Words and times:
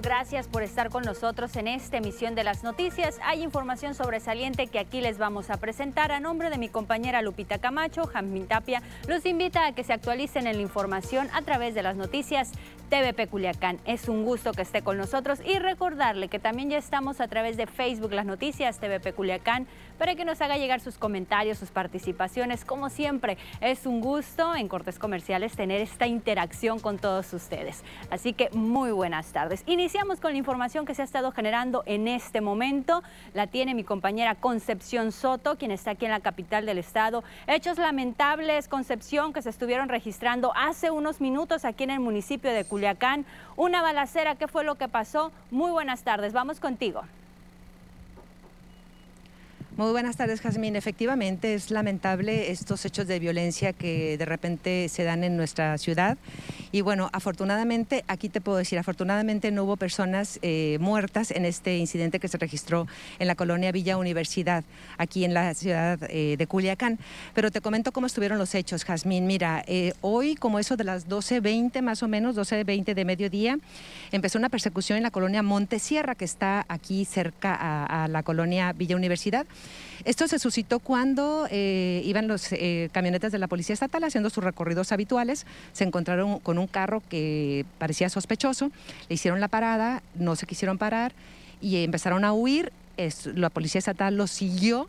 Gracias 0.00 0.46
por 0.46 0.62
estar 0.62 0.90
con 0.90 1.02
nosotros 1.02 1.56
en 1.56 1.66
esta 1.66 1.96
emisión 1.96 2.36
de 2.36 2.44
las 2.44 2.62
noticias. 2.62 3.18
Hay 3.24 3.42
información 3.42 3.94
sobresaliente 3.94 4.68
que 4.68 4.78
aquí 4.78 5.00
les 5.00 5.18
vamos 5.18 5.50
a 5.50 5.56
presentar. 5.56 6.12
A 6.12 6.20
nombre 6.20 6.50
de 6.50 6.58
mi 6.58 6.68
compañera 6.68 7.20
Lupita 7.20 7.58
Camacho, 7.58 8.04
Jamín 8.04 8.46
Tapia, 8.46 8.80
los 9.08 9.26
invita 9.26 9.66
a 9.66 9.72
que 9.72 9.82
se 9.82 9.92
actualicen 9.92 10.46
en 10.46 10.56
la 10.56 10.62
información 10.62 11.28
a 11.32 11.42
través 11.42 11.74
de 11.74 11.82
las 11.82 11.96
noticias 11.96 12.52
TVP 12.90 13.26
Culiacán. 13.26 13.78
Es 13.84 14.08
un 14.08 14.24
gusto 14.24 14.52
que 14.52 14.62
esté 14.62 14.82
con 14.82 14.96
nosotros 14.96 15.40
y 15.44 15.58
recordarle 15.58 16.28
que 16.28 16.38
también 16.38 16.70
ya 16.70 16.78
estamos 16.78 17.20
a 17.20 17.28
través 17.28 17.56
de 17.56 17.66
Facebook 17.66 18.12
Las 18.12 18.24
Noticias 18.24 18.78
TVP 18.78 19.12
Culiacán 19.12 19.66
para 19.98 20.14
que 20.14 20.24
nos 20.24 20.40
haga 20.40 20.56
llegar 20.56 20.80
sus 20.80 20.96
comentarios, 20.96 21.58
sus 21.58 21.70
participaciones. 21.70 22.64
Como 22.64 22.88
siempre, 22.88 23.36
es 23.60 23.84
un 23.84 24.00
gusto 24.00 24.54
en 24.54 24.68
Cortes 24.68 24.98
Comerciales 24.98 25.52
tener 25.54 25.80
esta 25.80 26.06
interacción 26.06 26.78
con 26.78 26.98
todos 26.98 27.32
ustedes. 27.32 27.82
Así 28.10 28.32
que 28.32 28.48
muy 28.52 28.92
buenas 28.92 29.32
tardes. 29.32 29.64
Iniciamos 29.88 30.20
con 30.20 30.32
la 30.32 30.38
información 30.38 30.84
que 30.84 30.94
se 30.94 31.00
ha 31.00 31.04
estado 31.06 31.32
generando 31.32 31.82
en 31.86 32.08
este 32.08 32.42
momento. 32.42 33.02
La 33.32 33.46
tiene 33.46 33.74
mi 33.74 33.84
compañera 33.84 34.34
Concepción 34.34 35.12
Soto, 35.12 35.56
quien 35.56 35.70
está 35.70 35.92
aquí 35.92 36.04
en 36.04 36.10
la 36.10 36.20
capital 36.20 36.66
del 36.66 36.76
estado. 36.76 37.24
Hechos 37.46 37.78
lamentables, 37.78 38.68
Concepción, 38.68 39.32
que 39.32 39.40
se 39.40 39.48
estuvieron 39.48 39.88
registrando 39.88 40.52
hace 40.54 40.90
unos 40.90 41.22
minutos 41.22 41.64
aquí 41.64 41.84
en 41.84 41.90
el 41.92 42.00
municipio 42.00 42.52
de 42.52 42.66
Culiacán. 42.66 43.24
Una 43.56 43.80
balacera, 43.80 44.34
¿qué 44.34 44.46
fue 44.46 44.62
lo 44.62 44.74
que 44.74 44.88
pasó? 44.88 45.32
Muy 45.50 45.70
buenas 45.70 46.02
tardes, 46.02 46.34
vamos 46.34 46.60
contigo. 46.60 47.04
Muy 49.78 49.92
buenas 49.92 50.16
tardes, 50.16 50.40
Jazmín. 50.40 50.74
Efectivamente, 50.74 51.54
es 51.54 51.70
lamentable 51.70 52.50
estos 52.50 52.84
hechos 52.84 53.06
de 53.06 53.20
violencia 53.20 53.72
que 53.72 54.18
de 54.18 54.24
repente 54.24 54.88
se 54.88 55.04
dan 55.04 55.22
en 55.22 55.36
nuestra 55.36 55.78
ciudad. 55.78 56.18
Y 56.72 56.80
bueno, 56.80 57.08
afortunadamente, 57.12 58.04
aquí 58.08 58.28
te 58.28 58.40
puedo 58.40 58.58
decir, 58.58 58.80
afortunadamente 58.80 59.52
no 59.52 59.62
hubo 59.62 59.76
personas 59.76 60.40
eh, 60.42 60.78
muertas 60.80 61.30
en 61.30 61.44
este 61.44 61.76
incidente 61.76 62.18
que 62.18 62.26
se 62.26 62.38
registró 62.38 62.88
en 63.20 63.28
la 63.28 63.36
colonia 63.36 63.70
Villa 63.70 63.98
Universidad, 63.98 64.64
aquí 64.98 65.24
en 65.24 65.32
la 65.32 65.54
ciudad 65.54 66.00
eh, 66.10 66.34
de 66.36 66.46
Culiacán. 66.48 66.98
Pero 67.32 67.52
te 67.52 67.60
comento 67.60 67.92
cómo 67.92 68.08
estuvieron 68.08 68.36
los 68.36 68.56
hechos, 68.56 68.84
Jazmín. 68.84 69.28
Mira, 69.28 69.62
eh, 69.68 69.92
hoy, 70.00 70.34
como 70.34 70.58
eso 70.58 70.76
de 70.76 70.82
las 70.82 71.08
12.20 71.08 71.82
más 71.82 72.02
o 72.02 72.08
menos, 72.08 72.34
12.20 72.34 72.94
de 72.94 73.04
mediodía, 73.04 73.58
empezó 74.10 74.40
una 74.40 74.48
persecución 74.48 74.96
en 74.96 75.04
la 75.04 75.12
colonia 75.12 75.44
Montesierra, 75.44 76.16
que 76.16 76.24
está 76.24 76.66
aquí 76.68 77.04
cerca 77.04 77.54
a 77.86 78.08
la 78.08 78.24
colonia 78.24 78.72
Villa 78.72 78.96
Universidad. 78.96 79.46
Esto 80.04 80.28
se 80.28 80.38
suscitó 80.38 80.78
cuando 80.78 81.46
eh, 81.50 82.02
iban 82.04 82.28
los 82.28 82.52
eh, 82.52 82.88
camionetas 82.92 83.32
de 83.32 83.38
la 83.38 83.48
Policía 83.48 83.74
Estatal 83.74 84.04
haciendo 84.04 84.30
sus 84.30 84.44
recorridos 84.44 84.92
habituales, 84.92 85.46
se 85.72 85.84
encontraron 85.84 86.38
con 86.38 86.58
un 86.58 86.66
carro 86.66 87.02
que 87.08 87.66
parecía 87.78 88.08
sospechoso, 88.08 88.70
le 89.08 89.14
hicieron 89.14 89.40
la 89.40 89.48
parada, 89.48 90.02
no 90.14 90.36
se 90.36 90.46
quisieron 90.46 90.78
parar 90.78 91.12
y 91.60 91.82
empezaron 91.82 92.24
a 92.24 92.32
huir, 92.32 92.72
la 93.34 93.50
Policía 93.50 93.78
Estatal 93.78 94.16
los 94.16 94.30
siguió 94.30 94.88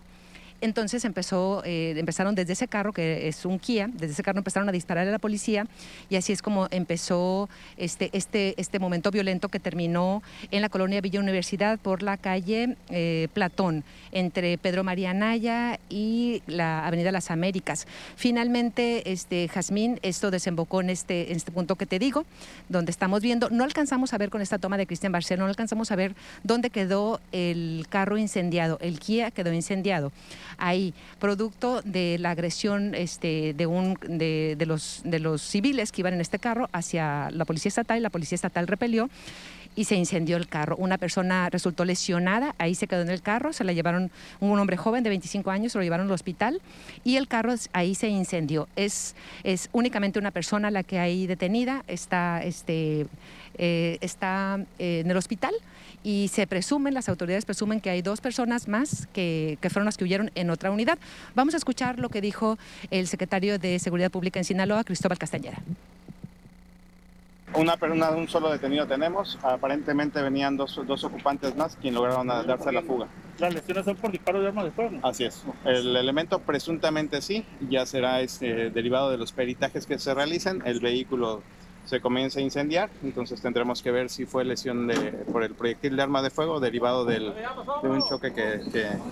entonces 0.61 1.05
empezó, 1.05 1.63
eh, 1.65 1.93
empezaron 1.97 2.35
desde 2.35 2.53
ese 2.53 2.67
carro, 2.67 2.93
que 2.93 3.27
es 3.27 3.45
un 3.45 3.59
Kia, 3.59 3.89
desde 3.91 4.13
ese 4.13 4.23
carro 4.23 4.39
empezaron 4.39 4.67
a 4.69 4.71
disparar 4.71 5.07
a 5.07 5.11
la 5.11 5.19
policía 5.19 5.67
y 6.09 6.15
así 6.15 6.33
es 6.33 6.41
como 6.41 6.67
empezó 6.71 7.49
este, 7.77 8.09
este, 8.13 8.53
este 8.57 8.79
momento 8.79 9.11
violento 9.11 9.49
que 9.49 9.59
terminó 9.59 10.21
en 10.51 10.61
la 10.61 10.69
colonia 10.69 11.01
Villa 11.01 11.19
Universidad 11.19 11.79
por 11.79 12.03
la 12.03 12.17
calle 12.17 12.75
eh, 12.89 13.27
Platón, 13.33 13.83
entre 14.11 14.57
Pedro 14.57 14.83
María 14.83 15.13
Naya 15.13 15.79
y 15.89 16.41
la 16.47 16.85
Avenida 16.85 17.11
Las 17.11 17.31
Américas. 17.31 17.87
Finalmente, 18.15 19.11
este, 19.11 19.47
Jazmín, 19.47 19.99
esto 20.01 20.31
desembocó 20.31 20.81
en 20.81 20.89
este, 20.89 21.31
en 21.31 21.37
este 21.37 21.51
punto 21.51 21.75
que 21.75 21.85
te 21.85 21.99
digo, 21.99 22.25
donde 22.67 22.91
estamos 22.91 23.21
viendo, 23.21 23.49
no 23.49 23.63
alcanzamos 23.63 24.13
a 24.13 24.17
ver 24.17 24.29
con 24.29 24.41
esta 24.41 24.57
toma 24.57 24.77
de 24.77 24.87
Cristian 24.87 25.11
Barcelona, 25.11 25.45
no 25.45 25.49
alcanzamos 25.49 25.91
a 25.91 25.95
ver 25.95 26.15
dónde 26.43 26.69
quedó 26.69 27.19
el 27.31 27.85
carro 27.89 28.17
incendiado, 28.17 28.77
el 28.81 28.99
Kia 28.99 29.31
quedó 29.31 29.53
incendiado 29.53 30.11
ahí, 30.59 30.93
producto 31.19 31.81
de 31.83 32.17
la 32.19 32.31
agresión 32.31 32.95
este, 32.95 33.53
de, 33.53 33.65
un, 33.65 33.97
de, 34.07 34.55
los, 34.65 35.01
de 35.03 35.19
los 35.19 35.41
civiles 35.41 35.91
que 35.91 36.01
iban 36.01 36.13
en 36.13 36.21
este 36.21 36.39
carro 36.39 36.69
hacia 36.71 37.29
la 37.31 37.45
policía 37.45 37.69
estatal 37.69 37.97
y 37.97 38.01
la 38.01 38.09
policía 38.09 38.35
estatal 38.35 38.67
repelió 38.67 39.09
y 39.75 39.85
se 39.85 39.95
incendió 39.95 40.37
el 40.37 40.47
carro. 40.47 40.75
Una 40.77 40.97
persona 40.97 41.49
resultó 41.49 41.85
lesionada, 41.85 42.55
ahí 42.57 42.75
se 42.75 42.87
quedó 42.87 43.01
en 43.01 43.09
el 43.09 43.21
carro, 43.21 43.53
se 43.53 43.63
la 43.63 43.71
llevaron, 43.71 44.11
un 44.39 44.59
hombre 44.59 44.77
joven 44.77 45.03
de 45.03 45.09
25 45.09 45.51
años, 45.51 45.71
se 45.71 45.77
lo 45.77 45.83
llevaron 45.83 46.07
al 46.07 46.11
hospital 46.13 46.61
y 47.03 47.15
el 47.15 47.27
carro 47.27 47.53
ahí 47.71 47.95
se 47.95 48.09
incendió. 48.09 48.67
Es, 48.75 49.15
es 49.43 49.69
únicamente 49.71 50.19
una 50.19 50.31
persona 50.31 50.71
la 50.71 50.83
que 50.83 50.99
hay 50.99 51.27
detenida, 51.27 51.83
está, 51.87 52.43
este, 52.43 53.07
eh, 53.57 53.97
está 54.01 54.59
eh, 54.79 55.01
en 55.05 55.11
el 55.11 55.17
hospital 55.17 55.53
y 56.03 56.29
se 56.29 56.47
presumen, 56.47 56.93
las 56.93 57.09
autoridades 57.09 57.45
presumen 57.45 57.81
que 57.81 57.89
hay 57.89 58.01
dos 58.01 58.21
personas 58.21 58.67
más 58.67 59.07
que, 59.13 59.57
que, 59.61 59.69
fueron 59.69 59.85
las 59.85 59.97
que 59.97 60.03
huyeron 60.03 60.31
en 60.35 60.49
otra 60.49 60.71
unidad. 60.71 60.97
Vamos 61.35 61.53
a 61.53 61.57
escuchar 61.57 61.99
lo 61.99 62.09
que 62.09 62.21
dijo 62.21 62.57
el 62.91 63.07
secretario 63.07 63.59
de 63.59 63.79
Seguridad 63.79 64.11
Pública 64.11 64.39
en 64.39 64.45
Sinaloa, 64.45 64.83
Cristóbal 64.83 65.17
Castañeda. 65.17 65.59
Una 67.55 67.77
persona, 67.77 68.11
un 68.11 68.27
solo 68.27 68.51
detenido 68.51 68.85
tenemos. 68.85 69.39
Aparentemente 69.41 70.21
venían 70.21 70.55
dos, 70.55 70.79
dos 70.85 71.03
ocupantes 71.03 71.55
más 71.55 71.75
quien 71.75 71.95
lograron 71.95 72.27
darse 72.27 72.71
la 72.71 72.81
fuga. 72.81 73.07
¿Las 73.39 73.53
lesiones 73.53 73.85
son 73.85 73.95
por 73.95 74.11
disparo 74.11 74.41
de 74.41 74.47
arma 74.47 74.63
de 74.63 74.71
fuego? 74.71 74.99
Así 75.01 75.23
es. 75.23 75.43
El 75.65 75.95
elemento 75.95 76.39
presuntamente 76.39 77.21
sí, 77.21 77.45
ya 77.69 77.85
será 77.85 78.21
este, 78.21 78.69
derivado 78.69 79.09
de 79.09 79.17
los 79.17 79.31
peritajes 79.31 79.85
que 79.85 79.97
se 79.97 80.13
realicen. 80.13 80.61
El 80.65 80.79
vehículo 80.79 81.41
se 81.85 81.99
comienza 82.01 82.39
a 82.39 82.43
incendiar, 82.43 82.89
entonces 83.03 83.41
tendremos 83.41 83.81
que 83.81 83.91
ver 83.91 84.09
si 84.09 84.25
fue 84.25 84.45
lesión 84.45 84.87
de, 84.87 84.95
por 85.31 85.43
el 85.43 85.55
proyectil 85.55 85.95
de 85.95 86.03
arma 86.03 86.21
de 86.21 86.29
fuego 86.29 86.59
derivado 86.59 87.05
del, 87.05 87.33
de 87.81 87.89
un 87.89 88.03
choque 88.05 88.31
que, 88.33 88.59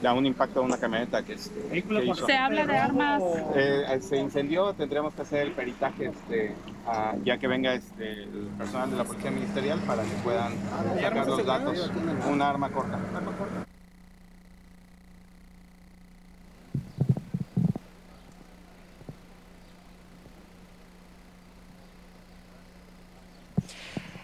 da 0.02 0.14
un 0.14 0.26
impacto 0.26 0.60
a 0.60 0.64
una 0.64 0.78
camioneta 0.78 1.24
que, 1.24 1.38
¿Se 1.38 2.38
habla 2.38 2.66
de 2.66 2.78
armas? 2.78 3.24
Eh, 3.56 4.00
se 4.02 4.18
incendió, 4.18 4.74
tendremos 4.74 5.14
que 5.14 5.22
hacer 5.24 5.48
el 5.48 5.54
peritaje 5.54 6.06
este, 6.06 6.56
ya 7.24 7.38
que 7.38 7.48
venga 7.48 7.74
este, 7.74 8.24
el 8.24 8.50
personal 8.58 8.92
de 8.92 8.98
la 8.98 9.04
Policía 9.04 9.32
Ministerial 9.32 9.80
para 9.82 10.04
que 10.04 10.16
puedan 10.24 10.54
sacar 11.02 11.28
los 11.28 11.46
datos. 11.46 11.92
Una 12.30 12.50
arma 12.50 12.70
corta. 12.70 13.00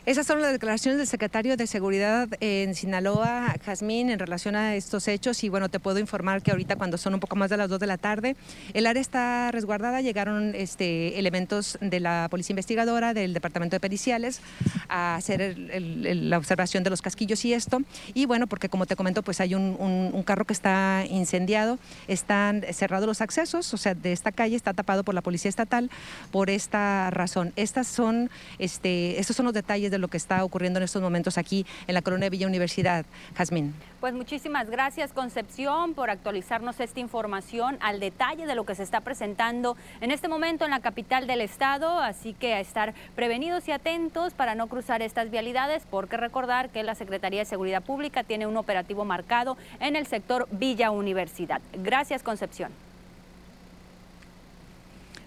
Esas 0.05 0.27
son 0.27 0.41
las 0.41 0.51
declaraciones 0.51 0.97
del 0.97 1.07
secretario 1.07 1.55
de 1.55 1.65
Seguridad 1.65 2.27
en 2.41 2.75
Sinaloa, 2.75 3.55
Jazmín, 3.63 4.09
en 4.09 4.19
relación 4.19 4.53
a 4.53 4.75
estos 4.75 5.07
hechos. 5.07 5.41
Y 5.45 5.47
bueno, 5.49 5.69
te 5.69 5.79
puedo 5.79 5.97
informar 5.97 6.41
que 6.41 6.51
ahorita 6.51 6.75
cuando 6.75 6.97
son 6.97 7.13
un 7.13 7.21
poco 7.21 7.37
más 7.37 7.49
de 7.49 7.55
las 7.55 7.69
2 7.69 7.79
de 7.79 7.87
la 7.87 7.97
tarde, 7.97 8.35
el 8.73 8.85
área 8.85 8.99
está 8.99 9.49
resguardada. 9.53 10.01
Llegaron 10.01 10.55
este, 10.55 11.17
elementos 11.17 11.77
de 11.79 12.01
la 12.01 12.27
Policía 12.29 12.51
Investigadora, 12.51 13.13
del 13.13 13.33
Departamento 13.33 13.77
de 13.77 13.79
Periciales, 13.79 14.41
a 14.89 15.15
hacer 15.15 15.57
la 15.57 16.37
observación 16.37 16.83
de 16.83 16.89
los 16.89 17.01
casquillos 17.01 17.45
y 17.45 17.53
esto. 17.53 17.81
Y 18.13 18.25
bueno, 18.25 18.47
porque 18.47 18.67
como 18.67 18.85
te 18.85 18.97
comento, 18.97 19.23
pues 19.23 19.39
hay 19.39 19.55
un, 19.55 19.77
un, 19.79 20.23
carro 20.23 20.43
que 20.43 20.51
está 20.51 21.05
incendiado, 21.09 21.79
están 22.09 22.65
cerrados 22.73 23.07
los 23.07 23.21
accesos, 23.21 23.73
o 23.73 23.77
sea, 23.77 23.95
de 23.95 24.11
esta 24.11 24.33
calle 24.33 24.57
está 24.57 24.73
tapado 24.73 25.05
por 25.05 25.15
la 25.15 25.21
Policía 25.21 25.47
Estatal 25.47 25.89
por 26.29 26.49
esta 26.49 27.09
razón. 27.09 27.53
Estas 27.55 27.87
son, 27.87 28.29
este, 28.59 29.17
estos 29.17 29.37
son 29.37 29.45
los 29.45 29.53
detalles 29.53 29.92
de 29.93 29.99
lo 29.99 30.09
que 30.09 30.17
está 30.17 30.43
ocurriendo 30.43 30.79
en 30.79 30.83
estos 30.83 31.01
momentos 31.01 31.37
aquí 31.37 31.65
en 31.87 31.93
la 31.93 32.01
colonia 32.01 32.25
de 32.25 32.29
Villa 32.31 32.47
Universidad. 32.47 33.05
Jazmín. 33.35 33.73
Pues 34.01 34.13
muchísimas 34.13 34.69
gracias 34.69 35.13
Concepción 35.13 35.93
por 35.93 36.09
actualizarnos 36.09 36.79
esta 36.81 36.99
información 36.99 37.77
al 37.79 38.01
detalle 38.01 38.45
de 38.45 38.55
lo 38.55 38.65
que 38.65 38.75
se 38.75 38.83
está 38.83 38.99
presentando 38.99 39.77
en 40.01 40.11
este 40.11 40.27
momento 40.27 40.65
en 40.65 40.71
la 40.71 40.81
capital 40.81 41.27
del 41.27 41.39
estado, 41.39 41.99
así 41.99 42.33
que 42.33 42.53
a 42.53 42.59
estar 42.59 42.93
prevenidos 43.15 43.67
y 43.67 43.71
atentos 43.71 44.33
para 44.33 44.55
no 44.55 44.67
cruzar 44.67 45.01
estas 45.01 45.29
vialidades, 45.29 45.83
porque 45.89 46.17
recordar 46.17 46.69
que 46.69 46.83
la 46.83 46.95
Secretaría 46.95 47.39
de 47.39 47.45
Seguridad 47.45 47.81
Pública 47.81 48.23
tiene 48.23 48.47
un 48.47 48.57
operativo 48.57 49.05
marcado 49.05 49.57
en 49.79 49.95
el 49.95 50.07
sector 50.07 50.47
Villa 50.51 50.91
Universidad. 50.91 51.61
Gracias 51.73 52.23
Concepción. 52.23 52.71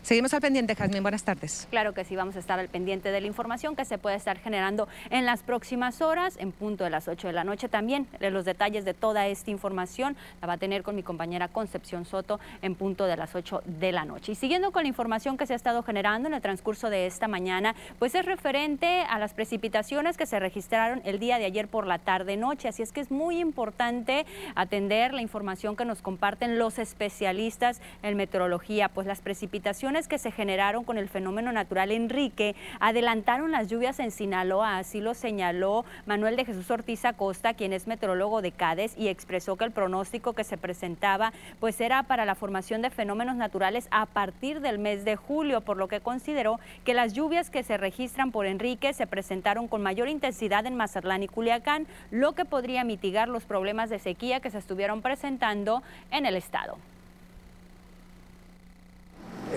Seguimos 0.06 0.32
al 0.34 0.40
pendiente, 0.40 0.76
Jazmín. 0.76 1.02
Buenas 1.02 1.24
tardes. 1.24 1.66
Claro 1.68 1.92
que 1.92 2.04
sí, 2.04 2.14
vamos 2.14 2.36
a 2.36 2.38
estar 2.38 2.60
al 2.60 2.68
pendiente 2.68 3.10
de 3.10 3.20
la 3.20 3.26
información 3.26 3.74
que 3.74 3.84
se 3.84 3.98
puede 3.98 4.14
estar 4.14 4.38
generando 4.38 4.86
en 5.10 5.26
las 5.26 5.42
próximas 5.42 6.00
horas, 6.00 6.36
en 6.38 6.52
punto 6.52 6.84
de 6.84 6.90
las 6.90 7.08
8 7.08 7.26
de 7.26 7.32
la 7.32 7.42
noche 7.42 7.68
también. 7.68 8.06
Los 8.20 8.44
detalles 8.44 8.84
de 8.84 8.94
toda 8.94 9.26
esta 9.26 9.50
información 9.50 10.16
la 10.40 10.46
va 10.46 10.52
a 10.52 10.58
tener 10.58 10.84
con 10.84 10.94
mi 10.94 11.02
compañera 11.02 11.48
Concepción 11.48 12.04
Soto 12.04 12.38
en 12.62 12.76
punto 12.76 13.06
de 13.06 13.16
las 13.16 13.34
8 13.34 13.64
de 13.64 13.90
la 13.90 14.04
noche. 14.04 14.30
Y 14.30 14.34
siguiendo 14.36 14.70
con 14.70 14.84
la 14.84 14.88
información 14.88 15.36
que 15.36 15.44
se 15.44 15.54
ha 15.54 15.56
estado 15.56 15.82
generando 15.82 16.28
en 16.28 16.34
el 16.34 16.40
transcurso 16.40 16.88
de 16.88 17.08
esta 17.08 17.26
mañana, 17.26 17.74
pues 17.98 18.14
es 18.14 18.24
referente 18.24 19.00
a 19.10 19.18
las 19.18 19.34
precipitaciones 19.34 20.16
que 20.16 20.26
se 20.26 20.38
registraron 20.38 21.02
el 21.04 21.18
día 21.18 21.40
de 21.40 21.46
ayer 21.46 21.66
por 21.66 21.84
la 21.84 21.98
tarde-noche. 21.98 22.68
Así 22.68 22.80
es 22.80 22.92
que 22.92 23.00
es 23.00 23.10
muy 23.10 23.40
importante 23.40 24.24
atender 24.54 25.14
la 25.14 25.22
información 25.22 25.74
que 25.74 25.84
nos 25.84 26.00
comparten 26.00 26.60
los 26.60 26.78
especialistas 26.78 27.80
en 28.04 28.16
meteorología, 28.16 28.88
pues 28.88 29.08
las 29.08 29.20
precipitaciones 29.20 29.95
que 30.06 30.19
se 30.19 30.31
generaron 30.31 30.84
con 30.84 30.98
el 30.98 31.08
fenómeno 31.08 31.52
natural 31.52 31.90
Enrique 31.90 32.54
adelantaron 32.81 33.50
las 33.50 33.69
lluvias 33.69 33.98
en 33.98 34.10
Sinaloa, 34.10 34.76
así 34.76 35.00
lo 35.00 35.14
señaló 35.14 35.87
Manuel 36.04 36.37
de 36.37 36.44
Jesús 36.44 36.70
Ortiz 36.70 37.06
Acosta, 37.06 37.54
quien 37.54 37.72
es 37.72 37.87
meteorólogo 37.87 38.43
de 38.43 38.52
CADES 38.52 38.94
y 38.98 39.08
expresó 39.08 39.56
que 39.56 39.64
el 39.64 39.70
pronóstico 39.70 40.34
que 40.34 40.44
se 40.44 40.58
presentaba 40.58 41.32
pues 41.60 41.81
era 41.81 42.02
para 42.02 42.26
la 42.26 42.34
formación 42.34 42.82
de 42.82 42.90
fenómenos 42.90 43.37
naturales 43.37 43.88
a 43.90 44.04
partir 44.04 44.60
del 44.60 44.78
mes 44.78 45.06
de 45.06 45.16
julio, 45.16 45.62
por 45.62 45.78
lo 45.78 45.88
que 45.88 46.00
consideró 46.00 46.60
que 46.84 46.92
las 46.92 47.14
lluvias 47.14 47.49
que 47.49 47.62
se 47.62 47.78
registran 47.78 48.32
por 48.32 48.44
Enrique 48.44 48.92
se 48.92 49.06
presentaron 49.06 49.66
con 49.66 49.82
mayor 49.82 50.08
intensidad 50.08 50.66
en 50.66 50.76
Mazatlán 50.76 51.22
y 51.22 51.28
Culiacán, 51.28 51.87
lo 52.10 52.34
que 52.34 52.44
podría 52.44 52.84
mitigar 52.84 53.28
los 53.28 53.44
problemas 53.44 53.88
de 53.88 53.99
sequía 53.99 54.40
que 54.40 54.50
se 54.50 54.58
estuvieron 54.58 55.00
presentando 55.00 55.82
en 56.10 56.26
el 56.26 56.37
estado. 56.37 56.76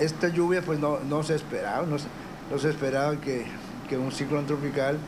Esta 0.00 0.28
lluvia 0.28 0.62
pues 0.62 0.78
no, 0.80 1.22
se 1.22 1.34
esperaba, 1.34 1.86
no, 1.86 2.58
se 2.58 2.70
esperaba 2.70 3.16
que, 3.20 3.46
un 3.96 4.10
ciclón 4.12 4.46
tropical 4.46 4.98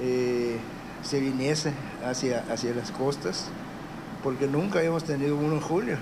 eh, 0.00 0.58
se 1.02 1.20
viniese 1.20 1.72
hacia, 2.04 2.44
hacia 2.50 2.74
las 2.74 2.90
costas, 2.90 3.48
porque 4.22 4.46
nunca 4.46 4.78
habíamos 4.78 5.04
tenido 5.04 5.36
uno 5.36 5.56
en 5.56 5.60
julio, 5.60 5.98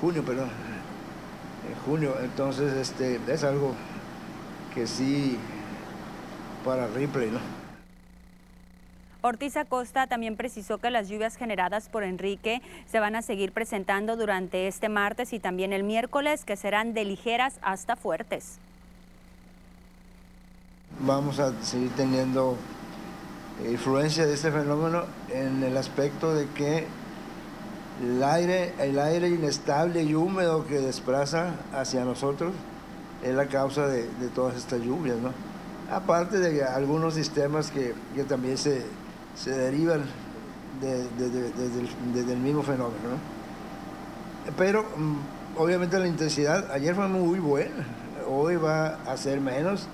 junio, 0.00 0.22
perdón, 0.24 0.50
en 1.68 1.74
junio, 1.86 2.16
entonces 2.22 2.74
este, 2.74 3.18
es 3.28 3.44
algo 3.44 3.74
que 4.74 4.86
sí 4.86 5.38
para 6.64 6.86
Ripley, 6.88 7.30
¿no? 7.30 7.53
Ortiz 9.26 9.56
Acosta 9.56 10.06
también 10.06 10.36
precisó 10.36 10.76
que 10.76 10.90
las 10.90 11.08
lluvias 11.08 11.36
generadas 11.36 11.88
por 11.88 12.04
Enrique 12.04 12.60
se 12.84 13.00
van 13.00 13.16
a 13.16 13.22
seguir 13.22 13.52
presentando 13.52 14.18
durante 14.18 14.68
este 14.68 14.90
martes 14.90 15.32
y 15.32 15.38
también 15.38 15.72
el 15.72 15.82
miércoles, 15.82 16.44
que 16.44 16.56
serán 16.56 16.92
de 16.92 17.06
ligeras 17.06 17.54
hasta 17.62 17.96
fuertes. 17.96 18.58
Vamos 21.00 21.40
a 21.40 21.54
seguir 21.62 21.90
teniendo 21.96 22.58
influencia 23.66 24.26
de 24.26 24.34
este 24.34 24.52
fenómeno 24.52 25.04
en 25.30 25.62
el 25.62 25.78
aspecto 25.78 26.34
de 26.34 26.46
que 26.50 26.86
el 28.02 28.22
aire, 28.22 28.74
el 28.78 28.98
aire 28.98 29.30
inestable 29.30 30.02
y 30.02 30.14
húmedo 30.14 30.66
que 30.66 30.80
desplaza 30.80 31.54
hacia 31.72 32.04
nosotros 32.04 32.52
es 33.22 33.34
la 33.34 33.46
causa 33.46 33.86
de, 33.86 34.06
todas 34.34 34.54
estas 34.54 34.82
lluvias, 34.82 35.16
¿no? 35.16 35.32
Aparte 35.90 36.40
de 36.40 36.62
algunos 36.62 37.14
sistemas 37.14 37.70
que 37.70 37.94
también 38.28 38.58
se, 38.58 38.84
se 39.34 39.50
derivan 39.50 40.02
desde 40.80 42.32
el 42.32 42.38
mismo 42.38 42.62
fenómeno. 42.62 43.18
Pero 44.56 44.82
mm, 44.82 45.58
obviamente 45.58 45.98
la 45.98 46.06
intensidad 46.06 46.70
ayer 46.70 46.94
fue 46.94 47.08
muy 47.08 47.38
buena, 47.38 47.86
hoy 48.28 48.56
va 48.56 48.98
a 49.06 49.16
ser 49.16 49.40
menos, 49.40 49.86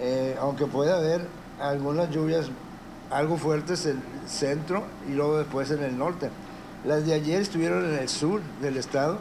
eh, 0.00 0.36
aunque 0.40 0.66
puede 0.66 0.92
haber 0.92 1.26
algunas 1.60 2.10
lluvias 2.10 2.50
algo 3.10 3.36
fuertes 3.36 3.86
en 3.86 4.02
el 4.22 4.28
centro 4.28 4.84
y 5.08 5.12
luego 5.12 5.38
después 5.38 5.70
en 5.70 5.82
el 5.82 5.96
norte. 5.96 6.30
Las 6.84 7.06
de 7.06 7.14
ayer 7.14 7.40
estuvieron 7.40 7.84
en 7.84 7.98
el 7.98 8.08
sur 8.08 8.40
del 8.60 8.76
estado 8.76 9.18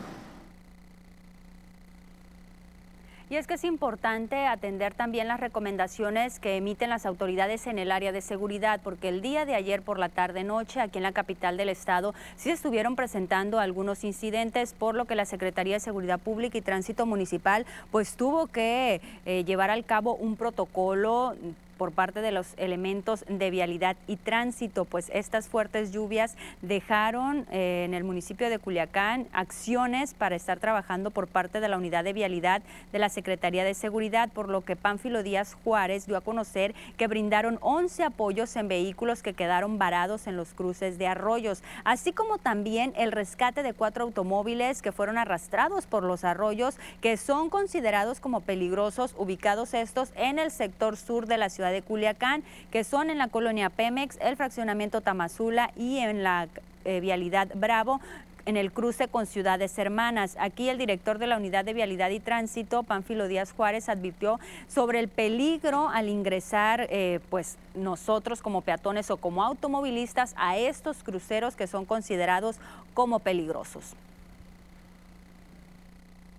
Y 3.33 3.35
es 3.35 3.47
que 3.47 3.56
es 3.56 3.63
importante 3.63 4.45
atender 4.45 4.94
también 4.94 5.27
las 5.27 5.39
recomendaciones 5.39 6.39
que 6.39 6.56
emiten 6.56 6.91
las 6.91 7.07
autoridades 7.07 7.65
en 7.65 7.80
el 7.80 7.91
área 7.91 8.12
de 8.12 8.21
seguridad, 8.21 8.80
porque 8.83 9.09
el 9.09 9.24
día 9.24 9.44
de 9.47 9.56
ayer 9.56 9.81
por 9.81 9.97
la 9.97 10.09
tarde-noche, 10.09 10.80
aquí 10.80 11.00
en 11.00 11.03
la 11.03 11.13
capital 11.13 11.57
del 11.57 11.69
estado, 11.69 12.13
sí 12.35 12.51
estuvieron 12.51 12.95
presentando 12.95 13.59
algunos 13.59 14.03
incidentes, 14.03 14.75
por 14.75 14.94
lo 14.94 15.06
que 15.06 15.15
la 15.15 15.25
Secretaría 15.25 15.74
de 15.74 15.80
Seguridad 15.80 16.19
Pública 16.19 16.59
y 16.59 16.62
Tránsito 16.62 17.07
Municipal 17.07 17.65
pues 17.89 18.18
tuvo 18.18 18.45
que 18.45 19.01
eh, 19.25 19.44
llevar 19.45 19.71
al 19.71 19.83
cabo 19.83 20.13
un 20.13 20.36
protocolo 20.36 21.36
por 21.83 21.91
parte 21.91 22.21
de 22.21 22.31
los 22.31 22.53
elementos 22.56 23.25
de 23.27 23.50
vialidad 23.50 23.97
y 24.07 24.15
tránsito, 24.15 24.85
pues 24.85 25.12
estas 25.13 25.50
fuertes 25.50 25.91
lluvias 25.91 26.38
dejaron 26.62 27.45
eh, 27.51 27.83
en 27.83 27.94
el 27.94 28.06
municipio 28.06 28.50
de 28.50 28.57
Culiacán 28.57 29.27
acciones 29.33 30.13
para 30.13 30.38
estar 30.38 30.62
trabajando 30.62 31.12
por 31.12 31.27
parte 31.27 31.59
de 31.59 31.68
la 31.68 31.75
unidad 31.75 32.06
de 32.06 32.13
vialidad 32.13 32.62
de 32.94 33.00
la 33.00 33.09
Secretaría 33.09 33.65
de 33.65 33.74
Seguridad, 33.74 34.30
por 34.30 34.47
lo 34.47 34.62
que 34.62 34.77
Pánfilo 34.77 35.24
Díaz 35.24 35.57
Juárez 35.62 36.06
dio 36.06 36.15
a 36.15 36.21
conocer 36.21 36.74
que 36.95 37.07
brindaron 37.07 37.59
11 37.59 38.03
apoyos 38.03 38.56
en 38.56 38.69
vehículos 38.69 39.21
que 39.21 39.33
quedaron 39.33 39.77
varados 39.77 40.25
en 40.27 40.38
los 40.38 40.53
cruces 40.53 40.97
de 40.97 41.07
arroyos, 41.07 41.63
así 41.83 42.13
como 42.13 42.38
también 42.38 42.94
el 42.95 43.12
rescate 43.12 43.62
de 43.62 43.74
cuatro 43.74 44.06
automóviles 44.06 44.81
que 44.81 44.94
fueron 44.94 45.18
arrastrados 45.18 45.86
por 45.86 46.06
los 46.06 46.24
arroyos 46.24 46.77
que 47.01 47.18
son 47.18 47.50
considerados 47.50 48.21
como 48.21 48.39
peligrosos, 48.39 49.15
ubicados 49.18 49.74
estos 49.74 50.13
en 50.15 50.39
el 50.39 50.50
sector 50.50 50.95
sur 50.95 51.27
de 51.27 51.38
la 51.38 51.50
ciudad 51.50 51.72
de 51.73 51.81
Culiacán, 51.81 52.43
que 52.71 52.83
son 52.83 53.09
en 53.09 53.17
la 53.17 53.27
colonia 53.27 53.69
Pemex, 53.69 54.17
el 54.21 54.37
fraccionamiento 54.37 55.01
Tamazula 55.01 55.71
y 55.75 55.97
en 55.97 56.23
la 56.23 56.47
eh, 56.85 56.99
vialidad 57.01 57.49
Bravo 57.55 57.99
en 58.45 58.57
el 58.57 58.71
cruce 58.71 59.07
con 59.07 59.25
ciudades 59.25 59.77
hermanas. 59.77 60.35
Aquí 60.39 60.69
el 60.69 60.77
director 60.77 61.17
de 61.17 61.27
la 61.27 61.37
Unidad 61.37 61.65
de 61.65 61.73
Vialidad 61.73 62.09
y 62.09 62.19
Tránsito, 62.19 62.83
Pánfilo 62.83 63.27
Díaz 63.27 63.51
Juárez, 63.51 63.89
advirtió 63.89 64.39
sobre 64.67 64.99
el 64.99 65.07
peligro 65.07 65.89
al 65.89 66.09
ingresar, 66.09 66.87
eh, 66.89 67.19
pues 67.29 67.57
nosotros 67.73 68.41
como 68.41 68.61
peatones 68.61 69.09
o 69.11 69.17
como 69.17 69.43
automovilistas, 69.43 70.33
a 70.37 70.57
estos 70.57 71.03
cruceros 71.03 71.55
que 71.55 71.67
son 71.67 71.85
considerados 71.85 72.57
como 72.93 73.19
peligrosos. 73.19 73.83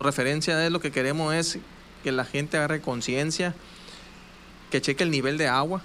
Referencia 0.01 0.57
de 0.57 0.71
lo 0.71 0.81
que 0.81 0.91
queremos 0.91 1.35
es 1.35 1.59
que 2.03 2.13
la 2.13 2.25
gente 2.25 2.59
agarre 2.59 2.83
conciencia 2.83 3.55
que 4.75 4.83
cheque 4.83 5.05
el 5.05 5.13
nivel 5.13 5.39
de 5.39 5.47
agua, 5.47 5.83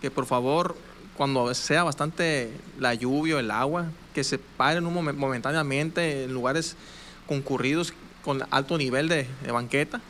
que 0.00 0.10
por 0.10 0.24
favor, 0.24 0.74
cuando 1.18 1.52
sea 1.52 1.84
bastante 1.84 2.50
la 2.78 2.94
lluvia 2.94 3.36
o 3.36 3.38
el 3.38 3.50
agua, 3.50 3.88
que 4.14 4.24
se 4.24 4.38
paren 4.38 4.86
un 4.86 4.94
momentáneamente 4.94 6.24
en 6.24 6.32
lugares 6.32 6.74
concurridos 7.26 7.92
con 8.24 8.42
alto 8.50 8.78
nivel 8.78 9.10
de, 9.10 9.28
banqueta, 9.52 10.00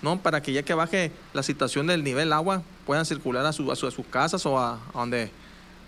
¿no? 0.00 0.16
Para 0.20 0.40
que 0.40 0.52
ya 0.52 0.62
que 0.62 0.74
baje 0.74 1.10
la 1.34 1.42
situación 1.42 1.88
del 1.88 2.04
nivel 2.04 2.32
agua, 2.32 2.62
puedan 2.86 3.04
circular 3.04 3.44
a, 3.44 3.52
sus 3.52 4.06
casas 4.12 4.46
o 4.46 4.60
a, 4.60 4.78
donde, 4.94 5.32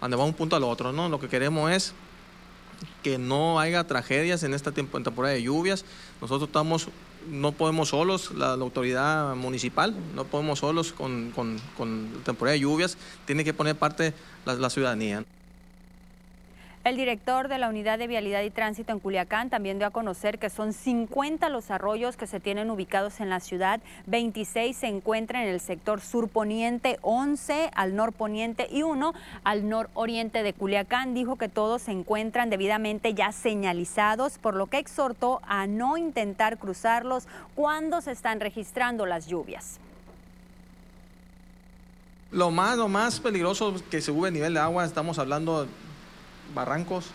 donde 0.01 0.17
va 0.17 0.25
un 0.25 0.35
punto 0.35 0.57
al 0.57 0.65
otro, 0.65 0.93
¿no? 0.93 1.09
Lo 1.09 1.21
que 1.21 1.29
queremos 1.29 1.71
es 1.71 1.95
que 3.05 3.19
no 3.19 3.61
haya 3.61 3.85
tragedias 3.85 4.43
en 4.43 4.53
esta 4.53 4.73
temporada 4.73 5.33
de 5.33 5.45
lluvias. 5.45 5.85
Nosotros 6.21 6.49
estamos 6.49 6.89
no 7.31 7.53
podemos 7.53 7.91
solos, 7.91 8.33
la, 8.33 8.53
autoridad 8.53 9.35
municipal, 9.35 9.95
no 10.15 10.25
podemos 10.25 10.59
solos 10.59 10.93
con, 10.93 11.33
con, 11.35 11.59
con 11.77 12.09
temporada 12.25 12.53
de 12.55 12.61
lluvias, 12.61 12.97
tiene 13.25 13.45
que 13.45 13.55
poner 13.55 13.77
parte 13.77 14.15
la, 14.45 14.55
la 14.55 14.71
ciudadanía. 14.71 15.25
El 16.85 16.99
director 16.99 17.49
de 17.49 17.57
la 17.57 17.71
Unidad 17.71 17.99
de 17.99 18.07
Vialidad 18.07 18.43
y 18.43 18.51
Tránsito 18.51 18.93
en 18.93 18.99
Culiacán 18.99 19.49
también 19.49 19.79
dio 19.79 19.87
a 19.87 19.91
conocer 19.91 20.39
que 20.39 20.51
son 20.51 20.75
50 20.75 21.49
los 21.49 21.71
arroyos 21.71 22.19
que 22.19 22.27
se 22.27 22.41
tienen 22.41 22.71
ubicados 22.71 23.21
en 23.21 23.31
la 23.31 23.41
ciudad, 23.41 23.81
26 24.05 24.77
se 24.77 24.89
encuentran 24.89 25.45
en 25.45 25.49
el 25.49 25.61
sector 25.61 26.03
surponiente, 26.03 26.99
11 27.01 27.71
al 27.75 27.97
norponiente 27.97 28.69
y 28.71 28.83
uno 28.83 29.15
al 29.45 29.67
nororiente 29.67 30.43
de 30.43 30.53
Culiacán. 30.53 31.15
Dijo 31.15 31.37
que 31.37 31.49
todos 31.49 31.81
se 31.81 31.93
encuentran 31.93 32.51
debidamente 32.51 33.15
ya 33.15 33.33
señalizados, 33.33 34.37
por 34.37 34.55
lo 34.55 34.67
que 34.67 34.77
exhortó 34.77 35.41
a 35.49 35.67
no 35.67 35.97
intentar 35.97 36.59
cruzarlos 36.59 37.29
cuando 37.55 38.03
se 38.03 38.13
están 38.13 38.41
registrando 38.41 39.07
las 39.07 39.27
lluvias. 39.27 39.81
Lo 42.31 42.51
más, 42.51 42.77
lo 42.77 42.89
más 42.89 43.21
peligroso 43.21 43.75
que 43.91 44.03
se 44.03 44.13
sube 44.13 44.29
el 44.29 44.35
nivel 44.35 44.53
de 44.53 44.61
agua, 44.61 44.85
estamos 44.85 45.19
hablando 45.19 45.67
barrancos, 46.55 47.07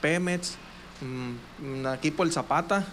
Pemex, 0.00 0.56
mm, 1.00 1.86
aquí 1.86 2.10
por 2.10 2.26
el 2.26 2.32
Zapata, 2.32 2.86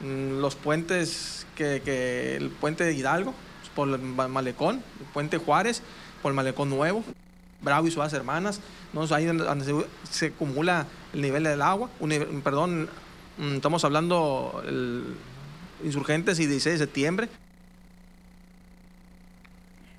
mm, 0.00 0.40
los 0.40 0.54
puentes 0.54 1.46
que, 1.56 2.36
el 2.36 2.50
puente 2.50 2.84
de 2.84 2.92
Hidalgo, 2.92 3.34
por 3.74 3.88
el 3.88 3.98
Malecón, 3.98 4.82
el 5.00 5.06
puente 5.12 5.38
Juárez, 5.38 5.82
por 6.20 6.30
el 6.30 6.36
Malecón 6.36 6.68
Nuevo, 6.68 7.04
Bravo 7.62 7.86
y 7.86 7.90
sus 7.90 8.12
hermanas, 8.12 8.60
¿no? 8.92 9.02
ahí 9.14 9.24
donde 9.24 9.86
se, 10.10 10.26
acumula 10.26 10.86
el 11.14 11.22
nivel 11.22 11.44
del 11.44 11.62
agua, 11.62 11.88
perdón, 12.42 12.88
mm, 13.38 13.54
estamos 13.54 13.84
hablando 13.84 14.62
el, 14.66 15.14
insurgentes 15.84 16.38
y 16.40 16.46
16 16.46 16.78
de 16.78 16.86
septiembre. 16.86 17.28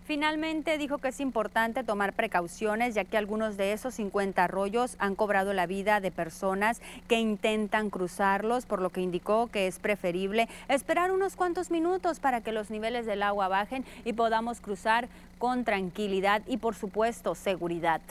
Finalmente 0.06 0.78
dijo 0.78 0.98
que 0.98 1.08
es 1.08 1.22
importante 1.22 1.84
tomar 1.84 2.12
precauciones 2.12 2.94
ya 2.94 3.06
que 3.06 3.18
algunos 3.18 3.56
de 3.56 3.72
esos 3.72 3.94
50 3.96 4.44
arroyos 4.44 4.96
han 5.00 5.16
cobrado 5.16 5.54
la 5.54 5.66
vida 5.66 6.02
de 6.02 6.12
personas 6.12 6.82
que 7.08 7.20
intentan 7.20 7.90
cruzarlos, 7.90 8.66
por 8.66 8.82
lo 8.82 8.90
que 8.90 9.00
indicó 9.00 9.48
que 9.48 9.68
es 9.68 9.80
preferible 9.80 10.50
esperar 10.68 11.12
unos 11.12 11.38
cuantos 11.38 11.72
minutos 11.72 12.20
para 12.20 12.42
que 12.42 12.52
los 12.52 12.70
niveles 12.70 13.06
del 13.06 13.24
agua 13.24 13.48
bajen 13.48 13.86
y 14.04 14.12
podamos 14.12 14.60
cruzar 14.60 15.08
con 15.40 15.64
tranquilidad 15.64 16.42
y 16.48 16.58
por 16.58 16.76
supuesto 16.76 17.34
seguridad. 17.34 18.02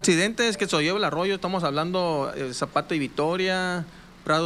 Accidentes 0.00 0.58
que 0.58 0.66
se 0.66 0.82
lleva 0.82 0.98
el 0.98 1.04
arroyo, 1.04 1.36
estamos 1.36 1.64
hablando 1.64 2.30
eh, 2.36 2.52
Zapato 2.52 2.94
y 2.94 2.98
Vitoria, 2.98 3.86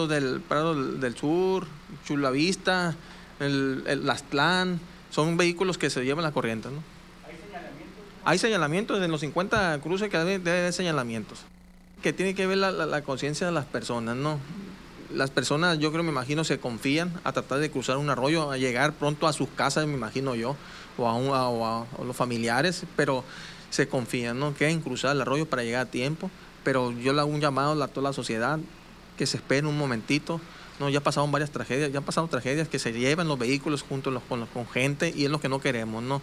del, 0.08 0.40
Prado 0.40 0.74
del 0.94 1.16
Sur, 1.16 1.66
Chula 2.04 2.30
Vista, 2.30 2.94
el, 3.40 3.84
el 3.86 4.08
Aztlán, 4.08 4.80
son 5.10 5.36
vehículos 5.36 5.78
que 5.78 5.90
se 5.90 6.04
llevan 6.04 6.24
la 6.24 6.32
corriente, 6.32 6.68
¿no? 6.68 6.82
¿Hay 7.26 7.36
señalamientos? 7.36 8.04
Hay 8.24 8.38
señalamientos, 8.38 9.02
en 9.02 9.10
los 9.10 9.20
50 9.20 9.80
cruces 9.80 10.10
que 10.10 10.18
debe, 10.18 10.50
haber 10.50 10.72
señalamientos, 10.72 11.40
que 12.02 12.12
tiene 12.12 12.34
que 12.34 12.46
ver 12.46 12.58
la, 12.58 12.70
la 12.70 13.02
conciencia 13.02 13.46
de 13.46 13.52
las 13.52 13.64
personas, 13.64 14.16
¿no? 14.16 14.38
las 15.12 15.30
personas, 15.30 15.78
yo 15.78 15.90
creo, 15.90 16.02
me 16.02 16.10
imagino, 16.10 16.44
se 16.44 16.58
confían 16.58 17.12
a 17.24 17.32
tratar 17.32 17.58
de 17.58 17.70
cruzar 17.70 17.96
un 17.96 18.10
arroyo, 18.10 18.50
a 18.50 18.58
llegar 18.58 18.92
pronto 18.92 19.26
a 19.26 19.32
sus 19.32 19.48
casas, 19.48 19.86
me 19.86 19.94
imagino 19.94 20.34
yo, 20.34 20.56
o 20.96 21.08
a, 21.08 22.04
los 22.04 22.16
familiares, 22.16 22.84
pero 22.96 23.24
se 23.70 23.88
confían, 23.88 24.38
¿no? 24.38 24.52
Quieren 24.52 24.80
cruzar 24.80 25.14
el 25.14 25.22
arroyo 25.22 25.46
para 25.46 25.62
llegar 25.62 25.86
a 25.86 25.90
tiempo, 25.90 26.30
pero 26.64 26.92
yo 26.92 27.12
le 27.12 27.20
hago 27.20 27.30
un 27.30 27.40
llamado 27.40 27.82
a 27.82 27.88
toda 27.88 28.10
la 28.10 28.12
sociedad 28.12 28.58
que 29.16 29.26
se 29.26 29.38
esperen 29.38 29.66
un 29.66 29.78
momentito. 29.78 30.40
No, 30.78 30.88
ya 30.88 31.00
pasaron 31.00 31.32
varias 31.32 31.50
tragedias, 31.50 31.90
ya 31.92 31.98
han 31.98 32.04
pasado 32.04 32.28
tragedias 32.28 32.68
que 32.68 32.78
se 32.78 32.92
llevan 32.92 33.26
los 33.26 33.38
vehículos 33.38 33.82
junto 33.82 34.20
con, 34.28 34.46
con 34.46 34.66
gente 34.68 35.12
y 35.14 35.24
es 35.24 35.30
lo 35.30 35.40
que 35.40 35.48
no 35.48 35.60
queremos, 35.60 36.02
¿no? 36.02 36.22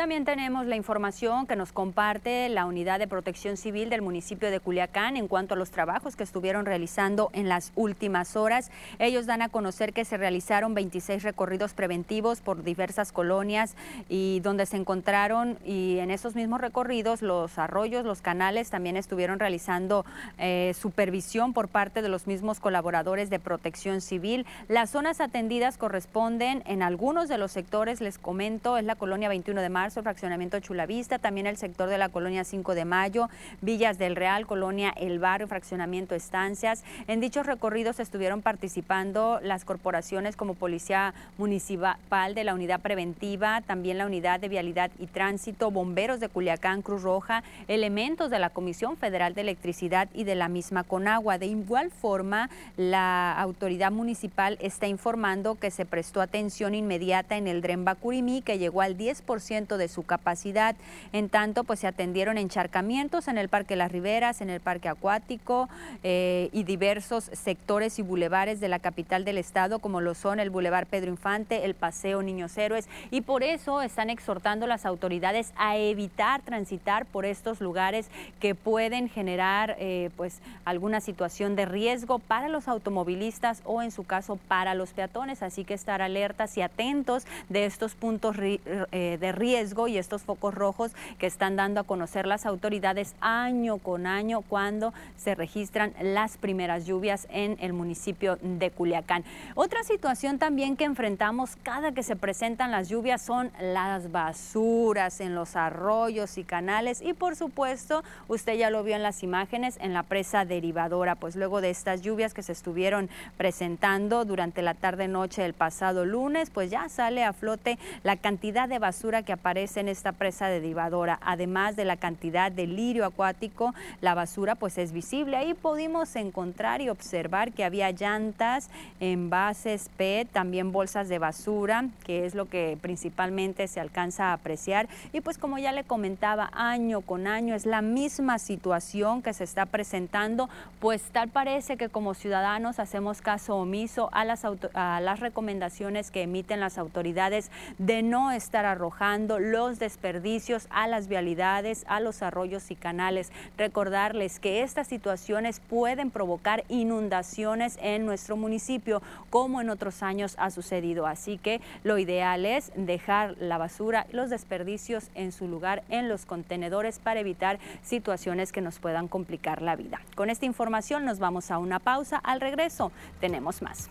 También 0.00 0.24
tenemos 0.24 0.64
la 0.64 0.76
información 0.76 1.46
que 1.46 1.56
nos 1.56 1.72
comparte 1.72 2.48
la 2.48 2.64
Unidad 2.64 2.98
de 2.98 3.06
Protección 3.06 3.58
Civil 3.58 3.90
del 3.90 4.00
municipio 4.00 4.50
de 4.50 4.58
Culiacán 4.58 5.18
en 5.18 5.28
cuanto 5.28 5.52
a 5.52 5.58
los 5.58 5.70
trabajos 5.70 6.16
que 6.16 6.22
estuvieron 6.22 6.64
realizando 6.64 7.28
en 7.34 7.50
las 7.50 7.70
últimas 7.74 8.34
horas. 8.34 8.70
Ellos 8.98 9.26
dan 9.26 9.42
a 9.42 9.50
conocer 9.50 9.92
que 9.92 10.06
se 10.06 10.16
realizaron 10.16 10.72
26 10.72 11.22
recorridos 11.22 11.74
preventivos 11.74 12.40
por 12.40 12.62
diversas 12.64 13.12
colonias 13.12 13.76
y 14.08 14.40
donde 14.40 14.64
se 14.64 14.78
encontraron 14.78 15.58
y 15.66 15.98
en 15.98 16.10
esos 16.10 16.34
mismos 16.34 16.62
recorridos 16.62 17.20
los 17.20 17.58
arroyos, 17.58 18.06
los 18.06 18.22
canales 18.22 18.70
también 18.70 18.96
estuvieron 18.96 19.38
realizando 19.38 20.06
eh, 20.38 20.72
supervisión 20.80 21.52
por 21.52 21.68
parte 21.68 22.00
de 22.00 22.08
los 22.08 22.26
mismos 22.26 22.58
colaboradores 22.58 23.28
de 23.28 23.38
Protección 23.38 24.00
Civil. 24.00 24.46
Las 24.66 24.88
zonas 24.88 25.20
atendidas 25.20 25.76
corresponden 25.76 26.62
en 26.64 26.82
algunos 26.82 27.28
de 27.28 27.36
los 27.36 27.52
sectores, 27.52 28.00
les 28.00 28.16
comento, 28.16 28.78
es 28.78 28.84
la 28.86 28.94
colonia 28.94 29.28
21 29.28 29.60
de 29.60 29.68
marzo 29.68 29.89
el 29.96 30.02
fraccionamiento 30.02 30.60
Chulavista, 30.60 31.18
también 31.18 31.46
el 31.46 31.56
sector 31.56 31.88
de 31.88 31.98
la 31.98 32.08
colonia 32.08 32.44
5 32.44 32.74
de 32.74 32.84
Mayo, 32.84 33.28
Villas 33.60 33.98
del 33.98 34.16
Real, 34.16 34.46
colonia 34.46 34.90
El 34.96 35.18
Barrio, 35.18 35.48
fraccionamiento 35.48 36.14
Estancias. 36.14 36.84
En 37.06 37.20
dichos 37.20 37.46
recorridos 37.46 38.00
estuvieron 38.00 38.42
participando 38.42 39.40
las 39.42 39.64
corporaciones 39.64 40.36
como 40.36 40.54
Policía 40.54 41.14
Municipal 41.38 42.34
de 42.34 42.44
la 42.44 42.54
Unidad 42.54 42.80
Preventiva, 42.80 43.60
también 43.62 43.98
la 43.98 44.06
Unidad 44.06 44.40
de 44.40 44.48
Vialidad 44.48 44.90
y 44.98 45.06
Tránsito, 45.06 45.70
Bomberos 45.70 46.20
de 46.20 46.28
Culiacán, 46.28 46.82
Cruz 46.82 47.02
Roja, 47.02 47.42
elementos 47.68 48.30
de 48.30 48.38
la 48.38 48.50
Comisión 48.50 48.96
Federal 48.96 49.34
de 49.34 49.42
Electricidad 49.42 50.08
y 50.14 50.24
de 50.24 50.34
la 50.34 50.48
misma 50.48 50.84
Conagua. 50.84 51.38
De 51.38 51.46
igual 51.46 51.90
forma, 51.90 52.50
la 52.76 53.32
autoridad 53.32 53.90
municipal 53.90 54.58
está 54.60 54.86
informando 54.86 55.56
que 55.56 55.70
se 55.70 55.86
prestó 55.86 56.20
atención 56.20 56.74
inmediata 56.74 57.36
en 57.36 57.46
el 57.46 57.60
Dren 57.60 57.84
Bacurimí, 57.84 58.42
que 58.42 58.58
llegó 58.58 58.82
al 58.82 58.96
10% 58.96 59.76
de 59.76 59.79
su 59.88 60.04
capacidad. 60.04 60.76
En 61.12 61.28
tanto, 61.28 61.64
pues 61.64 61.80
se 61.80 61.86
atendieron 61.86 62.38
encharcamientos 62.38 63.28
en 63.28 63.38
el 63.38 63.48
Parque 63.48 63.76
Las 63.76 63.92
Riberas, 63.92 64.40
en 64.40 64.50
el 64.50 64.60
Parque 64.60 64.88
Acuático 64.88 65.68
eh, 66.02 66.48
y 66.52 66.64
diversos 66.64 67.30
sectores 67.32 67.98
y 67.98 68.02
bulevares 68.02 68.60
de 68.60 68.68
la 68.68 68.78
capital 68.78 69.24
del 69.24 69.38
estado, 69.38 69.78
como 69.78 70.00
lo 70.00 70.14
son 70.14 70.40
el 70.40 70.50
Boulevard 70.50 70.86
Pedro 70.86 71.10
Infante, 71.10 71.64
el 71.64 71.74
Paseo 71.74 72.22
Niños 72.22 72.56
Héroes, 72.56 72.88
y 73.10 73.22
por 73.22 73.42
eso 73.42 73.82
están 73.82 74.10
exhortando 74.10 74.66
las 74.66 74.86
autoridades 74.86 75.52
a 75.56 75.76
evitar 75.76 76.42
transitar 76.42 77.06
por 77.06 77.24
estos 77.24 77.60
lugares 77.60 78.08
que 78.40 78.54
pueden 78.54 79.08
generar 79.08 79.76
eh, 79.78 80.10
pues 80.16 80.40
alguna 80.64 81.00
situación 81.00 81.56
de 81.56 81.66
riesgo 81.66 82.18
para 82.18 82.48
los 82.48 82.68
automovilistas 82.68 83.62
o 83.64 83.82
en 83.82 83.90
su 83.90 84.04
caso 84.04 84.36
para 84.48 84.74
los 84.74 84.90
peatones. 84.92 85.42
Así 85.42 85.64
que 85.64 85.74
estar 85.74 86.02
alertas 86.02 86.56
y 86.56 86.62
atentos 86.62 87.26
de 87.48 87.66
estos 87.66 87.94
puntos 87.94 88.36
eh, 88.40 89.18
de 89.20 89.32
riesgo 89.32 89.59
y 89.60 89.98
estos 89.98 90.22
focos 90.22 90.54
rojos 90.54 90.92
que 91.18 91.26
están 91.26 91.54
dando 91.54 91.80
a 91.80 91.84
conocer 91.84 92.26
las 92.26 92.46
autoridades 92.46 93.14
año 93.20 93.76
con 93.76 94.06
año 94.06 94.40
cuando 94.40 94.94
se 95.18 95.34
registran 95.34 95.92
las 96.00 96.38
primeras 96.38 96.86
lluvias 96.86 97.26
en 97.30 97.58
el 97.60 97.74
municipio 97.74 98.38
de 98.40 98.70
Culiacán. 98.70 99.22
Otra 99.54 99.84
situación 99.84 100.38
también 100.38 100.76
que 100.76 100.84
enfrentamos 100.84 101.56
cada 101.62 101.92
que 101.92 102.02
se 102.02 102.16
presentan 102.16 102.70
las 102.70 102.88
lluvias 102.88 103.20
son 103.20 103.50
las 103.60 104.10
basuras 104.10 105.20
en 105.20 105.34
los 105.34 105.56
arroyos 105.56 106.38
y 106.38 106.44
canales 106.44 107.02
y 107.02 107.12
por 107.12 107.36
supuesto 107.36 108.02
usted 108.28 108.54
ya 108.54 108.70
lo 108.70 108.82
vio 108.82 108.96
en 108.96 109.02
las 109.02 109.22
imágenes 109.22 109.76
en 109.82 109.92
la 109.92 110.04
presa 110.04 110.46
derivadora, 110.46 111.16
pues 111.16 111.36
luego 111.36 111.60
de 111.60 111.68
estas 111.68 112.00
lluvias 112.00 112.32
que 112.32 112.42
se 112.42 112.52
estuvieron 112.52 113.10
presentando 113.36 114.24
durante 114.24 114.62
la 114.62 114.72
tarde 114.72 115.06
noche 115.06 115.42
del 115.42 115.52
pasado 115.52 116.06
lunes, 116.06 116.48
pues 116.48 116.70
ya 116.70 116.88
sale 116.88 117.24
a 117.24 117.34
flote 117.34 117.78
la 118.04 118.16
cantidad 118.16 118.66
de 118.66 118.78
basura 118.78 119.22
que 119.22 119.32
aparece 119.32 119.49
en 119.50 119.88
esta 119.88 120.12
presa 120.12 120.46
derivadora. 120.46 121.18
Además 121.22 121.74
de 121.74 121.84
la 121.84 121.96
cantidad 121.96 122.52
de 122.52 122.68
lirio 122.68 123.04
acuático, 123.04 123.74
la 124.00 124.14
basura 124.14 124.54
pues 124.54 124.78
es 124.78 124.92
visible. 124.92 125.36
Ahí 125.36 125.54
pudimos 125.54 126.14
encontrar 126.14 126.80
y 126.80 126.88
observar 126.88 127.50
que 127.50 127.64
había 127.64 127.90
llantas, 127.90 128.70
envases 129.00 129.90
PET, 129.96 130.28
también 130.30 130.70
bolsas 130.70 131.08
de 131.08 131.18
basura, 131.18 131.86
que 132.04 132.26
es 132.26 132.36
lo 132.36 132.48
que 132.48 132.78
principalmente 132.80 133.66
se 133.66 133.80
alcanza 133.80 134.26
a 134.26 134.34
apreciar. 134.34 134.88
Y 135.12 135.20
pues 135.20 135.36
como 135.36 135.58
ya 135.58 135.72
le 135.72 135.82
comentaba, 135.82 136.48
año 136.52 137.00
con 137.00 137.26
año 137.26 137.56
es 137.56 137.66
la 137.66 137.82
misma 137.82 138.38
situación 138.38 139.20
que 139.20 139.32
se 139.32 139.42
está 139.42 139.66
presentando, 139.66 140.48
pues 140.78 141.02
tal 141.10 141.28
parece 141.28 141.76
que 141.76 141.88
como 141.88 142.14
ciudadanos 142.14 142.78
hacemos 142.78 143.20
caso 143.20 143.56
omiso 143.56 144.10
a 144.12 144.24
las 144.24 145.20
recomendaciones 145.20 146.12
que 146.12 146.22
emiten 146.22 146.60
las 146.60 146.78
autoridades 146.78 147.50
de 147.78 148.02
no 148.04 148.30
estar 148.30 148.64
arrojando 148.64 149.39
los 149.40 149.78
desperdicios 149.78 150.66
a 150.70 150.86
las 150.86 151.08
vialidades, 151.08 151.84
a 151.88 152.00
los 152.00 152.22
arroyos 152.22 152.70
y 152.70 152.76
canales. 152.76 153.32
Recordarles 153.56 154.38
que 154.38 154.62
estas 154.62 154.86
situaciones 154.86 155.60
pueden 155.60 156.10
provocar 156.10 156.64
inundaciones 156.68 157.78
en 157.82 158.06
nuestro 158.06 158.36
municipio, 158.36 159.02
como 159.30 159.60
en 159.60 159.70
otros 159.70 160.02
años 160.02 160.34
ha 160.38 160.50
sucedido. 160.50 161.06
Así 161.06 161.38
que 161.38 161.60
lo 161.84 161.98
ideal 161.98 162.44
es 162.44 162.72
dejar 162.76 163.36
la 163.38 163.58
basura 163.58 164.06
y 164.10 164.16
los 164.16 164.30
desperdicios 164.30 165.10
en 165.14 165.32
su 165.32 165.48
lugar 165.48 165.82
en 165.88 166.08
los 166.08 166.26
contenedores 166.26 166.98
para 166.98 167.20
evitar 167.20 167.58
situaciones 167.82 168.52
que 168.52 168.60
nos 168.60 168.78
puedan 168.78 169.08
complicar 169.08 169.62
la 169.62 169.76
vida. 169.76 170.00
Con 170.14 170.30
esta 170.30 170.46
información 170.46 171.04
nos 171.04 171.18
vamos 171.18 171.50
a 171.50 171.58
una 171.58 171.78
pausa. 171.78 172.18
Al 172.18 172.40
regreso 172.40 172.92
tenemos 173.20 173.62
más. 173.62 173.88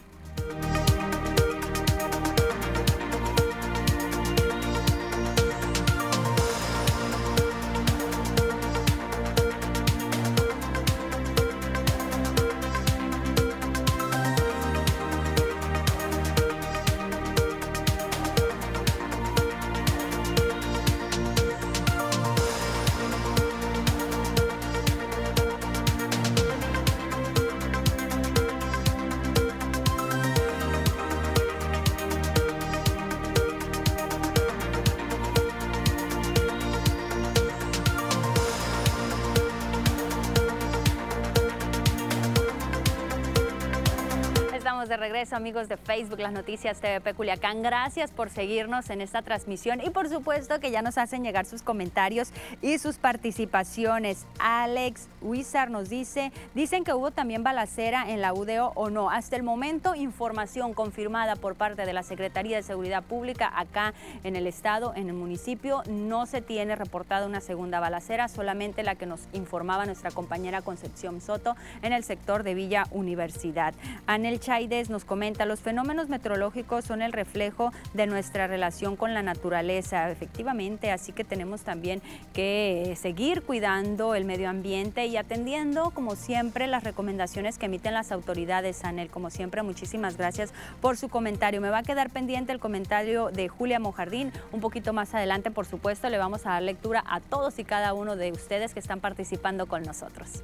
De 44.89 44.97
regreso, 44.97 45.35
amigos 45.35 45.69
de 45.69 45.77
Facebook, 45.77 46.19
las 46.19 46.33
noticias 46.33 46.81
TVP 46.81 47.13
Culiacán. 47.13 47.61
Gracias 47.61 48.09
por 48.09 48.31
seguirnos 48.31 48.89
en 48.89 49.01
esta 49.01 49.21
transmisión 49.21 49.81
y 49.85 49.91
por 49.91 50.09
supuesto 50.09 50.59
que 50.59 50.71
ya 50.71 50.81
nos 50.81 50.97
hacen 50.97 51.23
llegar 51.23 51.45
sus 51.45 51.61
comentarios 51.61 52.31
y 52.63 52.79
sus 52.79 52.97
participaciones. 52.97 54.25
Alex 54.39 55.07
Wizard 55.21 55.69
nos 55.69 55.89
dice, 55.89 56.31
dicen 56.55 56.83
que 56.83 56.93
hubo 56.93 57.11
también 57.11 57.43
balacera 57.43 58.09
en 58.09 58.19
la 58.19 58.33
UDO 58.33 58.71
o 58.73 58.89
no. 58.89 59.11
Hasta 59.11 59.35
el 59.35 59.43
momento, 59.43 59.93
información 59.93 60.73
confirmada 60.73 61.35
por 61.35 61.53
parte 61.53 61.85
de 61.85 61.93
la 61.93 62.01
Secretaría 62.01 62.57
de 62.57 62.63
Seguridad 62.63 63.03
Pública 63.03 63.51
acá 63.55 63.93
en 64.23 64.35
el 64.35 64.47
estado, 64.47 64.93
en 64.95 65.07
el 65.07 65.13
municipio, 65.13 65.83
no 65.87 66.25
se 66.25 66.41
tiene 66.41 66.75
reportada 66.75 67.27
una 67.27 67.41
segunda 67.41 67.79
balacera, 67.79 68.27
solamente 68.27 68.81
la 68.81 68.95
que 68.95 69.05
nos 69.05 69.27
informaba 69.33 69.85
nuestra 69.85 70.09
compañera 70.09 70.63
Concepción 70.63 71.21
Soto 71.21 71.55
en 71.83 71.93
el 71.93 72.03
sector 72.03 72.41
de 72.41 72.55
Villa 72.55 72.87
Universidad. 72.89 73.75
Anel 74.07 74.39
Chaides 74.39 74.78
Nos 74.87 75.03
comenta, 75.03 75.45
los 75.45 75.59
fenómenos 75.59 76.07
meteorológicos 76.07 76.85
son 76.85 77.01
el 77.01 77.11
reflejo 77.11 77.73
de 77.93 78.07
nuestra 78.07 78.47
relación 78.47 78.95
con 78.95 79.13
la 79.13 79.21
naturaleza, 79.21 80.09
efectivamente, 80.09 80.91
así 80.91 81.11
que 81.11 81.25
tenemos 81.25 81.61
también 81.61 82.01
que 82.33 82.95
seguir 82.99 83.41
cuidando 83.41 84.15
el 84.15 84.23
medio 84.23 84.49
ambiente 84.49 85.07
y 85.07 85.17
atendiendo, 85.17 85.89
como 85.89 86.15
siempre, 86.15 86.67
las 86.67 86.85
recomendaciones 86.85 87.57
que 87.57 87.65
emiten 87.65 87.93
las 87.93 88.13
autoridades, 88.13 88.85
Anel. 88.85 89.09
Como 89.09 89.29
siempre, 89.29 89.63
muchísimas 89.63 90.15
gracias 90.15 90.53
por 90.79 90.95
su 90.95 91.09
comentario. 91.09 91.59
Me 91.59 91.69
va 91.69 91.79
a 91.79 91.83
quedar 91.83 92.09
pendiente 92.09 92.53
el 92.53 92.59
comentario 92.59 93.31
de 93.31 93.49
Julia 93.49 93.79
Mojardín. 93.79 94.31
Un 94.51 94.61
poquito 94.61 94.93
más 94.93 95.13
adelante, 95.13 95.51
por 95.51 95.65
supuesto, 95.65 96.09
le 96.09 96.17
vamos 96.17 96.45
a 96.45 96.51
dar 96.51 96.61
lectura 96.61 97.03
a 97.07 97.19
todos 97.19 97.59
y 97.59 97.65
cada 97.65 97.93
uno 97.93 98.15
de 98.15 98.31
ustedes 98.31 98.73
que 98.73 98.79
están 98.79 99.01
participando 99.01 99.65
con 99.65 99.83
nosotros. 99.83 100.43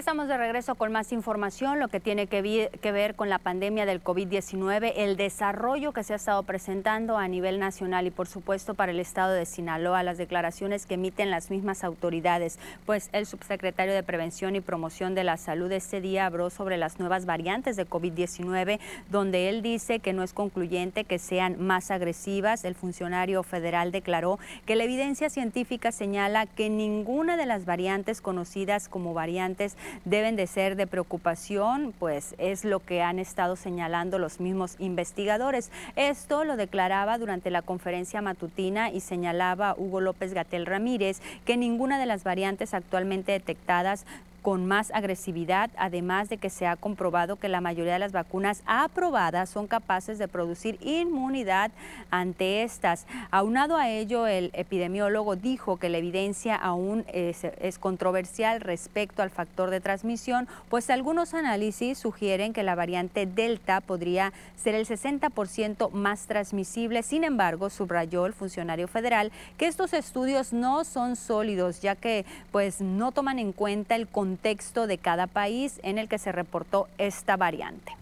Estamos 0.00 0.28
de 0.28 0.38
regreso 0.38 0.76
con 0.76 0.90
más 0.92 1.12
información, 1.12 1.78
lo 1.78 1.88
que 1.88 2.00
tiene 2.00 2.26
que, 2.26 2.40
ver 2.40 3.14
con 3.16 3.28
la 3.28 3.38
pandemia 3.38 3.84
del 3.84 4.02
COVID-19, 4.02 4.94
el 4.96 5.18
desarrollo 5.18 5.92
que 5.92 6.04
se 6.04 6.14
ha 6.14 6.16
estado 6.16 6.42
presentando 6.42 7.18
a 7.18 7.28
nivel 7.28 7.58
nacional 7.58 8.06
y 8.06 8.10
por 8.10 8.26
supuesto 8.26 8.72
para 8.72 8.92
el 8.92 8.98
estado 8.98 9.34
de 9.34 9.44
Sinaloa, 9.44 10.02
las 10.02 10.16
declaraciones 10.16 10.86
que 10.86 10.94
emiten 10.94 11.30
las 11.30 11.50
mismas 11.50 11.84
autoridades. 11.84 12.58
Pues 12.86 13.10
el 13.12 13.26
subsecretario 13.26 13.92
de 13.92 14.02
Prevención 14.02 14.56
y 14.56 14.62
Promoción 14.62 15.14
de 15.14 15.22
la 15.22 15.36
Salud 15.36 15.70
este 15.70 16.00
día 16.00 16.24
habló 16.24 16.48
sobre 16.48 16.78
las 16.78 16.98
nuevas 16.98 17.26
variantes 17.26 17.76
de 17.76 17.86
COVID-19, 17.86 18.80
donde 19.10 19.50
él 19.50 19.60
dice 19.60 19.98
que 19.98 20.14
no 20.14 20.22
es 20.22 20.32
concluyente 20.32 21.04
que 21.04 21.18
sean 21.18 21.60
más 21.60 21.90
agresivas. 21.90 22.64
El 22.64 22.74
funcionario 22.74 23.42
federal 23.42 23.92
declaró 23.92 24.38
que 24.64 24.76
la 24.76 24.84
evidencia 24.84 25.28
científica 25.28 25.92
señala 25.92 26.46
que 26.46 26.70
ninguna 26.70 27.36
de 27.36 27.44
las 27.44 27.66
variantes 27.66 28.22
conocidas 28.22 28.88
como 28.88 29.12
variantes 29.12 29.76
deben 30.04 30.36
de 30.36 30.46
ser 30.46 30.76
de 30.76 30.86
preocupación, 30.86 31.94
pues 31.98 32.34
es 32.38 32.64
lo 32.64 32.80
que 32.80 33.02
han 33.02 33.18
estado 33.18 33.56
señalando 33.56 34.18
los 34.18 34.40
mismos 34.40 34.76
investigadores. 34.78 35.70
Esto 35.96 36.44
lo 36.44 36.56
declaraba 36.56 37.18
durante 37.18 37.50
la 37.50 37.62
conferencia 37.62 38.22
matutina 38.22 38.90
y 38.90 39.00
señalaba 39.00 39.74
Hugo 39.76 40.00
López 40.00 40.34
Gatel 40.34 40.66
Ramírez 40.66 41.20
que 41.44 41.56
ninguna 41.56 41.98
de 41.98 42.06
las 42.06 42.24
variantes 42.24 42.74
actualmente 42.74 43.32
detectadas 43.32 44.06
con 44.42 44.66
más 44.66 44.90
agresividad, 44.92 45.70
además 45.76 46.28
de 46.28 46.38
que 46.38 46.50
se 46.50 46.66
ha 46.66 46.76
comprobado 46.76 47.36
que 47.36 47.48
la 47.48 47.60
mayoría 47.60 47.94
de 47.94 47.98
las 47.98 48.12
vacunas 48.12 48.62
aprobadas 48.66 49.50
son 49.50 49.66
capaces 49.66 50.18
de 50.18 50.28
producir 50.28 50.78
inmunidad 50.80 51.70
ante 52.10 52.62
estas. 52.62 53.06
Aunado 53.30 53.76
a 53.76 53.88
ello, 53.88 54.26
el 54.26 54.50
epidemiólogo 54.54 55.36
dijo 55.36 55.76
que 55.76 55.88
la 55.88 55.98
evidencia 55.98 56.56
aún 56.56 57.04
es, 57.12 57.40
controversial 57.78 58.60
respecto 58.60 59.22
al 59.22 59.30
factor 59.30 59.70
de 59.70 59.80
transmisión, 59.80 60.48
pues 60.68 60.90
algunos 60.90 61.34
análisis 61.34 61.98
sugieren 61.98 62.52
que 62.52 62.62
la 62.62 62.74
variante 62.74 63.26
Delta 63.26 63.80
podría 63.80 64.32
ser 64.56 64.74
el 64.74 64.86
60% 64.86 65.90
más 65.92 66.26
transmisible. 66.26 67.02
Sin 67.02 67.24
embargo, 67.24 67.70
subrayó 67.70 68.26
el 68.26 68.32
funcionario 68.32 68.88
federal 68.88 69.32
que 69.56 69.66
estos 69.66 69.92
estudios 69.92 70.52
no 70.52 70.84
son 70.84 71.16
sólidos, 71.16 71.80
ya 71.80 71.94
que 71.94 72.24
pues 72.50 72.80
no 72.80 73.12
toman 73.12 73.38
en 73.38 73.52
cuenta 73.52 73.94
el 73.94 74.08
contexto 74.08 74.29
contexto 74.30 74.86
de 74.86 74.98
cada 74.98 75.26
país 75.26 75.80
en 75.82 75.98
el 75.98 76.06
que 76.06 76.16
se 76.16 76.30
reportó 76.30 76.88
esta 76.98 77.36
variante. 77.36 77.96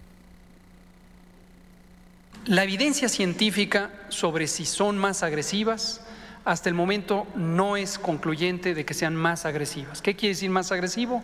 La 2.45 2.65
evidencia 2.65 3.09
científica 3.09 3.91
sobre 4.11 4.47
si 4.47 4.67
son 4.67 4.99
más 4.99 5.23
agresivas 5.23 6.03
hasta 6.45 6.69
el 6.69 6.75
momento 6.75 7.27
no 7.35 7.79
es 7.79 7.99
concluyente 7.99 8.75
de 8.75 8.85
que 8.85 8.93
sean 8.93 9.17
más 9.17 9.47
agresivas. 9.47 10.03
¿Qué 10.03 10.17
quiere 10.17 10.35
decir 10.35 10.51
más 10.51 10.71
agresivo? 10.71 11.23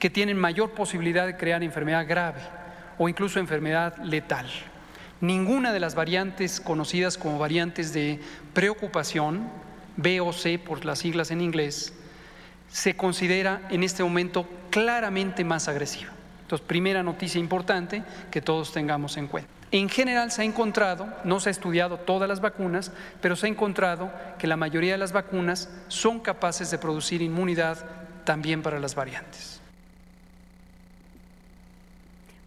Que 0.00 0.10
tienen 0.10 0.36
mayor 0.36 0.72
posibilidad 0.72 1.26
de 1.26 1.36
crear 1.36 1.62
enfermedad 1.62 2.08
grave 2.08 2.40
o 2.98 3.08
incluso 3.08 3.38
enfermedad 3.38 3.98
letal. 3.98 4.50
Ninguna 5.20 5.72
de 5.72 5.78
las 5.78 5.94
variantes 5.94 6.60
conocidas 6.60 7.18
como 7.18 7.38
variantes 7.38 7.92
de 7.92 8.18
preocupación, 8.52 9.48
B 9.96 10.20
o 10.20 10.32
C 10.32 10.58
por 10.58 10.84
las 10.84 10.98
siglas 10.98 11.30
en 11.30 11.40
inglés, 11.40 11.92
se 12.70 12.96
considera 12.96 13.62
en 13.70 13.82
este 13.82 14.02
momento 14.02 14.48
claramente 14.70 15.44
más 15.44 15.68
agresiva. 15.68 16.12
Entonces, 16.42 16.66
primera 16.66 17.02
noticia 17.02 17.38
importante 17.38 18.02
que 18.30 18.40
todos 18.40 18.72
tengamos 18.72 19.16
en 19.16 19.28
cuenta. 19.28 19.50
En 19.72 19.88
general 19.88 20.32
se 20.32 20.42
ha 20.42 20.44
encontrado, 20.44 21.08
no 21.22 21.38
se 21.38 21.48
ha 21.48 21.52
estudiado 21.52 21.98
todas 21.98 22.28
las 22.28 22.40
vacunas, 22.40 22.90
pero 23.20 23.36
se 23.36 23.46
ha 23.46 23.48
encontrado 23.48 24.10
que 24.38 24.48
la 24.48 24.56
mayoría 24.56 24.92
de 24.92 24.98
las 24.98 25.12
vacunas 25.12 25.68
son 25.86 26.18
capaces 26.18 26.70
de 26.72 26.78
producir 26.78 27.22
inmunidad 27.22 27.78
también 28.24 28.62
para 28.62 28.80
las 28.80 28.96
variantes. 28.96 29.59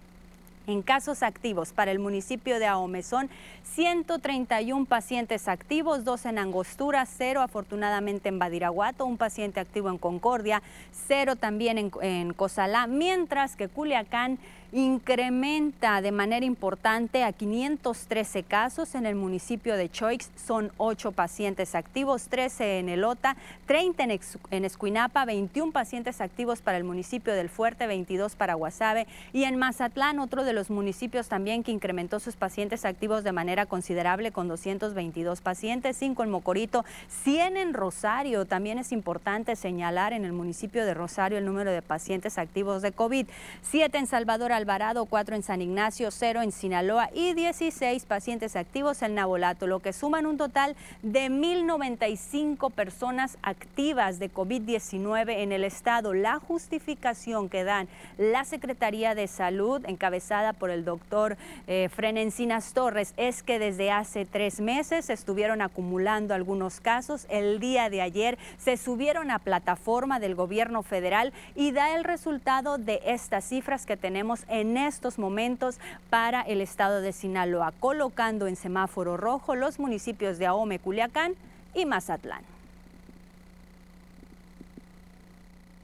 En 0.67 0.81
casos 0.81 1.23
activos 1.23 1.75
para 1.75 1.91
el 1.91 1.99
municipio 1.99 2.59
de 2.59 2.67
Ahome 2.67 3.03
son 3.03 3.29
131 3.75 4.87
pacientes 4.87 5.47
activos, 5.47 6.05
dos 6.05 6.25
en 6.25 6.39
Angostura, 6.39 7.05
cero 7.05 7.43
afortunadamente 7.43 8.31
en 8.31 8.39
Badiraguato, 8.39 9.05
un 9.05 9.19
paciente 9.19 9.61
activo 9.61 9.91
en 9.91 9.99
Concordia, 9.99 10.63
cero 10.91 11.37
también 11.37 11.77
en, 11.77 11.91
en 12.01 12.33
Cozalá, 12.33 12.87
mientras 12.87 13.57
que 13.57 13.69
Culiacán 13.69 14.39
incrementa 14.75 16.03
de 16.03 16.11
manera 16.11 16.45
importante 16.45 17.23
a 17.23 17.33
513 17.33 18.43
casos 18.43 18.97
en 18.97 19.07
el 19.07 19.15
municipio 19.15 19.77
de 19.77 19.89
Choix. 19.89 20.33
Son 20.35 20.73
8 20.79 21.13
pacientes 21.13 21.77
activos, 21.77 22.25
13 22.25 22.81
en 22.81 22.89
Elota, 22.89 23.37
30 23.67 24.03
en, 24.51 24.65
Escuinapa, 24.65 25.25
21 25.25 25.71
pacientes 25.71 26.21
activos 26.21 26.61
para 26.61 26.77
el 26.77 26.83
municipio 26.83 27.35
del 27.35 27.49
Fuerte, 27.49 27.87
22 27.87 28.35
para 28.35 28.55
Guasave 28.55 29.07
y 29.33 29.45
en 29.45 29.57
Mazatlán, 29.57 30.19
otro 30.19 30.43
de 30.43 30.53
los 30.53 30.71
municipios 30.71 31.29
también 31.29 31.63
que 31.63 31.71
incrementó 31.71 32.19
sus 32.19 32.35
pacientes 32.35 32.85
activos 32.85 33.23
de 33.23 33.31
manera 33.31 33.67
considerable 33.67 34.33
con 34.33 34.49
222 34.49 35.41
pacientes, 35.41 35.97
5 35.99 36.25
en 36.25 36.31
Mocorito, 36.31 36.85
100 37.23 37.57
en 37.59 37.75
Rosario. 37.75 38.45
También 38.45 38.79
es 38.79 38.91
importante 38.91 39.55
señalar 39.55 40.13
en 40.13 40.25
el 40.25 40.33
municipio 40.33 40.85
de 40.85 40.95
Rosario 40.95 41.39
el 41.39 41.45
número 41.45 41.71
de 41.71 41.81
pacientes 41.81 42.39
activos 42.39 42.83
de 42.83 42.91
COVID, 42.91 43.29
7 43.63 43.99
en 43.99 44.09
Salvador 44.09 44.53
Alvarado, 44.65 45.05
4 45.05 45.37
en 45.37 45.43
San 45.43 45.61
Ignacio, 45.61 46.11
0 46.11 46.41
en 46.41 46.51
Sinaloa 46.51 47.11
y 47.13 47.35
16 47.35 48.07
pacientes 48.07 48.57
activos 48.57 49.03
en 49.03 49.15
Nabolato, 49.15 49.67
lo 49.67 49.81
que 49.81 49.93
suman 49.93 50.25
un 50.25 50.39
total 50.39 50.75
de 51.03 51.29
1.095 51.29 52.73
personas 52.73 53.37
activas 53.43 54.19
de 54.19 54.33
COVID-19 54.33 55.43
en 55.43 55.53
el 55.53 55.65
estado. 55.65 56.15
La 56.15 56.39
justificación 56.39 57.51
que 57.51 57.63
dan 57.63 57.89
la 58.17 58.47
Secretaría 58.47 59.15
de 59.15 59.27
Salud, 59.27 59.85
encabezada 59.87 60.55
por 60.55 60.71
el 60.71 60.87
doctor 60.87 61.37
eh, 61.67 61.91
Frenencinas 61.95 62.73
Torres, 62.73 63.13
es 63.19 63.43
que 63.43 63.59
desde 63.59 63.91
hace 63.91 64.25
tres 64.25 64.63
meses 64.63 65.11
estuvieron 65.11 65.61
acumulando 65.61 66.33
algunos 66.33 66.81
casos. 66.81 67.27
El 67.29 67.61
día 67.61 67.91
de 67.91 68.01
ayer 68.01 68.39
se 68.57 68.79
subieron 68.79 69.31
a 69.31 69.41
plataforma 69.41 70.21
del 70.21 70.35
gobierno 70.35 70.83
federal 70.83 71.35
y 71.55 71.73
da 71.73 71.95
el 71.95 72.05
resultado 72.05 72.79
de 72.79 73.03
estas 73.05 73.45
cifras 73.45 73.85
que 73.85 73.99
tenemos 73.99 74.47
en 74.61 74.77
estos 74.77 75.19
momentos 75.19 75.81
para 76.11 76.43
el 76.43 76.61
estado 76.61 77.01
de 77.01 77.13
Sinaloa, 77.13 77.73
colocando 77.81 78.47
en 78.47 78.57
semáforo 78.57 79.17
rojo 79.17 79.57
los 79.57 79.81
municipios 79.81 80.39
de 80.39 80.47
Ahome, 80.47 80.79
Culiacán 80.79 81.33
y 81.75 81.87
Mazatlán. 81.87 82.43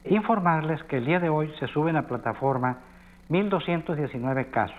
Informarles 0.04 0.83
que 0.85 0.98
el 0.98 1.06
día 1.06 1.20
de 1.20 1.28
hoy 1.28 1.52
se 1.59 1.66
suben 1.66 1.96
a 1.96 2.06
plataforma 2.06 2.78
1.219 3.28 4.50
casos, 4.50 4.76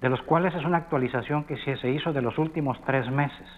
de 0.00 0.08
los 0.08 0.20
cuales 0.22 0.54
es 0.54 0.64
una 0.64 0.78
actualización 0.78 1.44
que 1.44 1.56
se 1.56 1.90
hizo 1.90 2.12
de 2.12 2.22
los 2.22 2.38
últimos 2.38 2.78
tres 2.84 3.10
meses. 3.10 3.48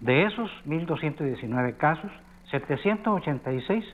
De 0.00 0.26
esos 0.26 0.50
1.219 0.66 1.76
casos, 1.76 2.10
786 2.50 3.84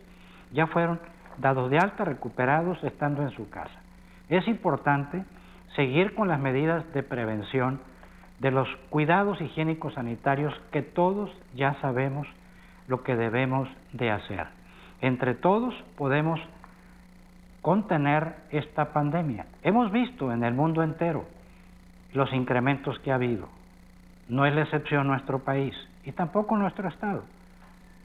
ya 0.52 0.66
fueron 0.66 1.00
dados 1.38 1.70
de 1.70 1.78
alta, 1.78 2.04
recuperados 2.04 2.82
estando 2.84 3.22
en 3.22 3.30
su 3.30 3.48
casa. 3.48 3.83
Es 4.28 4.48
importante 4.48 5.24
seguir 5.76 6.14
con 6.14 6.28
las 6.28 6.40
medidas 6.40 6.84
de 6.94 7.02
prevención 7.02 7.80
de 8.40 8.50
los 8.50 8.68
cuidados 8.90 9.40
higiénicos 9.40 9.94
sanitarios 9.94 10.54
que 10.72 10.82
todos 10.82 11.30
ya 11.54 11.74
sabemos 11.80 12.26
lo 12.88 13.02
que 13.02 13.16
debemos 13.16 13.68
de 13.92 14.10
hacer. 14.10 14.46
Entre 15.00 15.34
todos 15.34 15.74
podemos 15.96 16.40
contener 17.62 18.34
esta 18.50 18.92
pandemia. 18.92 19.46
Hemos 19.62 19.90
visto 19.90 20.32
en 20.32 20.44
el 20.44 20.54
mundo 20.54 20.82
entero 20.82 21.24
los 22.12 22.32
incrementos 22.32 22.98
que 23.00 23.10
ha 23.10 23.16
habido. 23.16 23.48
No 24.28 24.46
es 24.46 24.54
la 24.54 24.62
excepción 24.62 25.06
nuestro 25.06 25.40
país 25.40 25.74
y 26.04 26.12
tampoco 26.12 26.56
nuestro 26.56 26.88
Estado. 26.88 27.24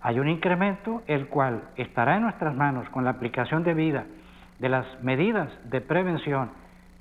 Hay 0.02 0.20
un 0.20 0.30
incremento 0.30 1.02
el 1.08 1.28
cual 1.28 1.64
estará 1.76 2.16
en 2.16 2.24
nuestras 2.24 2.56
manos 2.56 2.90
con 2.90 3.04
la 3.04 3.12
aplicación 3.12 3.64
debida 3.64 4.06
de 4.60 4.70
las 4.70 4.86
medidas 5.04 5.50
de 5.70 5.82
prevención 5.82 6.52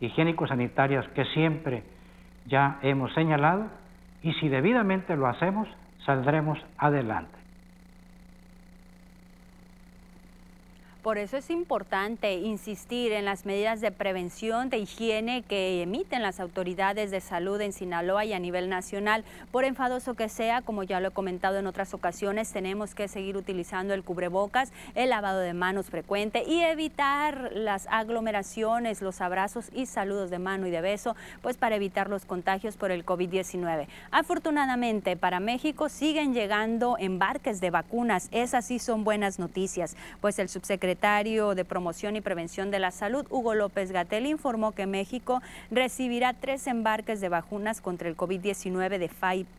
higiénico-sanitarias 0.00 1.06
que 1.08 1.24
siempre 1.26 1.82
ya 2.46 2.78
hemos 2.82 3.12
señalado 3.14 3.66
y 4.22 4.32
si 4.34 4.48
debidamente 4.48 5.16
lo 5.16 5.26
hacemos, 5.26 5.68
saldremos 6.04 6.58
adelante. 6.76 7.37
Por 11.02 11.16
eso 11.16 11.36
es 11.36 11.48
importante 11.48 12.34
insistir 12.34 13.12
en 13.12 13.24
las 13.24 13.46
medidas 13.46 13.80
de 13.80 13.92
prevención, 13.92 14.68
de 14.68 14.78
higiene 14.78 15.42
que 15.42 15.80
emiten 15.82 16.22
las 16.22 16.40
autoridades 16.40 17.12
de 17.12 17.20
salud 17.20 17.60
en 17.60 17.72
Sinaloa 17.72 18.24
y 18.24 18.32
a 18.32 18.40
nivel 18.40 18.68
nacional. 18.68 19.22
Por 19.52 19.64
enfadoso 19.64 20.14
que 20.14 20.28
sea, 20.28 20.60
como 20.60 20.82
ya 20.82 20.98
lo 20.98 21.08
he 21.08 21.12
comentado 21.12 21.56
en 21.58 21.68
otras 21.68 21.94
ocasiones, 21.94 22.50
tenemos 22.50 22.96
que 22.96 23.06
seguir 23.06 23.36
utilizando 23.36 23.94
el 23.94 24.02
cubrebocas, 24.02 24.72
el 24.96 25.10
lavado 25.10 25.38
de 25.38 25.54
manos 25.54 25.86
frecuente 25.86 26.42
y 26.44 26.62
evitar 26.62 27.52
las 27.54 27.86
aglomeraciones, 27.86 29.00
los 29.00 29.20
abrazos 29.20 29.70
y 29.72 29.86
saludos 29.86 30.30
de 30.30 30.40
mano 30.40 30.66
y 30.66 30.70
de 30.70 30.80
beso, 30.80 31.14
pues 31.42 31.56
para 31.56 31.76
evitar 31.76 32.10
los 32.10 32.24
contagios 32.24 32.76
por 32.76 32.90
el 32.90 33.06
COVID-19. 33.06 33.86
Afortunadamente 34.10 35.16
para 35.16 35.38
México 35.38 35.88
siguen 35.88 36.34
llegando 36.34 36.96
embarques 36.98 37.60
de 37.60 37.70
vacunas. 37.70 38.28
Esas 38.32 38.66
sí 38.66 38.80
son 38.80 39.04
buenas 39.04 39.38
noticias, 39.38 39.96
pues 40.20 40.40
el 40.40 40.48
subsecretario 40.48 40.87
secretario 40.88 41.54
de 41.54 41.66
Promoción 41.66 42.16
y 42.16 42.22
Prevención 42.22 42.70
de 42.70 42.78
la 42.78 42.92
Salud, 42.92 43.26
Hugo 43.28 43.54
López 43.54 43.92
Gatel, 43.92 44.24
informó 44.24 44.72
que 44.72 44.86
México 44.86 45.42
recibirá 45.70 46.32
tres 46.32 46.66
embarques 46.66 47.20
de 47.20 47.28
vacunas 47.28 47.82
contra 47.82 48.08
el 48.08 48.16
COVID-19 48.16 48.96
de, 48.96 49.10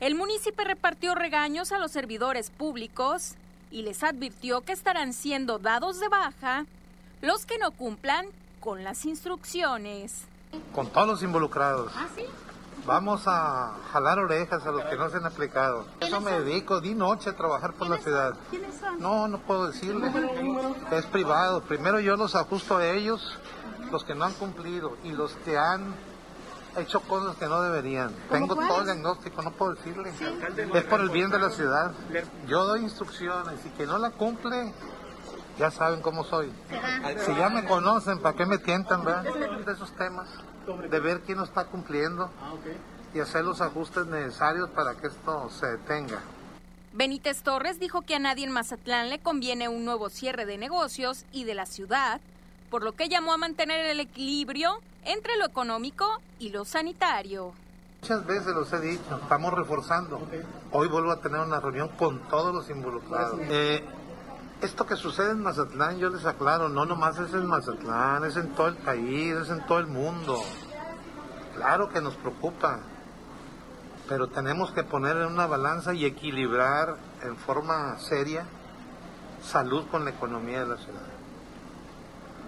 el 0.00 0.16
municipio 0.16 0.64
repartió 0.64 1.14
regaños 1.14 1.70
a 1.70 1.78
los 1.78 1.92
servidores 1.92 2.50
públicos 2.50 3.36
y 3.70 3.82
les 3.82 4.02
advirtió 4.02 4.62
que 4.62 4.72
estarán 4.72 5.12
siendo 5.12 5.60
dados 5.60 6.00
de 6.00 6.08
baja 6.08 6.66
los 7.22 7.46
que 7.46 7.58
no 7.58 7.70
cumplan 7.70 8.26
con 8.58 8.82
las 8.82 9.04
instrucciones. 9.04 10.24
Con 10.74 10.88
todos 10.88 11.06
los 11.06 11.22
involucrados. 11.22 11.92
¿Ah, 11.94 12.08
sí? 12.16 12.24
Vamos 12.86 13.22
a 13.26 13.76
jalar 13.92 14.18
orejas 14.18 14.66
a 14.66 14.70
los 14.72 14.84
que 14.84 14.96
no 14.96 15.08
se 15.10 15.18
han 15.18 15.26
aplicado. 15.26 15.86
Eso 16.00 16.20
me 16.20 16.32
dedico 16.40 16.80
di 16.80 16.94
noche 16.94 17.30
a 17.30 17.36
trabajar 17.36 17.74
por 17.74 17.88
la 17.88 17.98
ciudad. 17.98 18.34
¿Quiénes 18.48 18.74
son? 18.74 18.98
No, 18.98 19.28
no 19.28 19.38
puedo 19.38 19.68
decirle. 19.68 20.10
Es 20.90 21.06
privado. 21.06 21.60
Primero 21.62 22.00
yo 22.00 22.16
los 22.16 22.34
ajusto 22.34 22.78
a 22.78 22.86
ellos 22.86 23.38
los 23.90 24.04
que 24.04 24.14
no 24.14 24.24
han 24.24 24.34
cumplido 24.34 24.96
y 25.04 25.12
los 25.12 25.32
que 25.44 25.58
han 25.58 25.94
hecho 26.76 27.00
cosas 27.00 27.36
que 27.36 27.46
no 27.46 27.60
deberían. 27.62 28.14
Tengo 28.30 28.54
todo 28.54 28.80
el 28.80 28.84
diagnóstico, 28.84 29.42
no 29.42 29.52
puedo 29.52 29.74
decirle. 29.74 30.12
Es 30.74 30.84
por 30.84 31.00
el 31.00 31.10
bien 31.10 31.30
de 31.30 31.38
la 31.38 31.50
ciudad. 31.50 31.92
Yo 32.46 32.64
doy 32.64 32.80
instrucciones 32.80 33.64
y 33.64 33.70
que 33.70 33.86
no 33.86 33.98
la 33.98 34.10
cumple, 34.10 34.72
ya 35.58 35.70
saben 35.70 36.00
cómo 36.00 36.24
soy. 36.24 36.52
Si 37.26 37.34
ya 37.34 37.48
me 37.48 37.64
conocen, 37.64 38.20
¿para 38.20 38.36
qué 38.36 38.46
me 38.46 38.58
tientan, 38.58 39.04
verdad? 39.04 39.24
De 39.64 39.72
esos 39.72 39.92
temas, 39.96 40.28
de 40.88 41.00
ver 41.00 41.20
quién 41.22 41.38
no 41.38 41.44
está 41.44 41.64
cumpliendo 41.66 42.30
y 43.12 43.20
hacer 43.20 43.44
los 43.44 43.60
ajustes 43.60 44.06
necesarios 44.06 44.70
para 44.70 44.94
que 44.94 45.08
esto 45.08 45.50
se 45.50 45.66
detenga. 45.66 46.20
Benítez 46.92 47.42
Torres 47.42 47.78
dijo 47.78 48.02
que 48.02 48.16
a 48.16 48.18
nadie 48.18 48.44
en 48.44 48.52
Mazatlán 48.52 49.10
le 49.10 49.20
conviene 49.20 49.68
un 49.68 49.84
nuevo 49.84 50.10
cierre 50.10 50.44
de 50.44 50.58
negocios 50.58 51.24
y 51.30 51.44
de 51.44 51.54
la 51.54 51.66
ciudad 51.66 52.20
por 52.70 52.84
lo 52.84 52.92
que 52.92 53.08
llamó 53.08 53.32
a 53.32 53.36
mantener 53.36 53.84
el 53.86 54.00
equilibrio 54.00 54.80
entre 55.04 55.36
lo 55.36 55.44
económico 55.44 56.06
y 56.38 56.50
lo 56.50 56.64
sanitario. 56.64 57.52
Muchas 58.02 58.24
veces 58.24 58.54
los 58.54 58.72
he 58.72 58.80
dicho, 58.80 59.18
estamos 59.20 59.52
reforzando. 59.52 60.20
Hoy 60.70 60.88
vuelvo 60.88 61.10
a 61.10 61.20
tener 61.20 61.40
una 61.40 61.60
reunión 61.60 61.88
con 61.98 62.20
todos 62.28 62.54
los 62.54 62.70
involucrados. 62.70 63.38
Eh, 63.42 63.84
esto 64.62 64.86
que 64.86 64.96
sucede 64.96 65.32
en 65.32 65.42
Mazatlán, 65.42 65.98
yo 65.98 66.08
les 66.08 66.24
aclaro, 66.24 66.68
no 66.68 66.86
nomás 66.86 67.18
es 67.18 67.34
en 67.34 67.46
Mazatlán, 67.46 68.24
es 68.24 68.36
en 68.36 68.54
todo 68.54 68.68
el 68.68 68.76
país, 68.76 69.34
es 69.34 69.50
en 69.50 69.66
todo 69.66 69.80
el 69.80 69.86
mundo. 69.86 70.40
Claro 71.56 71.90
que 71.90 72.00
nos 72.00 72.14
preocupa, 72.14 72.80
pero 74.08 74.28
tenemos 74.28 74.70
que 74.72 74.84
poner 74.84 75.16
en 75.16 75.26
una 75.26 75.46
balanza 75.46 75.92
y 75.92 76.06
equilibrar 76.06 76.96
en 77.22 77.36
forma 77.36 77.98
seria 77.98 78.46
salud 79.42 79.86
con 79.90 80.04
la 80.04 80.10
economía 80.10 80.60
de 80.60 80.68
la 80.68 80.76
ciudad 80.76 81.19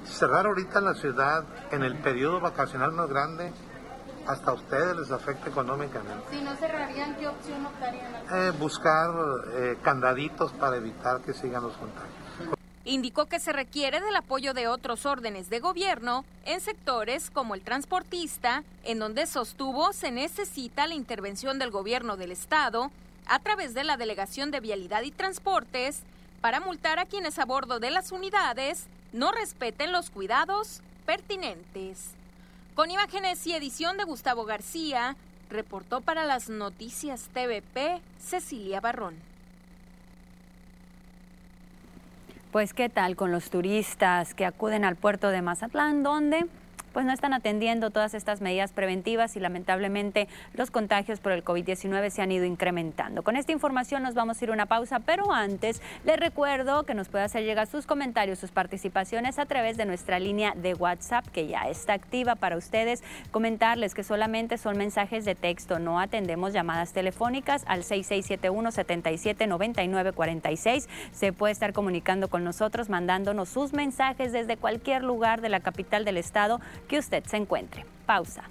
cerrar 0.04 0.46
ahorita 0.46 0.80
la 0.80 0.94
ciudad 0.94 1.44
en 1.70 1.82
el 1.82 1.96
periodo 1.96 2.40
vacacional 2.40 2.92
más 2.92 3.08
grande, 3.08 3.52
hasta 4.26 4.52
a 4.52 4.54
ustedes 4.54 4.96
les 4.96 5.10
afecta 5.10 5.48
económicamente. 5.48 6.24
Si 6.30 6.40
no 6.42 6.54
cerrarían, 6.56 7.16
¿qué 7.16 7.28
opción 7.28 7.66
optarían? 7.66 8.12
Eh, 8.32 8.52
buscar 8.58 9.10
eh, 9.54 9.78
candaditos 9.82 10.52
para 10.52 10.76
evitar 10.76 11.20
que 11.22 11.34
sigan 11.34 11.62
los 11.62 11.76
contagios. 11.76 12.12
Indicó 12.84 13.26
que 13.26 13.38
se 13.38 13.52
requiere 13.52 14.00
del 14.00 14.16
apoyo 14.16 14.54
de 14.54 14.66
otros 14.66 15.06
órdenes 15.06 15.48
de 15.50 15.60
gobierno 15.60 16.24
en 16.44 16.60
sectores 16.60 17.30
como 17.30 17.54
el 17.54 17.62
transportista, 17.62 18.64
en 18.84 18.98
donde 18.98 19.26
sostuvo 19.26 19.92
se 19.92 20.10
necesita 20.10 20.88
la 20.88 20.94
intervención 20.94 21.60
del 21.60 21.70
gobierno 21.70 22.16
del 22.16 22.32
Estado 22.32 22.90
a 23.28 23.38
través 23.38 23.74
de 23.74 23.84
la 23.84 23.96
Delegación 23.96 24.50
de 24.50 24.58
Vialidad 24.58 25.02
y 25.02 25.12
Transportes 25.12 26.02
para 26.40 26.58
multar 26.58 26.98
a 26.98 27.06
quienes 27.06 27.38
a 27.38 27.44
bordo 27.44 27.78
de 27.78 27.92
las 27.92 28.10
unidades 28.10 28.88
no 29.12 29.32
respeten 29.32 29.92
los 29.92 30.10
cuidados 30.10 30.80
pertinentes. 31.06 32.12
Con 32.74 32.90
imágenes 32.90 33.46
y 33.46 33.52
edición 33.52 33.96
de 33.96 34.04
Gustavo 34.04 34.44
García, 34.44 35.16
reportó 35.50 36.00
para 36.00 36.24
las 36.24 36.48
noticias 36.48 37.28
TVP 37.32 38.00
Cecilia 38.18 38.80
Barrón. 38.80 39.14
Pues 42.50 42.74
qué 42.74 42.88
tal 42.88 43.16
con 43.16 43.32
los 43.32 43.50
turistas 43.50 44.34
que 44.34 44.44
acuden 44.44 44.84
al 44.84 44.96
puerto 44.96 45.28
de 45.28 45.42
Mazatlán, 45.42 46.02
donde 46.02 46.46
pues 46.92 47.06
no 47.06 47.12
están 47.12 47.34
atendiendo 47.34 47.90
todas 47.90 48.14
estas 48.14 48.40
medidas 48.40 48.72
preventivas 48.72 49.36
y 49.36 49.40
lamentablemente 49.40 50.28
los 50.54 50.70
contagios 50.70 51.20
por 51.20 51.32
el 51.32 51.44
COVID-19 51.44 52.10
se 52.10 52.22
han 52.22 52.32
ido 52.32 52.44
incrementando. 52.44 53.22
Con 53.22 53.36
esta 53.36 53.52
información 53.52 54.02
nos 54.02 54.14
vamos 54.14 54.40
a 54.40 54.44
ir 54.44 54.50
a 54.50 54.52
una 54.52 54.66
pausa, 54.66 55.00
pero 55.00 55.32
antes 55.32 55.80
les 56.04 56.18
recuerdo 56.18 56.84
que 56.84 56.94
nos 56.94 57.08
puede 57.08 57.24
hacer 57.24 57.44
llegar 57.44 57.66
sus 57.66 57.86
comentarios, 57.86 58.38
sus 58.38 58.50
participaciones 58.50 59.38
a 59.38 59.46
través 59.46 59.76
de 59.76 59.84
nuestra 59.84 60.18
línea 60.18 60.54
de 60.56 60.74
WhatsApp 60.74 61.26
que 61.28 61.46
ya 61.46 61.68
está 61.68 61.94
activa 61.94 62.34
para 62.34 62.56
ustedes. 62.56 63.02
Comentarles 63.30 63.94
que 63.94 64.04
solamente 64.04 64.58
son 64.58 64.76
mensajes 64.76 65.24
de 65.24 65.34
texto, 65.34 65.78
no 65.78 66.00
atendemos 66.00 66.52
llamadas 66.52 66.92
telefónicas 66.92 67.64
al 67.66 67.84
6671 67.84 68.72
779946. 68.72 70.88
Se 71.12 71.32
puede 71.32 71.52
estar 71.52 71.72
comunicando 71.72 72.28
con 72.28 72.44
nosotros 72.44 72.88
mandándonos 72.88 73.48
sus 73.48 73.72
mensajes 73.72 74.32
desde 74.32 74.56
cualquier 74.56 75.04
lugar 75.04 75.40
de 75.40 75.48
la 75.48 75.60
capital 75.60 76.04
del 76.04 76.16
estado 76.16 76.60
que 76.88 76.98
usted 76.98 77.24
se 77.24 77.36
encuentre. 77.36 77.84
Pausa. 78.06 78.44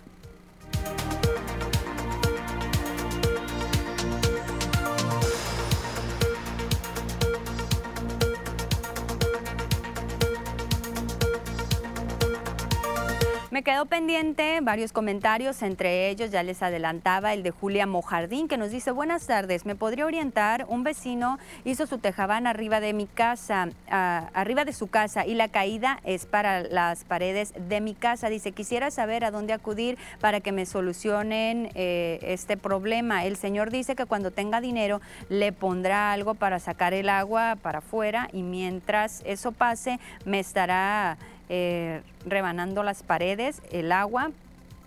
Me 13.51 13.63
quedó 13.63 13.85
pendiente 13.85 14.61
varios 14.61 14.93
comentarios, 14.93 15.61
entre 15.61 16.07
ellos 16.07 16.31
ya 16.31 16.41
les 16.41 16.63
adelantaba 16.63 17.33
el 17.33 17.43
de 17.43 17.51
Julia 17.51 17.85
Mojardín, 17.85 18.47
que 18.47 18.55
nos 18.55 18.71
dice, 18.71 18.91
buenas 18.91 19.27
tardes, 19.27 19.65
¿me 19.65 19.75
podría 19.75 20.05
orientar? 20.05 20.65
Un 20.69 20.85
vecino 20.85 21.37
hizo 21.65 21.85
su 21.85 21.97
tejabán 21.97 22.47
arriba 22.47 22.79
de 22.79 22.93
mi 22.93 23.07
casa, 23.07 23.67
arriba 23.89 24.63
de 24.63 24.71
su 24.71 24.87
casa, 24.87 25.25
y 25.25 25.35
la 25.35 25.49
caída 25.49 25.99
es 26.05 26.25
para 26.25 26.63
las 26.63 27.03
paredes 27.03 27.53
de 27.67 27.81
mi 27.81 27.93
casa. 27.93 28.29
Dice, 28.29 28.53
quisiera 28.53 28.89
saber 28.89 29.25
a 29.25 29.31
dónde 29.31 29.51
acudir 29.51 29.97
para 30.21 30.39
que 30.39 30.53
me 30.53 30.65
solucionen 30.65 31.71
eh, 31.75 32.19
este 32.21 32.55
problema. 32.55 33.25
El 33.25 33.35
señor 33.35 33.69
dice 33.69 33.97
que 33.97 34.05
cuando 34.05 34.31
tenga 34.31 34.61
dinero 34.61 35.01
le 35.27 35.51
pondrá 35.51 36.13
algo 36.13 36.35
para 36.35 36.59
sacar 36.59 36.93
el 36.93 37.09
agua 37.09 37.57
para 37.61 37.79
afuera 37.79 38.29
y 38.31 38.43
mientras 38.43 39.21
eso 39.25 39.51
pase 39.51 39.99
me 40.23 40.39
estará 40.39 41.17
eh, 41.53 42.01
rebanando 42.25 42.81
las 42.81 43.03
paredes, 43.03 43.61
el 43.73 43.91
agua, 43.91 44.31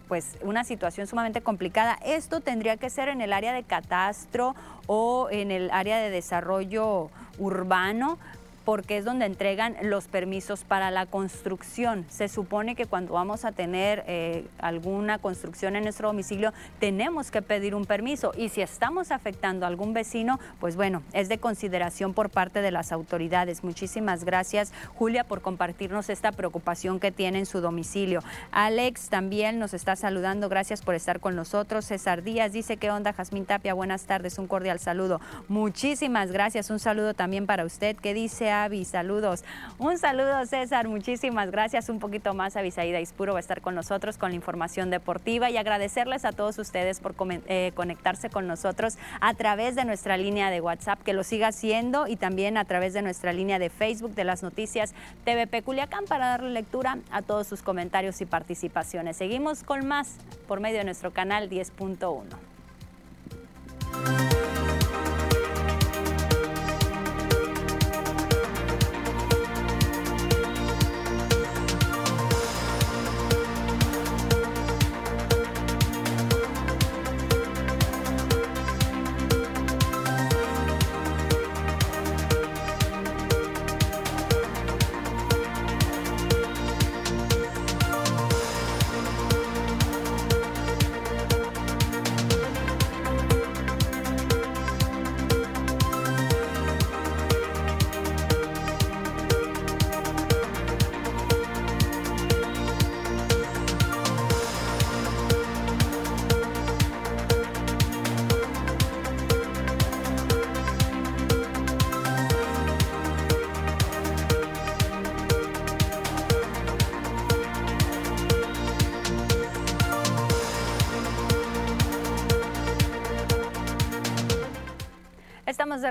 pues 0.09 0.39
una 0.41 0.65
situación 0.65 1.07
sumamente 1.07 1.43
complicada. 1.43 1.99
Esto 2.03 2.41
tendría 2.41 2.79
que 2.79 2.89
ser 2.89 3.11
en 3.11 3.21
el 3.21 3.35
área 3.35 3.53
de 3.53 3.65
catastro 3.65 4.55
o 4.87 5.29
en 5.31 5.51
el 5.51 5.71
área 5.71 5.99
de 5.99 6.09
desarrollo 6.09 7.11
urbano 7.39 8.19
porque 8.65 8.97
es 8.97 9.05
donde 9.05 9.27
entregan 9.27 9.77
los 9.83 10.09
permisos 10.09 10.65
para 10.65 10.91
la 10.91 11.07
construcción. 11.07 12.07
Se 12.09 12.29
supone 12.29 12.75
que 12.75 12.87
cuando 12.87 13.15
vamos 13.15 13.45
a 13.45 13.53
tener 13.53 14.05
eh, 14.07 14.47
alguna 14.59 15.19
construcción 15.19 15.77
en 15.77 15.85
nuestro 15.85 16.09
domicilio, 16.09 16.53
tenemos 16.79 17.31
que 17.31 17.43
pedir 17.43 17.75
un 17.75 17.85
permiso 17.85 18.33
y 18.37 18.49
si 18.49 18.63
estamos 18.63 19.11
afectando 19.11 19.67
a 19.67 19.69
algún 19.69 19.93
vecino, 19.93 20.41
pues 20.61 20.77
bueno, 20.77 21.03
es 21.13 21.29
de 21.29 21.39
consideración 21.39 22.15
por 22.15 22.31
parte 22.31 22.63
de 22.63 22.71
las 22.71 22.93
autoridades. 22.93 23.65
Muchísimas 23.65 24.25
gracias, 24.25 24.73
Julia, 24.95 25.25
por 25.25 25.43
compartirnos 25.43 26.09
esta 26.09 26.33
preocupación 26.33 27.01
que 27.01 27.13
tiene 27.13 27.41
en 27.41 27.47
su 27.47 27.61
domicilio. 27.61 28.23
Alex 28.51 29.09
también 29.09 29.59
nos 29.59 29.75
está 29.75 29.97
saludando, 29.97 30.49
gracias 30.49 30.83
por 30.83 30.95
estar 30.95 31.21
con 31.21 31.37
nosotros. 31.37 31.85
César 31.85 32.23
Díaz 32.23 32.53
dice, 32.53 32.77
¿qué 32.77 32.91
onda, 32.91 33.13
Jazmín 33.13 33.47
Tapia? 33.47 33.75
Buenas 33.75 34.05
tardes, 34.05 34.39
un 34.39 34.47
cordial 34.47 34.79
saludo. 34.79 35.21
Muchísimas 35.49 36.33
gracias, 36.33 36.71
un 36.71 36.79
saludo 36.79 37.15
también 37.15 37.47
para 37.47 37.65
usted. 37.65 37.97
¿Qué 37.97 38.15
dice 38.15 38.51
Avi? 38.63 38.85
Saludos. 38.85 39.45
Un 39.79 39.99
saludo, 39.99 40.47
César, 40.47 40.87
muchísimas 40.89 41.51
gracias. 41.51 41.89
Un 41.89 41.99
poquito 41.99 42.35
más, 42.35 42.57
Avisaída 42.57 43.01
Ispuro 43.01 43.33
va 43.33 43.39
a 43.39 43.41
estar 43.41 43.61
con 43.61 43.75
nosotros 43.75 44.19
con 44.19 44.31
la 44.31 44.37
información 44.37 44.91
deportiva 44.91 45.51
y 45.51 45.57
agradecerles 45.57 46.25
a 46.25 46.33
todos 46.33 46.59
ustedes 46.59 47.01
por 47.01 47.15
eh, 47.47 47.73
conectarse 47.75 48.31
con 48.31 48.47
nosotros 48.47 48.97
a 49.21 49.35
través 49.35 49.75
de 49.75 49.85
nuestra 49.85 50.17
línea 50.17 50.51
de 50.51 50.61
WhatsApp, 50.61 51.03
que 51.03 51.13
lo 51.13 51.25
siga 51.25 51.49
haciendo 51.49 52.07
y 52.07 52.17
también 52.17 52.57
a 52.57 52.65
través 52.65 52.93
de 52.93 53.03
nuestra 53.03 53.33
línea 53.33 53.59
de 53.59 53.71
Facebook 53.71 54.15
de 54.15 54.25
las 54.25 54.43
noticias 54.43 54.95
TVP 55.25 55.63
Culiacán 55.63 56.05
para 56.05 56.29
darle 56.29 56.51
lectura 56.51 56.99
a 57.11 57.23
todos 57.23 57.47
sus 57.47 57.63
comentarios 57.63 58.21
y 58.21 58.27
participaciones. 58.27 59.17
Seguimos 59.17 59.63
con 59.63 59.87
más 59.87 60.17
por 60.47 60.61
medio 60.61 60.79
de 60.79 60.85
nuestro 60.85 61.13
canal 61.13 61.51
10.1. 61.51 62.54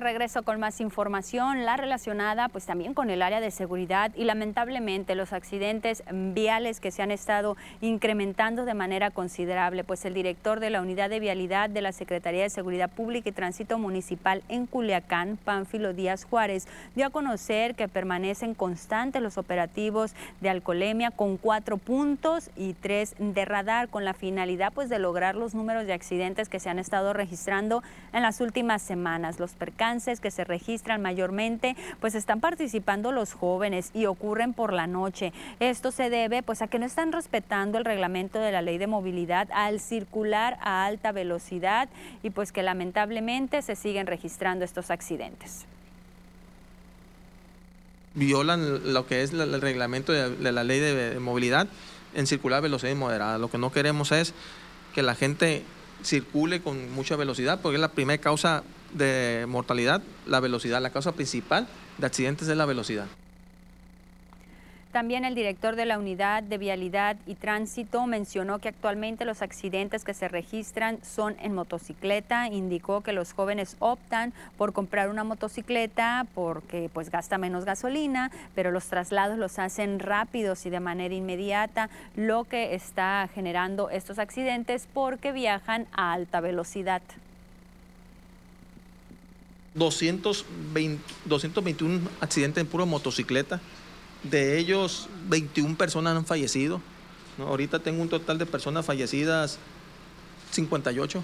regreso 0.03 0.43
con 0.43 0.59
más 0.59 0.81
información, 0.81 1.65
la 1.65 1.77
relacionada 1.77 2.49
pues 2.49 2.65
también 2.65 2.93
con 2.93 3.09
el 3.09 3.21
área 3.21 3.39
de 3.39 3.51
seguridad 3.51 4.11
y 4.15 4.25
lamentablemente 4.25 5.15
los 5.15 5.33
accidentes 5.33 6.03
viales 6.11 6.79
que 6.79 6.91
se 6.91 7.01
han 7.01 7.11
estado 7.11 7.55
incrementando 7.81 8.65
de 8.65 8.73
manera 8.73 9.11
considerable, 9.11 9.83
pues 9.83 10.03
el 10.05 10.13
director 10.13 10.59
de 10.59 10.69
la 10.69 10.81
Unidad 10.81 11.09
de 11.09 11.19
Vialidad 11.19 11.69
de 11.69 11.81
la 11.81 11.93
Secretaría 11.93 12.43
de 12.43 12.49
Seguridad 12.49 12.91
Pública 12.91 13.29
y 13.29 13.31
Tránsito 13.31 13.79
Municipal 13.79 14.43
en 14.49 14.65
Culiacán, 14.65 15.37
Pánfilo 15.37 15.93
Díaz 15.93 16.25
Juárez, 16.25 16.67
dio 16.95 17.05
a 17.05 17.09
conocer 17.09 17.75
que 17.75 17.87
permanecen 17.87 18.53
constantes 18.53 19.21
los 19.21 19.37
operativos 19.37 20.13
de 20.41 20.49
alcoholemia 20.49 21.11
con 21.11 21.37
cuatro 21.37 21.77
puntos 21.77 22.49
y 22.57 22.73
tres 22.73 23.15
de 23.19 23.45
radar 23.45 23.87
con 23.87 24.03
la 24.03 24.13
finalidad 24.13 24.73
pues 24.73 24.89
de 24.89 24.99
lograr 24.99 25.35
los 25.35 25.55
números 25.55 25.85
de 25.85 25.93
accidentes 25.93 26.49
que 26.49 26.59
se 26.59 26.69
han 26.69 26.79
estado 26.79 27.13
registrando 27.13 27.83
en 28.11 28.21
las 28.21 28.41
últimas 28.41 28.81
semanas. 28.81 29.39
Los 29.39 29.53
percances 29.53 29.92
que 29.93 30.32
se 30.32 30.43
registran 30.43 31.01
mayormente, 31.03 31.75
pues 31.99 32.15
están 32.15 32.39
participando 32.39 33.12
los 33.12 33.34
jóvenes 33.34 33.91
y 33.93 34.08
ocurren 34.08 34.53
por 34.53 34.73
la 34.73 34.88
noche. 34.88 35.34
Esto 35.60 35.91
se 35.91 36.10
debe 36.10 36.41
pues 36.41 36.63
a 36.63 36.67
que 36.67 36.79
no 36.79 36.86
están 36.86 37.12
respetando 37.12 37.77
el 37.77 37.86
reglamento 37.86 38.39
de 38.39 38.51
la 38.51 38.63
ley 38.63 38.79
de 38.79 38.88
movilidad 38.88 39.47
al 39.53 39.79
circular 39.79 40.58
a 40.62 40.86
alta 40.86 41.12
velocidad 41.12 41.89
y 42.23 42.32
pues 42.32 42.51
que 42.51 42.63
lamentablemente 42.63 43.62
se 43.62 43.75
siguen 43.75 44.08
registrando 44.08 44.65
estos 44.65 44.89
accidentes 44.89 45.65
violan 48.15 48.93
lo 48.93 49.08
que 49.08 49.23
es 49.23 49.34
el 49.34 49.60
reglamento 49.60 50.12
de, 50.12 50.51
la 50.51 50.63
ley 50.63 50.79
de 50.79 51.19
movilidad 51.19 51.67
en 52.13 52.27
circular 52.27 52.60
a 52.60 52.62
velocidad 52.62 52.95
moderada. 52.95 53.39
Lo 53.39 53.49
que 53.49 53.58
no 53.58 53.71
queremos 53.71 54.12
es 54.12 54.36
que 54.93 55.01
la 55.01 55.15
gente 55.15 55.63
circule 56.03 56.62
con 56.62 56.91
mucha 56.91 57.15
velocidad, 57.15 57.60
porque 57.62 57.75
es 57.75 57.82
la 57.82 57.91
primera 57.91 58.21
causa 58.21 58.63
de 58.93 59.45
mortalidad, 59.47 60.01
la 60.25 60.39
velocidad. 60.39 60.82
La 60.82 60.91
causa 60.91 61.12
principal 61.12 61.67
de 61.97 62.06
accidentes 62.06 62.47
es 62.47 62.58
la 62.58 62.65
velocidad. 62.65 63.08
También 64.93 65.25
el 65.25 65.34
director 65.34 65.75
de 65.75 65.88
la 65.88 65.97
Unidad 65.97 66.43
de 66.43 66.60
Vialidad 66.60 67.17
y 67.25 67.34
Tránsito 67.34 68.06
mencionó 68.06 68.60
que 68.60 68.69
actualmente 68.69 69.25
los 69.25 69.41
accidentes 69.41 70.03
que 70.03 70.13
se 70.13 70.27
registran 70.27 70.99
son 71.03 71.36
en 71.41 71.56
motocicleta. 71.56 72.47
Indicó 72.47 73.01
que 73.01 73.12
los 73.12 73.34
jóvenes 73.34 73.75
optan 73.79 74.34
por 74.56 74.71
comprar 74.71 75.10
una 75.10 75.23
motocicleta 75.23 76.27
porque 76.36 76.91
pues 76.93 77.10
gasta 77.10 77.39
menos 77.39 77.65
gasolina, 77.65 78.29
pero 78.53 78.69
los 78.69 78.86
traslados 78.86 79.39
los 79.39 79.58
hacen 79.58 79.97
rápidos 79.97 80.63
y 80.67 80.69
de 80.69 80.79
manera 80.79 81.15
inmediata, 81.15 81.89
lo 82.15 82.43
que 82.43 82.75
está 82.75 83.27
generando 83.34 83.89
estos 83.89 84.19
accidentes 84.19 84.88
porque 84.93 85.32
viajan 85.32 85.88
a 85.93 86.13
alta 86.13 86.39
velocidad. 86.39 87.01
220, 89.75 91.03
221 91.25 92.01
accidentes 92.21 92.62
en 92.62 92.67
pura 92.67 92.86
motocicleta. 92.86 93.62
De 94.23 94.57
ellos, 94.57 95.09
21 95.29 95.75
personas 95.75 96.15
han 96.15 96.25
fallecido. 96.25 96.81
Ahorita 97.39 97.79
tengo 97.79 98.01
un 98.01 98.09
total 98.09 98.38
de 98.38 98.45
personas 98.45 98.86
fallecidas 98.86 99.57
58. 100.51 101.23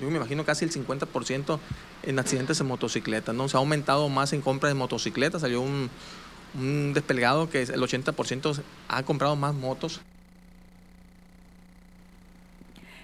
Yo 0.00 0.10
me 0.10 0.16
imagino 0.16 0.44
casi 0.44 0.64
el 0.64 0.72
50% 0.72 1.58
en 2.04 2.18
accidentes 2.18 2.60
en 2.60 2.66
motocicleta. 2.66 3.32
¿no? 3.32 3.48
Se 3.48 3.56
ha 3.56 3.60
aumentado 3.60 4.08
más 4.08 4.32
en 4.32 4.40
compra 4.40 4.68
de 4.68 4.74
motocicletas. 4.74 5.40
Salió 5.40 5.60
un, 5.60 5.90
un 6.54 6.92
desplegado 6.94 7.50
que 7.50 7.62
el 7.62 7.80
80% 7.80 8.62
ha 8.88 9.02
comprado 9.02 9.36
más 9.36 9.54
motos. 9.54 10.00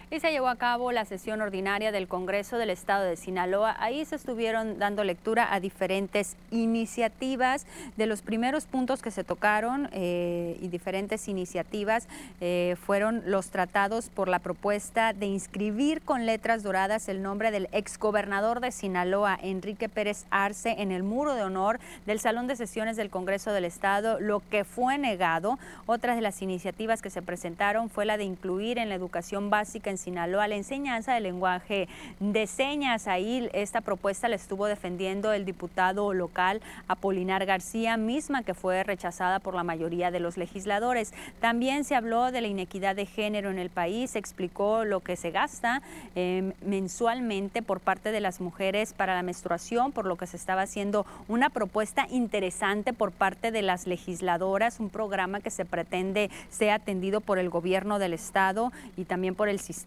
Y 0.08 0.20
se 0.20 0.30
llevó 0.30 0.48
a 0.48 0.56
cabo 0.56 0.92
la 0.92 1.04
sesión 1.04 1.40
ordinaria 1.40 1.90
del 1.90 2.06
Congreso 2.06 2.58
del 2.58 2.70
Estado 2.70 3.04
de 3.04 3.16
Sinaloa. 3.16 3.74
Ahí 3.80 4.04
se 4.04 4.14
estuvieron 4.14 4.78
dando 4.78 5.02
lectura 5.02 5.52
a 5.52 5.58
diferentes 5.58 6.36
iniciativas. 6.52 7.66
De 7.96 8.06
los 8.06 8.22
primeros 8.22 8.66
puntos 8.66 9.02
que 9.02 9.10
se 9.10 9.24
tocaron 9.24 9.88
eh, 9.92 10.58
y 10.60 10.68
diferentes 10.68 11.26
iniciativas 11.26 12.06
eh, 12.40 12.76
fueron 12.80 13.24
los 13.26 13.50
tratados 13.50 14.08
por 14.08 14.28
la 14.28 14.38
propuesta 14.38 15.12
de 15.12 15.26
inscribir 15.26 16.00
con 16.02 16.24
letras 16.24 16.62
doradas 16.62 17.08
el 17.08 17.20
nombre 17.20 17.50
del 17.50 17.68
exgobernador 17.72 18.60
de 18.60 18.70
Sinaloa, 18.70 19.36
Enrique 19.42 19.88
Pérez 19.88 20.24
Arce, 20.30 20.76
en 20.78 20.92
el 20.92 21.02
muro 21.02 21.34
de 21.34 21.42
honor 21.42 21.80
del 22.06 22.20
Salón 22.20 22.46
de 22.46 22.54
Sesiones 22.54 22.96
del 22.96 23.10
Congreso 23.10 23.50
del 23.52 23.64
Estado, 23.64 24.20
lo 24.20 24.40
que 24.50 24.62
fue 24.62 24.98
negado. 24.98 25.58
Otra 25.86 26.14
de 26.14 26.20
las 26.20 26.42
iniciativas 26.42 27.02
que 27.02 27.10
se 27.10 27.22
presentaron 27.22 27.90
fue 27.90 28.04
la 28.04 28.16
de 28.16 28.24
incluir 28.24 28.78
en 28.78 28.88
la 28.88 28.94
educación 28.94 29.50
básica 29.50 29.95
Sinaloa 29.98 30.48
la 30.48 30.56
enseñanza 30.56 31.14
del 31.14 31.24
lenguaje 31.24 31.88
de 32.20 32.46
señas. 32.46 33.06
Ahí 33.06 33.48
esta 33.52 33.80
propuesta 33.80 34.28
la 34.28 34.36
estuvo 34.36 34.66
defendiendo 34.66 35.32
el 35.32 35.44
diputado 35.44 36.12
local 36.12 36.60
Apolinar 36.88 37.46
García, 37.46 37.96
misma 37.96 38.42
que 38.42 38.54
fue 38.54 38.82
rechazada 38.84 39.38
por 39.38 39.54
la 39.54 39.64
mayoría 39.64 40.10
de 40.10 40.20
los 40.20 40.36
legisladores. 40.36 41.12
También 41.40 41.84
se 41.84 41.94
habló 41.94 42.32
de 42.32 42.40
la 42.40 42.48
inequidad 42.48 42.96
de 42.96 43.06
género 43.06 43.50
en 43.50 43.58
el 43.58 43.70
país, 43.70 44.16
explicó 44.16 44.84
lo 44.84 45.00
que 45.00 45.16
se 45.16 45.30
gasta 45.30 45.82
em, 46.14 46.52
mensualmente 46.64 47.62
por 47.62 47.80
parte 47.80 48.12
de 48.12 48.20
las 48.20 48.40
mujeres 48.40 48.92
para 48.92 49.14
la 49.14 49.22
menstruación, 49.22 49.92
por 49.92 50.06
lo 50.06 50.16
que 50.16 50.26
se 50.26 50.36
estaba 50.36 50.62
haciendo 50.62 51.06
una 51.28 51.50
propuesta 51.50 52.06
interesante 52.10 52.92
por 52.92 53.12
parte 53.12 53.50
de 53.50 53.62
las 53.62 53.86
legisladoras, 53.86 54.80
un 54.80 54.90
programa 54.90 55.40
que 55.40 55.50
se 55.50 55.64
pretende 55.64 56.30
sea 56.50 56.74
atendido 56.76 57.20
por 57.20 57.38
el 57.38 57.50
gobierno 57.50 57.98
del 57.98 58.12
estado 58.12 58.72
y 58.96 59.04
también 59.04 59.34
por 59.34 59.48
el 59.48 59.60
sistema 59.60 59.85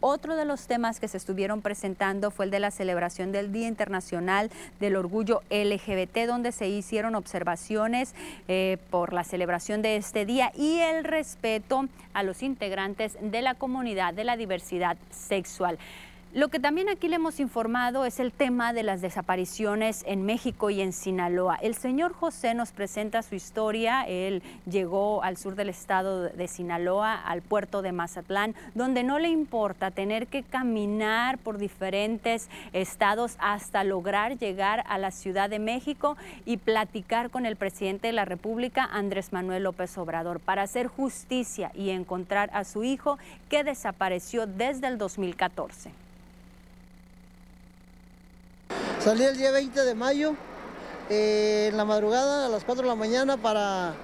Otro 0.00 0.36
de 0.36 0.44
los 0.44 0.66
temas 0.66 0.98
que 0.98 1.06
se 1.06 1.16
estuvieron 1.16 1.62
presentando 1.62 2.30
fue 2.30 2.46
el 2.46 2.50
de 2.50 2.58
la 2.60 2.70
celebración 2.70 3.30
del 3.30 3.52
Día 3.52 3.68
Internacional 3.68 4.50
del 4.80 4.96
Orgullo 4.96 5.42
LGBT, 5.50 6.26
donde 6.26 6.50
se 6.50 6.68
hicieron 6.68 7.14
observaciones 7.14 8.14
eh, 8.48 8.78
por 8.90 9.12
la 9.12 9.24
celebración 9.24 9.80
de 9.80 9.96
este 9.96 10.26
día 10.26 10.50
y 10.56 10.78
el 10.78 11.04
respeto 11.04 11.86
a 12.14 12.22
los 12.22 12.42
integrantes 12.42 13.16
de 13.20 13.42
la 13.42 13.54
comunidad 13.54 14.12
de 14.12 14.24
la 14.24 14.36
diversidad 14.36 14.96
sexual. 15.10 15.78
Lo 16.34 16.48
que 16.48 16.60
también 16.60 16.90
aquí 16.90 17.08
le 17.08 17.16
hemos 17.16 17.40
informado 17.40 18.04
es 18.04 18.20
el 18.20 18.32
tema 18.32 18.74
de 18.74 18.82
las 18.82 19.00
desapariciones 19.00 20.04
en 20.06 20.26
México 20.26 20.68
y 20.68 20.82
en 20.82 20.92
Sinaloa. 20.92 21.56
El 21.62 21.74
señor 21.74 22.12
José 22.12 22.52
nos 22.52 22.70
presenta 22.70 23.22
su 23.22 23.34
historia. 23.34 24.02
Él 24.02 24.42
llegó 24.70 25.22
al 25.22 25.38
sur 25.38 25.54
del 25.54 25.70
estado 25.70 26.24
de 26.28 26.46
Sinaloa, 26.46 27.14
al 27.14 27.40
puerto 27.40 27.80
de 27.80 27.92
Mazatlán, 27.92 28.54
donde 28.74 29.04
no 29.04 29.18
le 29.18 29.30
importa 29.30 29.90
tener 29.90 30.26
que 30.26 30.42
caminar 30.42 31.38
por 31.38 31.56
diferentes 31.56 32.50
estados 32.74 33.36
hasta 33.38 33.82
lograr 33.82 34.36
llegar 34.36 34.84
a 34.86 34.98
la 34.98 35.12
Ciudad 35.12 35.48
de 35.48 35.58
México 35.58 36.18
y 36.44 36.58
platicar 36.58 37.30
con 37.30 37.46
el 37.46 37.56
presidente 37.56 38.08
de 38.08 38.12
la 38.12 38.26
República, 38.26 38.84
Andrés 38.84 39.32
Manuel 39.32 39.62
López 39.62 39.96
Obrador, 39.96 40.40
para 40.40 40.60
hacer 40.60 40.88
justicia 40.88 41.72
y 41.74 41.88
encontrar 41.88 42.50
a 42.52 42.64
su 42.64 42.84
hijo 42.84 43.18
que 43.48 43.64
desapareció 43.64 44.46
desde 44.46 44.88
el 44.88 44.98
2014. 44.98 46.07
Salí 49.00 49.22
el 49.22 49.38
día 49.38 49.52
20 49.52 49.84
de 49.84 49.94
mayo, 49.94 50.34
eh, 51.08 51.68
en 51.70 51.76
la 51.76 51.84
madrugada, 51.84 52.46
a 52.46 52.48
las 52.48 52.64
4 52.64 52.82
de 52.82 52.88
la 52.88 52.96
mañana, 52.96 53.36
para 53.36 53.94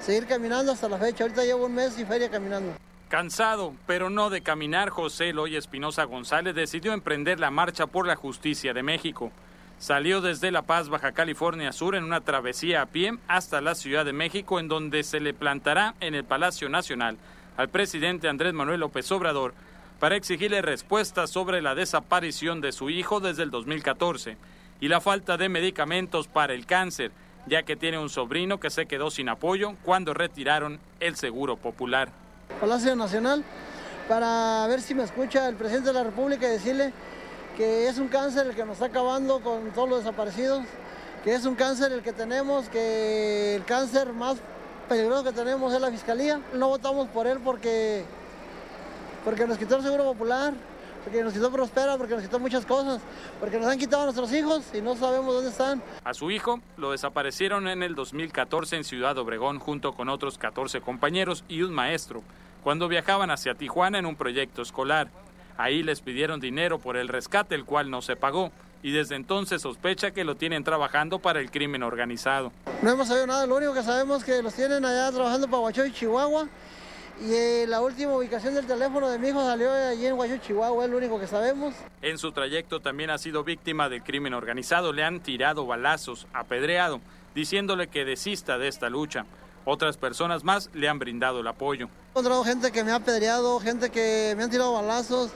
seguir 0.00 0.26
caminando 0.26 0.72
hasta 0.72 0.88
la 0.88 0.98
fecha. 0.98 1.24
Ahorita 1.24 1.44
llevo 1.44 1.66
un 1.66 1.74
mes 1.74 1.96
y 2.00 2.04
feria 2.04 2.28
caminando. 2.28 2.72
Cansado, 3.08 3.74
pero 3.86 4.10
no 4.10 4.30
de 4.30 4.42
caminar, 4.42 4.90
José 4.90 5.28
Eloy 5.28 5.54
Espinosa 5.54 6.02
González 6.04 6.54
decidió 6.54 6.92
emprender 6.92 7.38
la 7.38 7.52
marcha 7.52 7.86
por 7.86 8.08
la 8.08 8.16
justicia 8.16 8.74
de 8.74 8.82
México. 8.82 9.30
Salió 9.78 10.20
desde 10.20 10.50
La 10.50 10.62
Paz, 10.62 10.88
Baja 10.88 11.12
California 11.12 11.72
Sur, 11.72 11.94
en 11.94 12.02
una 12.02 12.20
travesía 12.20 12.82
a 12.82 12.86
pie 12.86 13.16
hasta 13.28 13.60
la 13.60 13.76
Ciudad 13.76 14.04
de 14.04 14.12
México, 14.12 14.58
en 14.58 14.66
donde 14.66 15.04
se 15.04 15.20
le 15.20 15.32
plantará 15.32 15.94
en 16.00 16.16
el 16.16 16.24
Palacio 16.24 16.68
Nacional 16.68 17.18
al 17.56 17.68
presidente 17.68 18.28
Andrés 18.28 18.52
Manuel 18.52 18.80
López 18.80 19.10
Obrador 19.12 19.54
para 20.00 20.16
exigirle 20.16 20.62
respuestas 20.62 21.30
sobre 21.30 21.62
la 21.62 21.74
desaparición 21.74 22.60
de 22.60 22.72
su 22.72 22.90
hijo 22.90 23.20
desde 23.20 23.42
el 23.42 23.50
2014 23.50 24.36
y 24.80 24.88
la 24.88 25.00
falta 25.00 25.36
de 25.36 25.48
medicamentos 25.48 26.28
para 26.28 26.54
el 26.54 26.66
cáncer, 26.66 27.12
ya 27.46 27.62
que 27.62 27.76
tiene 27.76 27.98
un 27.98 28.08
sobrino 28.08 28.58
que 28.58 28.70
se 28.70 28.86
quedó 28.86 29.10
sin 29.10 29.28
apoyo 29.28 29.74
cuando 29.84 30.14
retiraron 30.14 30.80
el 31.00 31.16
Seguro 31.16 31.56
Popular. 31.56 32.10
Palacio 32.60 32.96
Nacional, 32.96 33.44
para 34.08 34.66
ver 34.66 34.80
si 34.80 34.94
me 34.94 35.04
escucha 35.04 35.48
el 35.48 35.56
presidente 35.56 35.88
de 35.88 35.94
la 35.94 36.04
República 36.04 36.46
y 36.46 36.50
decirle 36.50 36.92
que 37.56 37.88
es 37.88 37.98
un 37.98 38.08
cáncer 38.08 38.46
el 38.48 38.54
que 38.54 38.64
nos 38.64 38.74
está 38.74 38.86
acabando 38.86 39.40
con 39.40 39.70
todos 39.70 39.88
los 39.88 39.98
desaparecidos, 40.00 40.64
que 41.22 41.34
es 41.34 41.44
un 41.46 41.54
cáncer 41.54 41.92
el 41.92 42.02
que 42.02 42.12
tenemos, 42.12 42.68
que 42.68 43.54
el 43.54 43.64
cáncer 43.64 44.12
más 44.12 44.36
peligroso 44.88 45.24
que 45.24 45.32
tenemos 45.32 45.72
es 45.72 45.80
la 45.80 45.90
fiscalía. 45.90 46.40
No 46.52 46.68
votamos 46.68 47.08
por 47.08 47.26
él 47.26 47.38
porque 47.42 48.04
porque 49.24 49.46
nos 49.46 49.58
quitó 49.58 49.76
el 49.76 49.82
Seguro 49.82 50.04
Popular, 50.04 50.54
porque 51.02 51.22
nos 51.22 51.32
quitó 51.32 51.50
Prospera, 51.50 51.96
porque 51.96 52.14
nos 52.14 52.22
quitó 52.22 52.38
muchas 52.38 52.64
cosas, 52.64 53.00
porque 53.40 53.58
nos 53.58 53.66
han 53.66 53.78
quitado 53.78 54.02
a 54.02 54.04
nuestros 54.06 54.32
hijos 54.32 54.64
y 54.72 54.80
no 54.80 54.96
sabemos 54.96 55.34
dónde 55.34 55.50
están. 55.50 55.82
A 56.04 56.14
su 56.14 56.30
hijo 56.30 56.60
lo 56.76 56.92
desaparecieron 56.92 57.68
en 57.68 57.82
el 57.82 57.94
2014 57.94 58.76
en 58.76 58.84
Ciudad 58.84 59.16
Obregón 59.18 59.58
junto 59.58 59.92
con 59.92 60.08
otros 60.08 60.38
14 60.38 60.80
compañeros 60.80 61.44
y 61.48 61.62
un 61.62 61.72
maestro, 61.72 62.22
cuando 62.62 62.88
viajaban 62.88 63.30
hacia 63.30 63.54
Tijuana 63.54 63.98
en 63.98 64.06
un 64.06 64.16
proyecto 64.16 64.62
escolar. 64.62 65.08
Ahí 65.56 65.82
les 65.82 66.00
pidieron 66.00 66.40
dinero 66.40 66.78
por 66.78 66.96
el 66.96 67.08
rescate, 67.08 67.54
el 67.54 67.64
cual 67.64 67.90
no 67.90 68.02
se 68.02 68.16
pagó, 68.16 68.50
y 68.82 68.90
desde 68.90 69.14
entonces 69.14 69.62
sospecha 69.62 70.10
que 70.10 70.24
lo 70.24 70.34
tienen 70.34 70.64
trabajando 70.64 71.18
para 71.20 71.40
el 71.40 71.50
crimen 71.50 71.82
organizado. 71.82 72.50
No 72.82 72.90
hemos 72.90 73.08
sabido 73.08 73.26
nada, 73.26 73.46
lo 73.46 73.56
único 73.56 73.72
que 73.72 73.82
sabemos 73.82 74.18
es 74.18 74.24
que 74.24 74.42
los 74.42 74.52
tienen 74.54 74.84
allá 74.84 75.12
trabajando 75.12 75.46
para 75.46 75.60
Huachoy, 75.60 75.92
Chihuahua, 75.92 76.48
y 77.20 77.32
eh, 77.32 77.66
la 77.68 77.80
última 77.80 78.16
ubicación 78.16 78.54
del 78.54 78.66
teléfono 78.66 79.08
de 79.08 79.18
mi 79.18 79.28
hijo 79.28 79.44
salió 79.44 79.72
allí 79.72 80.06
en 80.06 80.16
Guayú, 80.16 80.38
Chihuahua, 80.38 80.84
es 80.84 80.90
lo 80.90 80.96
único 80.96 81.20
que 81.20 81.26
sabemos. 81.26 81.74
En 82.02 82.18
su 82.18 82.32
trayecto 82.32 82.80
también 82.80 83.10
ha 83.10 83.18
sido 83.18 83.44
víctima 83.44 83.88
del 83.88 84.02
crimen 84.02 84.34
organizado. 84.34 84.92
Le 84.92 85.04
han 85.04 85.20
tirado 85.20 85.66
balazos, 85.66 86.26
apedreado, 86.32 87.00
diciéndole 87.34 87.88
que 87.88 88.04
desista 88.04 88.58
de 88.58 88.68
esta 88.68 88.90
lucha. 88.90 89.26
Otras 89.64 89.96
personas 89.96 90.44
más 90.44 90.68
le 90.74 90.88
han 90.88 90.98
brindado 90.98 91.40
el 91.40 91.46
apoyo. 91.46 91.86
He 91.86 92.10
encontrado 92.10 92.44
gente 92.44 92.70
que 92.70 92.84
me 92.84 92.90
ha 92.90 92.96
apedreado, 92.96 93.58
gente 93.60 93.90
que 93.90 94.34
me 94.36 94.42
han 94.42 94.50
tirado 94.50 94.74
balazos, 94.74 95.30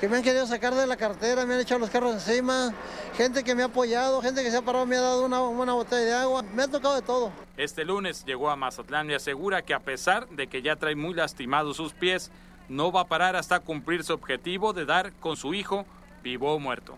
que 0.00 0.08
me 0.08 0.16
han 0.16 0.22
querido 0.22 0.46
sacar 0.46 0.74
de 0.74 0.86
la 0.86 0.96
cartera, 0.96 1.44
me 1.44 1.54
han 1.54 1.60
echado 1.60 1.80
los 1.80 1.90
carros 1.90 2.14
encima, 2.14 2.72
gente 3.16 3.42
que 3.42 3.54
me 3.54 3.62
ha 3.62 3.66
apoyado, 3.66 4.22
gente 4.22 4.42
que 4.42 4.50
se 4.50 4.56
ha 4.56 4.62
parado, 4.62 4.86
me 4.86 4.96
ha 4.96 5.00
dado 5.00 5.24
una, 5.24 5.40
una 5.42 5.72
botella 5.72 6.04
de 6.04 6.14
agua, 6.14 6.42
me 6.42 6.62
ha 6.62 6.68
tocado 6.68 6.94
de 6.94 7.02
todo. 7.02 7.32
Este 7.56 7.84
lunes 7.84 8.24
llegó 8.24 8.50
a 8.50 8.56
Mazatlán 8.56 9.10
y 9.10 9.14
asegura 9.14 9.62
que 9.62 9.74
a 9.74 9.80
pesar 9.80 10.28
de 10.28 10.46
que 10.46 10.62
ya 10.62 10.76
trae 10.76 10.94
muy 10.94 11.14
lastimados 11.14 11.76
sus 11.76 11.92
pies, 11.92 12.30
no 12.68 12.92
va 12.92 13.02
a 13.02 13.08
parar 13.08 13.34
hasta 13.34 13.60
cumplir 13.60 14.04
su 14.04 14.12
objetivo 14.12 14.72
de 14.72 14.84
dar 14.84 15.12
con 15.14 15.36
su 15.36 15.54
hijo 15.54 15.84
vivo 16.22 16.54
o 16.54 16.58
muerto. 16.58 16.96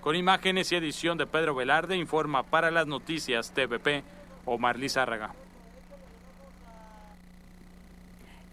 Con 0.00 0.14
imágenes 0.14 0.70
y 0.70 0.76
edición 0.76 1.18
de 1.18 1.26
Pedro 1.26 1.54
Velarde, 1.54 1.96
informa 1.96 2.44
para 2.44 2.70
las 2.70 2.86
noticias 2.86 3.50
TVP 3.50 4.04
Omar 4.44 4.78
Lizárraga. 4.78 5.34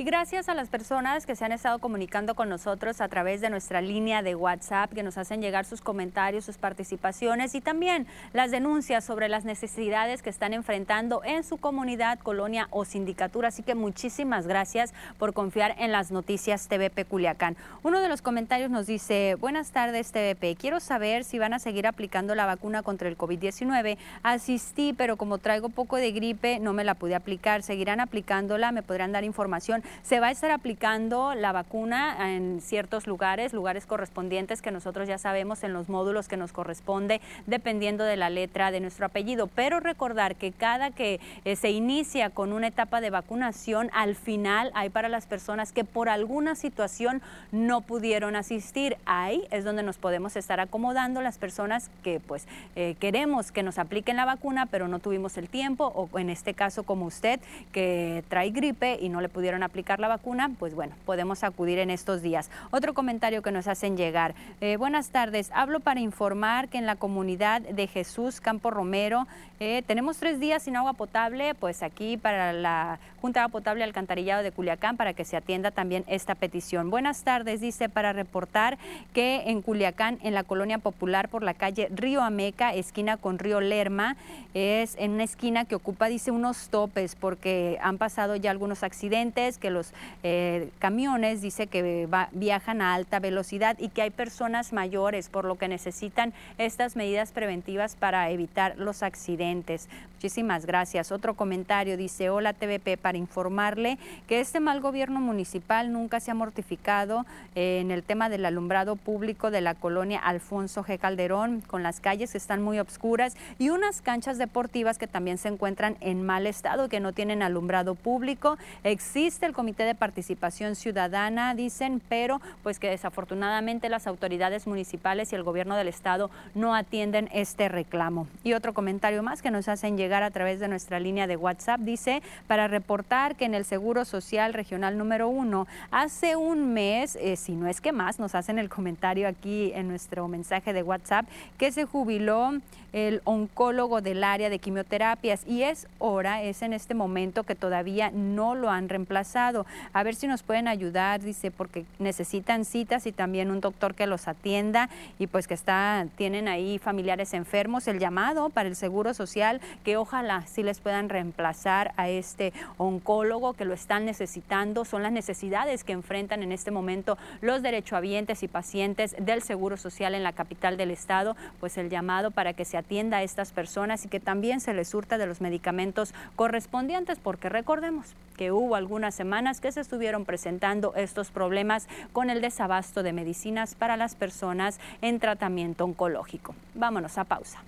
Gracias 0.05 0.49
a 0.49 0.53
las 0.53 0.67
personas 0.67 1.25
que 1.25 1.33
se 1.33 1.45
han 1.45 1.53
estado 1.53 1.79
comunicando 1.79 2.35
con 2.35 2.49
nosotros 2.49 2.99
a 2.99 3.07
través 3.07 3.39
de 3.39 3.49
nuestra 3.49 3.79
línea 3.79 4.21
de 4.21 4.35
WhatsApp, 4.35 4.91
que 4.91 5.01
nos 5.01 5.17
hacen 5.17 5.41
llegar 5.41 5.63
sus 5.63 5.79
comentarios, 5.79 6.43
sus 6.43 6.57
participaciones 6.57 7.55
y 7.55 7.61
también 7.61 8.05
las 8.33 8.51
denuncias 8.51 9.05
sobre 9.05 9.29
las 9.29 9.45
necesidades 9.45 10.21
que 10.21 10.29
están 10.29 10.51
enfrentando 10.51 11.23
en 11.23 11.45
su 11.45 11.55
comunidad, 11.55 12.19
colonia 12.19 12.67
o 12.71 12.83
sindicatura. 12.83 13.47
Así 13.47 13.63
que 13.63 13.75
muchísimas 13.75 14.45
gracias 14.45 14.93
por 15.17 15.31
confiar 15.31 15.73
en 15.79 15.93
las 15.93 16.11
noticias 16.11 16.67
TVP 16.67 17.05
Culiacán. 17.05 17.55
Uno 17.81 18.01
de 18.01 18.09
los 18.09 18.21
comentarios 18.21 18.69
nos 18.69 18.87
dice, 18.87 19.35
buenas 19.39 19.71
tardes 19.71 20.11
TVP, 20.11 20.57
quiero 20.57 20.81
saber 20.81 21.23
si 21.23 21.39
van 21.39 21.53
a 21.53 21.59
seguir 21.59 21.87
aplicando 21.87 22.35
la 22.35 22.45
vacuna 22.45 22.83
contra 22.83 23.07
el 23.07 23.17
COVID-19. 23.17 23.97
Asistí, 24.21 24.91
pero 24.91 25.15
como 25.15 25.37
traigo 25.37 25.69
poco 25.69 25.95
de 25.95 26.11
gripe, 26.11 26.59
no 26.59 26.73
me 26.73 26.83
la 26.83 26.95
pude 26.95 27.15
aplicar. 27.15 27.63
¿Seguirán 27.63 28.01
aplicándola? 28.01 28.73
¿Me 28.73 28.83
podrán 28.83 29.13
dar 29.13 29.23
información? 29.23 29.81
Se 30.01 30.19
va 30.19 30.27
a 30.27 30.31
estar 30.31 30.51
aplicando 30.51 31.35
la 31.35 31.51
vacuna 31.51 32.33
en 32.33 32.59
ciertos 32.61 33.07
lugares, 33.07 33.53
lugares 33.53 33.85
correspondientes 33.85 34.61
que 34.61 34.71
nosotros 34.71 35.07
ya 35.07 35.17
sabemos 35.17 35.63
en 35.63 35.73
los 35.73 35.89
módulos 35.89 36.27
que 36.27 36.37
nos 36.37 36.51
corresponde, 36.51 37.21
dependiendo 37.45 38.03
de 38.03 38.17
la 38.17 38.29
letra 38.29 38.71
de 38.71 38.79
nuestro 38.79 39.05
apellido. 39.05 39.47
Pero 39.47 39.79
recordar 39.79 40.35
que 40.35 40.51
cada 40.51 40.91
que 40.91 41.19
eh, 41.45 41.55
se 41.55 41.71
inicia 41.71 42.29
con 42.29 42.53
una 42.53 42.67
etapa 42.67 43.01
de 43.01 43.09
vacunación, 43.09 43.89
al 43.93 44.15
final 44.15 44.71
hay 44.73 44.89
para 44.89 45.09
las 45.09 45.27
personas 45.27 45.71
que 45.71 45.83
por 45.83 46.09
alguna 46.09 46.55
situación 46.55 47.21
no 47.51 47.81
pudieron 47.81 48.35
asistir. 48.35 48.97
Ahí 49.05 49.47
es 49.51 49.63
donde 49.63 49.83
nos 49.83 49.97
podemos 49.97 50.35
estar 50.35 50.59
acomodando 50.59 51.21
las 51.21 51.37
personas 51.37 51.89
que 52.03 52.19
pues 52.19 52.47
eh, 52.75 52.95
queremos 52.99 53.51
que 53.51 53.63
nos 53.63 53.77
apliquen 53.77 54.17
la 54.17 54.25
vacuna, 54.25 54.65
pero 54.65 54.87
no 54.87 54.99
tuvimos 54.99 55.37
el 55.37 55.49
tiempo, 55.49 55.91
o 55.95 56.19
en 56.19 56.29
este 56.29 56.53
caso 56.53 56.83
como 56.83 57.05
usted, 57.05 57.39
que 57.71 58.23
trae 58.29 58.49
gripe 58.51 58.97
y 58.99 59.09
no 59.09 59.21
le 59.21 59.29
pudieron 59.29 59.63
aplicar 59.63 59.82
la 59.83 60.07
vacuna, 60.07 60.49
pues 60.57 60.73
bueno, 60.73 60.95
podemos 61.05 61.43
acudir 61.43 61.77
en 61.79 61.89
estos 61.89 62.21
días. 62.21 62.49
Otro 62.71 62.93
comentario 62.93 63.41
que 63.41 63.51
nos 63.51 63.67
hacen 63.67 63.97
llegar. 63.97 64.33
Eh, 64.61 64.77
buenas 64.77 65.09
tardes, 65.09 65.51
hablo 65.53 65.79
para 65.79 65.99
informar 65.99 66.69
que 66.69 66.77
en 66.77 66.85
la 66.85 66.95
comunidad 66.95 67.61
de 67.61 67.87
Jesús 67.87 68.41
Campo 68.41 68.71
Romero 68.71 69.27
eh, 69.59 69.83
tenemos 69.85 70.17
tres 70.17 70.39
días 70.39 70.63
sin 70.63 70.75
agua 70.75 70.93
potable, 70.93 71.55
pues 71.55 71.83
aquí 71.83 72.17
para 72.17 72.53
la 72.53 72.99
Junta 73.21 73.39
de 73.39 73.43
Agua 73.45 73.53
Potable 73.53 73.85
Alcantarillado 73.85 74.43
de 74.43 74.51
Culiacán 74.51 74.97
para 74.97 75.13
que 75.13 75.23
se 75.23 75.37
atienda 75.37 75.71
también 75.71 76.03
esta 76.07 76.35
petición. 76.35 76.89
Buenas 76.89 77.23
tardes, 77.23 77.61
dice, 77.61 77.87
para 77.87 78.11
reportar 78.11 78.77
que 79.13 79.43
en 79.45 79.61
Culiacán, 79.61 80.19
en 80.23 80.33
la 80.33 80.43
colonia 80.43 80.79
popular 80.79 81.29
por 81.29 81.43
la 81.43 81.53
calle 81.53 81.87
Río 81.89 82.21
Ameca, 82.21 82.73
esquina 82.73 83.15
con 83.15 83.39
Río 83.39 83.61
Lerma, 83.61 84.17
es 84.53 84.97
en 84.97 85.11
una 85.11 85.23
esquina 85.23 85.63
que 85.63 85.75
ocupa, 85.75 86.09
dice, 86.09 86.31
unos 86.31 86.67
topes 86.67 87.15
porque 87.15 87.79
han 87.81 87.97
pasado 87.97 88.35
ya 88.35 88.51
algunos 88.51 88.83
accidentes 88.83 89.57
que 89.63 89.69
los 89.69 89.93
eh, 90.23 90.71
camiones 90.79 91.41
dice 91.41 91.67
que 91.67 92.05
viajan 92.33 92.81
a 92.81 92.95
alta 92.95 93.19
velocidad 93.19 93.77
y 93.79 93.87
que 93.87 94.01
hay 94.01 94.09
personas 94.09 94.73
mayores, 94.73 95.29
por 95.29 95.45
lo 95.45 95.57
que 95.57 95.69
necesitan 95.69 96.33
estas 96.57 96.97
medidas 96.97 97.31
preventivas 97.31 97.95
para 97.95 98.29
evitar 98.29 98.77
los 98.77 99.03
accidentes. 99.03 99.87
Muchísimas 100.23 100.65
gracias. 100.65 101.11
Otro 101.11 101.33
comentario 101.33 101.97
dice, 101.97 102.29
hola 102.29 102.53
TVP, 102.53 102.95
para 102.95 103.17
informarle 103.17 103.97
que 104.25 104.39
este 104.39 104.61
mal 104.61 104.79
gobierno 104.79 105.19
municipal 105.19 105.91
nunca 105.91 106.21
se 106.21 106.31
ha 106.31 106.33
mortificado 106.33 107.25
eh, 107.55 107.79
en 107.81 107.91
el 107.91 108.03
tema 108.03 108.29
del 108.29 108.45
alumbrado 108.45 108.95
público 108.95 109.51
de 109.51 109.59
la 109.59 109.75
colonia 109.75 110.19
Alfonso 110.19 110.81
G. 110.85 110.97
Calderón, 110.97 111.59
con 111.59 111.83
las 111.83 111.99
calles 111.99 112.31
que 112.31 112.37
están 112.37 112.61
muy 112.61 112.79
obscuras 112.79 113.35
y 113.59 113.67
unas 113.67 114.01
canchas 114.01 114.37
deportivas 114.37 114.97
que 114.97 115.07
también 115.07 115.37
se 115.37 115.49
encuentran 115.49 115.97
en 115.99 116.23
mal 116.23 116.47
estado, 116.47 116.87
que 116.87 117.01
no 117.01 117.11
tienen 117.11 117.43
alumbrado 117.43 117.93
público. 117.93 118.57
Existe 118.85 119.45
el 119.45 119.51
Comité 119.51 119.83
de 119.83 119.93
Participación 119.93 120.77
Ciudadana, 120.77 121.53
dicen, 121.53 122.01
pero 122.07 122.39
pues 122.63 122.79
que 122.79 122.89
desafortunadamente 122.89 123.89
las 123.89 124.07
autoridades 124.07 124.67
municipales 124.67 125.33
y 125.33 125.35
el 125.35 125.43
gobierno 125.43 125.75
del 125.75 125.89
estado 125.89 126.31
no 126.55 126.73
atienden 126.73 127.27
este 127.33 127.67
reclamo. 127.67 128.29
Y 128.45 128.53
otro 128.53 128.73
comentario 128.73 129.21
más 129.21 129.41
que 129.41 129.51
nos 129.51 129.67
hacen 129.67 129.97
llegar 129.97 130.12
a 130.21 130.29
través 130.29 130.59
de 130.59 130.67
nuestra 130.67 130.99
línea 130.99 131.25
de 131.25 131.37
WhatsApp 131.37 131.79
dice, 131.79 132.21
para 132.45 132.67
reportar 132.67 133.35
que 133.35 133.45
en 133.45 133.55
el 133.55 133.65
Seguro 133.65 134.05
Social 134.05 134.53
Regional 134.53 134.97
número 134.97 135.29
uno, 135.29 135.65
hace 135.89 136.35
un 136.35 136.73
mes, 136.73 137.15
eh, 137.15 137.35
si 137.37 137.53
no 137.53 137.67
es 137.67 137.81
que 137.81 137.91
más, 137.91 138.19
nos 138.19 138.35
hacen 138.35 138.59
el 138.59 138.69
comentario 138.69 139.27
aquí 139.27 139.71
en 139.73 139.87
nuestro 139.87 140.27
mensaje 140.27 140.73
de 140.73 140.83
WhatsApp, 140.83 141.25
que 141.57 141.71
se 141.71 141.85
jubiló 141.85 142.51
el 142.93 143.21
oncólogo 143.23 144.01
del 144.01 144.23
área 144.23 144.49
de 144.51 144.59
quimioterapias 144.59 145.45
y 145.47 145.63
es 145.63 145.87
hora, 145.97 146.43
es 146.43 146.61
en 146.61 146.73
este 146.73 146.93
momento 146.93 147.43
que 147.43 147.55
todavía 147.55 148.11
no 148.11 148.53
lo 148.53 148.69
han 148.69 148.87
reemplazado. 148.87 149.65
A 149.93 150.03
ver 150.03 150.13
si 150.13 150.27
nos 150.27 150.43
pueden 150.43 150.67
ayudar, 150.67 151.21
dice, 151.21 151.49
porque 151.49 151.85
necesitan 151.97 152.65
citas 152.65 153.07
y 153.07 153.11
también 153.11 153.49
un 153.49 153.61
doctor 153.61 153.95
que 153.95 154.05
los 154.05 154.27
atienda 154.27 154.89
y 155.17 155.25
pues 155.25 155.47
que 155.47 155.55
está, 155.55 156.05
tienen 156.17 156.47
ahí 156.47 156.77
familiares 156.77 157.33
enfermos, 157.33 157.87
el 157.87 157.97
llamado 157.97 158.49
para 158.49 158.69
el 158.69 158.75
Seguro 158.75 159.13
Social, 159.15 159.59
que 159.83 159.97
ojalá 160.03 160.45
sí 160.47 160.63
les 160.63 160.81
puedan 160.81 161.07
reemplazar 161.07 161.93
a 161.95 162.09
este 162.09 162.51
oncólogo 162.77 163.53
que 163.53 163.63
lo 163.63 163.73
están 163.73 164.03
necesitando, 164.05 164.83
son 164.83 165.01
las 165.01 165.13
necesidades 165.13 165.85
que 165.85 165.93
enfrentan 165.93 166.43
en 166.43 166.51
este 166.51 166.71
momento 166.71 167.17
los 167.39 167.61
derechohabientes 167.61 168.43
y 168.43 168.49
pacientes 168.49 169.15
del 169.17 169.41
Seguro 169.41 169.77
Social 169.77 170.13
en 170.13 170.23
la 170.23 170.33
capital 170.33 170.75
del 170.75 170.91
estado, 170.91 171.37
pues 171.61 171.77
el 171.77 171.89
llamado 171.89 172.31
para 172.31 172.51
que 172.51 172.65
se 172.65 172.77
atienda 172.77 173.17
a 173.17 173.23
estas 173.23 173.53
personas 173.53 174.03
y 174.03 174.09
que 174.09 174.19
también 174.19 174.59
se 174.59 174.73
les 174.73 174.89
surta 174.89 175.17
de 175.17 175.25
los 175.25 175.39
medicamentos 175.39 176.13
correspondientes, 176.35 177.17
porque 177.19 177.47
recordemos 177.47 178.07
que 178.35 178.51
hubo 178.51 178.75
algunas 178.75 179.15
semanas 179.15 179.61
que 179.61 179.71
se 179.71 179.79
estuvieron 179.79 180.25
presentando 180.25 180.93
estos 180.95 181.31
problemas 181.31 181.87
con 182.11 182.29
el 182.29 182.41
desabasto 182.41 183.03
de 183.03 183.13
medicinas 183.13 183.73
para 183.73 183.95
las 183.95 184.15
personas 184.15 184.81
en 185.01 185.19
tratamiento 185.19 185.85
oncológico. 185.85 186.55
Vámonos 186.75 187.17
a 187.17 187.23
pausa. 187.23 187.59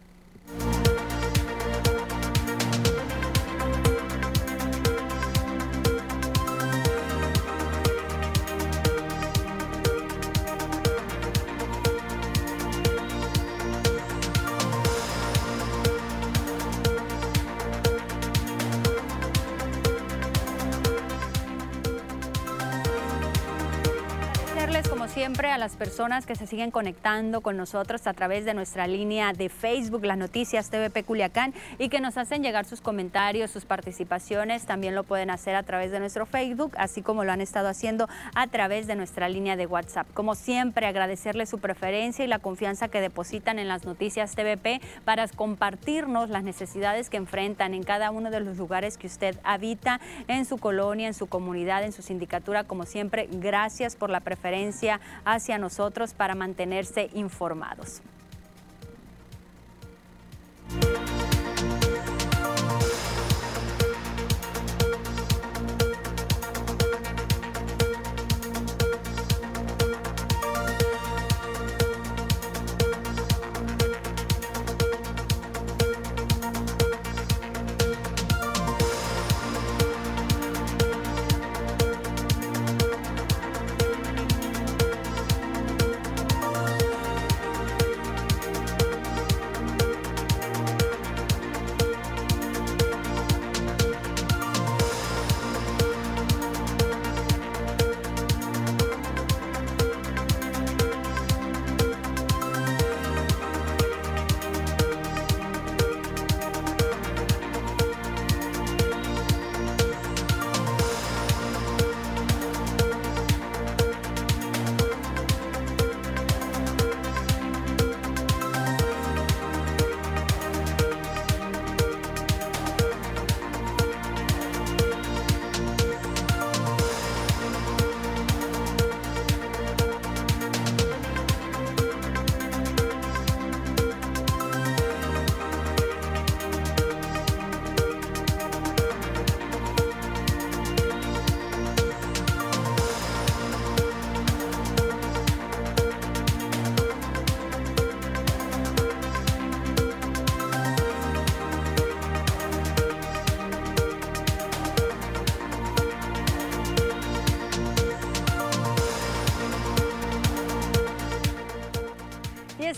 Siempre 25.26 25.49
a 25.49 25.57
las 25.57 25.76
personas 25.76 26.28
que 26.28 26.36
se 26.36 26.45
siguen 26.45 26.69
conectando 26.69 27.41
con 27.41 27.57
nosotros 27.57 28.05
a 28.05 28.13
través 28.13 28.45
de 28.45 28.53
nuestra 28.53 28.86
línea 28.86 29.34
de 29.34 29.49
Facebook, 29.49 30.05
las 30.05 30.19
noticias 30.19 30.69
TVP 30.69 31.03
Culiacán, 31.03 31.51
y 31.80 31.89
que 31.89 31.99
nos 31.99 32.15
hacen 32.17 32.43
llegar 32.43 32.65
sus 32.65 32.80
comentarios, 32.80 33.49
sus 33.49 33.65
participaciones. 33.65 34.67
También 34.67 34.93
lo 34.93 35.03
pueden 35.03 35.32
hacer 35.32 35.55
a 35.55 35.63
través 35.63 35.89
de 35.89 35.99
nuestro 35.99 36.28
Facebook, 36.28 36.73
así 36.78 37.01
como 37.01 37.23
lo 37.23 37.32
han 37.32 37.41
estado 37.41 37.69
haciendo 37.69 38.07
a 38.36 38.45
través 38.45 38.86
de 38.86 38.95
nuestra 38.95 39.28
línea 39.28 39.55
de 39.55 39.65
WhatsApp. 39.65 40.05
Como 40.13 40.36
siempre, 40.36 40.86
agradecerle 40.86 41.47
su 41.47 41.57
preferencia 41.57 42.23
y 42.23 42.28
la 42.28 42.38
confianza 42.38 42.88
que 42.88 43.01
depositan 43.01 43.57
en 43.57 43.67
las 43.67 43.84
noticias 43.84 44.36
TVP 44.36 44.80
para 45.05 45.28
compartirnos 45.28 46.30
las 46.30 46.43
necesidades 46.43 47.09
que 47.09 47.17
enfrentan 47.17 47.73
en 47.73 47.82
cada 47.82 48.11
uno 48.11 48.30
de 48.30 48.41
los 48.41 48.57
lugares 48.57 48.95
que 48.95 49.07
usted 49.07 49.36
habita, 49.43 49.99
en 50.28 50.45
su 50.45 50.59
colonia, 50.59 51.07
en 51.07 51.15
su 51.15 51.26
comunidad, 51.26 51.84
en 51.84 51.93
su 51.93 52.03
sindicatura. 52.03 52.63
Como 52.63 52.86
siempre, 52.86 53.28
gracias 53.32 53.95
por 53.95 54.11
la 54.11 54.19
preferencia 54.19 54.99
hacia 55.24 55.57
nosotros 55.57 56.13
para 56.13 56.36
mantenerse 56.36 57.09
informados. 57.13 58.01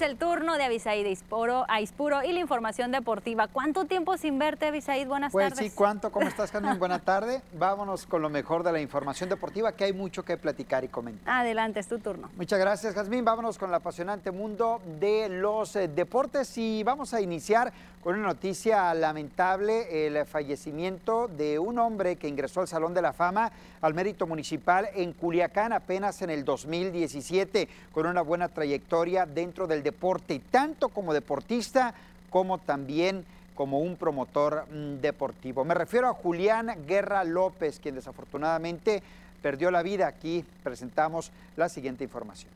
El 0.08 0.18
turno 0.48 0.60
de 0.60 0.64
Avisaid 0.64 1.06
Ispuro, 1.06 1.66
Aispuro 1.68 2.24
y 2.24 2.32
la 2.32 2.40
información 2.40 2.90
deportiva. 2.90 3.50
¿Cuánto 3.50 3.84
tiempo 3.84 4.16
sin 4.16 4.40
verte, 4.40 4.68
Avisaid? 4.68 5.06
Buenas 5.06 5.34
pues 5.34 5.50
tardes. 5.50 5.72
sí, 5.72 5.76
¿cuánto? 5.76 6.10
¿Cómo 6.10 6.26
estás, 6.26 6.52
Carmen? 6.52 6.80
Buena 6.80 7.00
tarde. 7.00 7.42
Vámonos 7.52 8.06
con 8.06 8.22
lo 8.22 8.30
mejor 8.30 8.64
de 8.64 8.72
la 8.72 8.80
información 8.80 9.28
deportiva, 9.28 9.74
que 9.74 9.84
hay 9.84 9.92
mucho 9.92 10.24
que 10.24 10.38
platicar 10.38 10.86
y 10.86 10.88
comentar. 10.88 11.42
Adelante, 11.42 11.82
es 11.82 11.88
tu 11.90 12.00
turno. 12.00 12.30
Muchas 12.38 12.60
gracias, 12.60 12.96
Jazmín. 12.96 13.26
Vámonos 13.26 13.58
con 13.58 13.72
el 13.72 13.76
apasionante 13.76 14.32
mundo 14.32 14.80
de 15.02 15.28
los 15.28 15.76
eh, 15.76 15.90
deportes 15.90 16.58
y 16.58 16.82
vamos 16.82 17.14
a 17.14 17.20
iniciar 17.20 17.74
con 18.02 18.16
una 18.16 18.28
noticia 18.28 18.94
lamentable, 18.94 20.08
el 20.08 20.26
fallecimiento 20.26 21.28
de 21.28 21.60
un 21.60 21.78
hombre 21.78 22.16
que 22.16 22.30
ingresó 22.30 22.62
al 22.62 22.70
Salón 22.70 22.94
de 22.94 23.02
la 23.02 23.12
Fama 23.12 23.52
al 23.82 23.94
mérito 23.94 24.26
municipal 24.26 24.90
en 24.96 25.14
Culiacán 25.14 25.74
apenas 25.74 26.22
en 26.22 26.30
el 26.30 26.46
2017, 26.46 27.68
con 27.92 28.06
una 28.06 28.22
buena 28.22 28.48
trayectoria 28.48 29.26
dentro 29.26 29.68
del 29.68 29.84
deporte, 29.84 30.37
tanto 30.40 30.90
como 30.90 31.14
deportista 31.14 31.94
como 32.30 32.58
también 32.58 33.26
como 33.56 33.80
un 33.80 33.96
promotor 33.98 34.68
mm, 34.72 35.02
deportivo. 35.02 35.66
Me 35.66 35.74
refiero 35.74 36.08
a 36.08 36.14
Julián 36.14 36.86
Guerra 36.88 37.24
López, 37.24 37.80
quien 37.80 37.96
desafortunadamente 37.96 39.02
perdió 39.42 39.72
la 39.72 39.82
vida. 39.82 40.08
Aquí 40.08 40.46
presentamos 40.64 41.32
la 41.56 41.68
siguiente 41.68 42.04
información. 42.04 42.52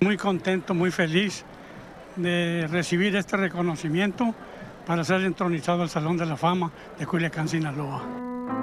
Muy 0.00 0.16
contento, 0.16 0.74
muy 0.74 0.90
feliz 0.90 1.44
de 2.16 2.66
recibir 2.70 3.14
este 3.16 3.36
reconocimiento 3.36 4.34
para 4.86 5.04
ser 5.04 5.22
entronizado 5.22 5.82
al 5.82 5.90
Salón 5.90 6.16
de 6.16 6.26
la 6.26 6.36
Fama 6.36 6.70
de 6.98 7.06
Culiacán, 7.06 7.48
Sinaloa. 7.48 8.57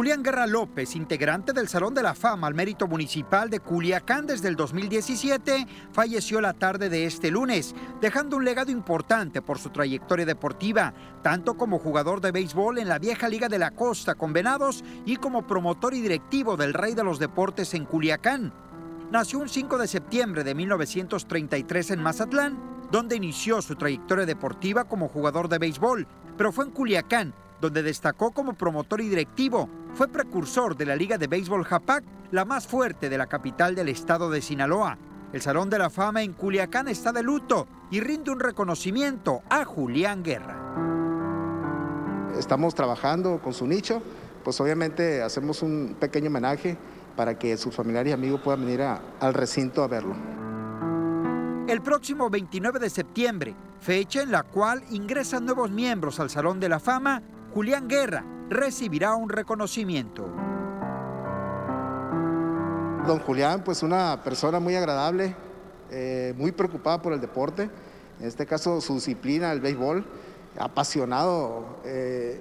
Julián 0.00 0.22
Guerra 0.22 0.46
López, 0.46 0.96
integrante 0.96 1.52
del 1.52 1.68
Salón 1.68 1.92
de 1.92 2.02
la 2.02 2.14
Fama 2.14 2.46
al 2.46 2.54
Mérito 2.54 2.88
Municipal 2.88 3.50
de 3.50 3.60
Culiacán 3.60 4.26
desde 4.26 4.48
el 4.48 4.56
2017, 4.56 5.66
falleció 5.92 6.40
la 6.40 6.54
tarde 6.54 6.88
de 6.88 7.04
este 7.04 7.30
lunes, 7.30 7.74
dejando 8.00 8.38
un 8.38 8.46
legado 8.46 8.70
importante 8.70 9.42
por 9.42 9.58
su 9.58 9.68
trayectoria 9.68 10.24
deportiva, 10.24 10.94
tanto 11.22 11.54
como 11.58 11.78
jugador 11.78 12.22
de 12.22 12.32
béisbol 12.32 12.78
en 12.78 12.88
la 12.88 12.98
vieja 12.98 13.28
Liga 13.28 13.50
de 13.50 13.58
la 13.58 13.72
Costa 13.72 14.14
con 14.14 14.32
Venados 14.32 14.82
y 15.04 15.16
como 15.16 15.46
promotor 15.46 15.92
y 15.92 16.00
directivo 16.00 16.56
del 16.56 16.72
Rey 16.72 16.94
de 16.94 17.04
los 17.04 17.18
Deportes 17.18 17.74
en 17.74 17.84
Culiacán. 17.84 18.54
Nació 19.10 19.38
un 19.38 19.50
5 19.50 19.76
de 19.76 19.86
septiembre 19.86 20.44
de 20.44 20.54
1933 20.54 21.90
en 21.90 22.02
Mazatlán, 22.02 22.58
donde 22.90 23.16
inició 23.16 23.60
su 23.60 23.76
trayectoria 23.76 24.24
deportiva 24.24 24.84
como 24.84 25.08
jugador 25.08 25.50
de 25.50 25.58
béisbol, 25.58 26.06
pero 26.38 26.52
fue 26.52 26.64
en 26.64 26.70
Culiacán 26.70 27.34
donde 27.60 27.82
destacó 27.82 28.30
como 28.32 28.54
promotor 28.54 29.00
y 29.00 29.08
directivo. 29.08 29.68
Fue 29.94 30.08
precursor 30.08 30.76
de 30.76 30.86
la 30.86 30.96
Liga 30.96 31.18
de 31.18 31.26
Béisbol 31.26 31.64
Japac, 31.64 32.04
la 32.30 32.44
más 32.44 32.66
fuerte 32.66 33.08
de 33.08 33.18
la 33.18 33.26
capital 33.26 33.74
del 33.74 33.88
estado 33.88 34.30
de 34.30 34.40
Sinaloa. 34.40 34.98
El 35.32 35.42
Salón 35.42 35.70
de 35.70 35.78
la 35.78 35.90
Fama 35.90 36.22
en 36.22 36.32
Culiacán 36.32 36.88
está 36.88 37.12
de 37.12 37.22
luto 37.22 37.68
y 37.90 38.00
rinde 38.00 38.30
un 38.30 38.40
reconocimiento 38.40 39.42
a 39.48 39.64
Julián 39.64 40.22
Guerra. 40.22 40.56
Estamos 42.38 42.74
trabajando 42.74 43.40
con 43.42 43.52
su 43.52 43.66
nicho, 43.66 44.02
pues 44.42 44.60
obviamente 44.60 45.22
hacemos 45.22 45.62
un 45.62 45.96
pequeño 46.00 46.28
homenaje 46.28 46.76
para 47.16 47.38
que 47.38 47.56
sus 47.56 47.74
familiares 47.74 48.10
y 48.10 48.14
amigos 48.14 48.40
puedan 48.40 48.64
venir 48.64 48.82
al 48.82 49.34
recinto 49.34 49.82
a 49.82 49.88
verlo. 49.88 50.14
El 51.68 51.82
próximo 51.82 52.30
29 52.30 52.80
de 52.80 52.90
septiembre, 52.90 53.54
fecha 53.80 54.22
en 54.22 54.32
la 54.32 54.42
cual 54.42 54.82
ingresan 54.90 55.44
nuevos 55.44 55.70
miembros 55.70 56.18
al 56.18 56.30
Salón 56.30 56.58
de 56.58 56.68
la 56.68 56.80
Fama, 56.80 57.22
Julián 57.52 57.88
Guerra 57.88 58.24
recibirá 58.48 59.16
un 59.16 59.28
reconocimiento. 59.28 60.28
Don 63.06 63.18
Julián, 63.20 63.64
pues 63.64 63.82
una 63.82 64.22
persona 64.22 64.60
muy 64.60 64.76
agradable, 64.76 65.34
eh, 65.90 66.32
muy 66.36 66.52
preocupada 66.52 67.02
por 67.02 67.12
el 67.12 67.20
deporte, 67.20 67.68
en 68.20 68.26
este 68.26 68.46
caso 68.46 68.80
su 68.80 68.94
disciplina, 68.94 69.50
el 69.50 69.60
béisbol, 69.60 70.04
apasionado, 70.58 71.80
eh, 71.84 72.40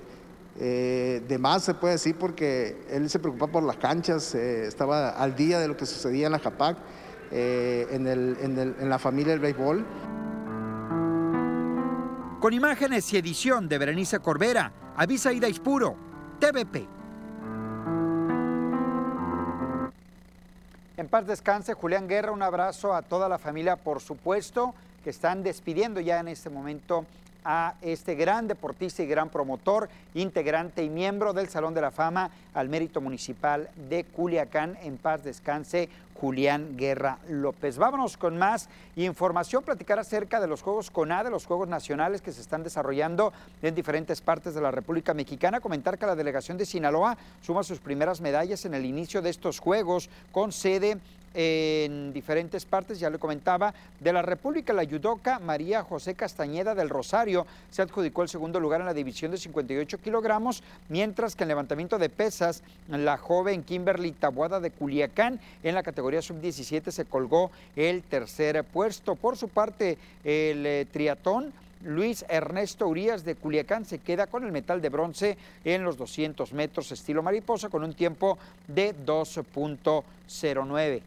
eh, 0.59 1.23
de 1.27 1.37
más 1.39 1.63
se 1.63 1.73
puede 1.73 1.93
decir 1.93 2.15
porque 2.15 2.85
él 2.91 3.09
se 3.09 3.17
preocupaba 3.17 3.51
por 3.51 3.63
las 3.63 3.77
canchas, 3.77 4.35
estaba 4.35 5.09
al 5.09 5.35
día 5.35 5.59
de 5.59 5.67
lo 5.67 5.75
que 5.75 5.87
sucedía 5.87 6.27
en 6.27 6.33
la 6.33 6.39
JAPAC, 6.39 6.77
en, 7.31 8.07
en 8.07 8.89
la 8.89 8.99
familia 8.99 9.31
del 9.31 9.39
béisbol. 9.39 9.85
Con 12.39 12.53
imágenes 12.53 13.11
y 13.13 13.17
edición 13.17 13.67
de 13.67 13.77
Berenice 13.77 14.19
Corbera, 14.19 14.71
Avisa 15.01 15.31
Ida 15.31 15.47
Ispuro, 15.47 15.95
TVP. 16.41 16.85
En 20.97 21.07
paz 21.07 21.25
descanse, 21.25 21.73
Julián 21.73 22.09
Guerra, 22.09 22.33
un 22.33 22.41
abrazo 22.41 22.93
a 22.93 23.01
toda 23.01 23.29
la 23.29 23.37
familia, 23.37 23.77
por 23.77 24.01
supuesto, 24.01 24.75
que 25.05 25.11
están 25.11 25.41
despidiendo 25.41 26.01
ya 26.01 26.19
en 26.19 26.27
este 26.27 26.49
momento 26.49 27.05
a 27.45 27.75
este 27.81 28.15
gran 28.15 28.49
deportista 28.49 29.01
y 29.01 29.07
gran 29.07 29.29
promotor, 29.29 29.87
integrante 30.15 30.83
y 30.83 30.89
miembro 30.89 31.31
del 31.31 31.47
Salón 31.47 31.73
de 31.73 31.79
la 31.79 31.91
Fama 31.91 32.29
al 32.53 32.67
Mérito 32.67 32.99
Municipal 32.99 33.69
de 33.87 34.03
Culiacán. 34.03 34.77
En 34.81 34.97
paz 34.97 35.23
descanse, 35.23 35.87
Julián 36.19 36.75
Guerra 36.75 37.19
López. 37.29 37.77
Vámonos 37.77 38.17
con 38.17 38.37
más 38.37 38.69
información, 38.95 39.63
platicar 39.63 39.99
acerca 39.99 40.39
de 40.39 40.47
los 40.47 40.61
Juegos 40.61 40.91
CONADE, 40.91 41.29
los 41.29 41.45
Juegos 41.45 41.69
Nacionales 41.69 42.21
que 42.21 42.33
se 42.33 42.41
están 42.41 42.63
desarrollando 42.63 43.31
en 43.61 43.73
diferentes 43.73 44.19
partes 44.19 44.53
de 44.53 44.61
la 44.61 44.71
República 44.71 45.13
Mexicana. 45.13 45.61
Comentar 45.61 45.97
que 45.97 46.05
la 46.05 46.15
delegación 46.15 46.57
de 46.57 46.65
Sinaloa 46.65 47.17
suma 47.41 47.63
sus 47.63 47.79
primeras 47.79 48.19
medallas 48.19 48.65
en 48.65 48.73
el 48.73 48.85
inicio 48.85 49.21
de 49.21 49.29
estos 49.29 49.59
Juegos 49.59 50.09
con 50.31 50.51
sede 50.51 50.97
en 51.33 52.11
diferentes 52.13 52.65
partes, 52.65 52.99
ya 52.99 53.09
le 53.09 53.19
comentaba, 53.19 53.73
de 53.99 54.13
la 54.13 54.21
República, 54.21 54.73
la 54.73 54.83
yudoca 54.83 55.39
María 55.39 55.83
José 55.83 56.15
Castañeda 56.15 56.75
del 56.75 56.89
Rosario 56.89 57.45
se 57.69 57.81
adjudicó 57.81 58.23
el 58.23 58.29
segundo 58.29 58.59
lugar 58.59 58.81
en 58.81 58.87
la 58.87 58.93
división 58.93 59.31
de 59.31 59.37
58 59.37 59.99
kilogramos, 59.99 60.63
mientras 60.87 61.35
que 61.35 61.43
en 61.43 61.49
levantamiento 61.49 61.97
de 61.97 62.09
pesas, 62.09 62.63
la 62.87 63.17
joven 63.17 63.63
Kimberly 63.63 64.11
Tabuada 64.11 64.59
de 64.59 64.71
Culiacán 64.71 65.39
en 65.63 65.75
la 65.75 65.83
categoría 65.83 66.21
sub-17 66.21 66.91
se 66.91 67.05
colgó 67.05 67.51
el 67.75 68.03
tercer 68.03 68.63
puesto. 68.63 69.15
Por 69.15 69.37
su 69.37 69.49
parte, 69.49 69.97
el 70.23 70.65
eh, 70.65 70.87
triatón 70.91 71.53
Luis 71.83 72.25
Ernesto 72.27 72.87
Urias 72.87 73.23
de 73.23 73.35
Culiacán 73.35 73.85
se 73.85 73.99
queda 73.99 74.27
con 74.27 74.43
el 74.43 74.51
metal 74.51 74.81
de 74.81 74.89
bronce 74.89 75.37
en 75.63 75.83
los 75.83 75.97
200 75.97 76.51
metros 76.53 76.91
estilo 76.91 77.23
mariposa 77.23 77.69
con 77.69 77.83
un 77.83 77.93
tiempo 77.93 78.37
de 78.67 78.93
2.09. 79.05 81.01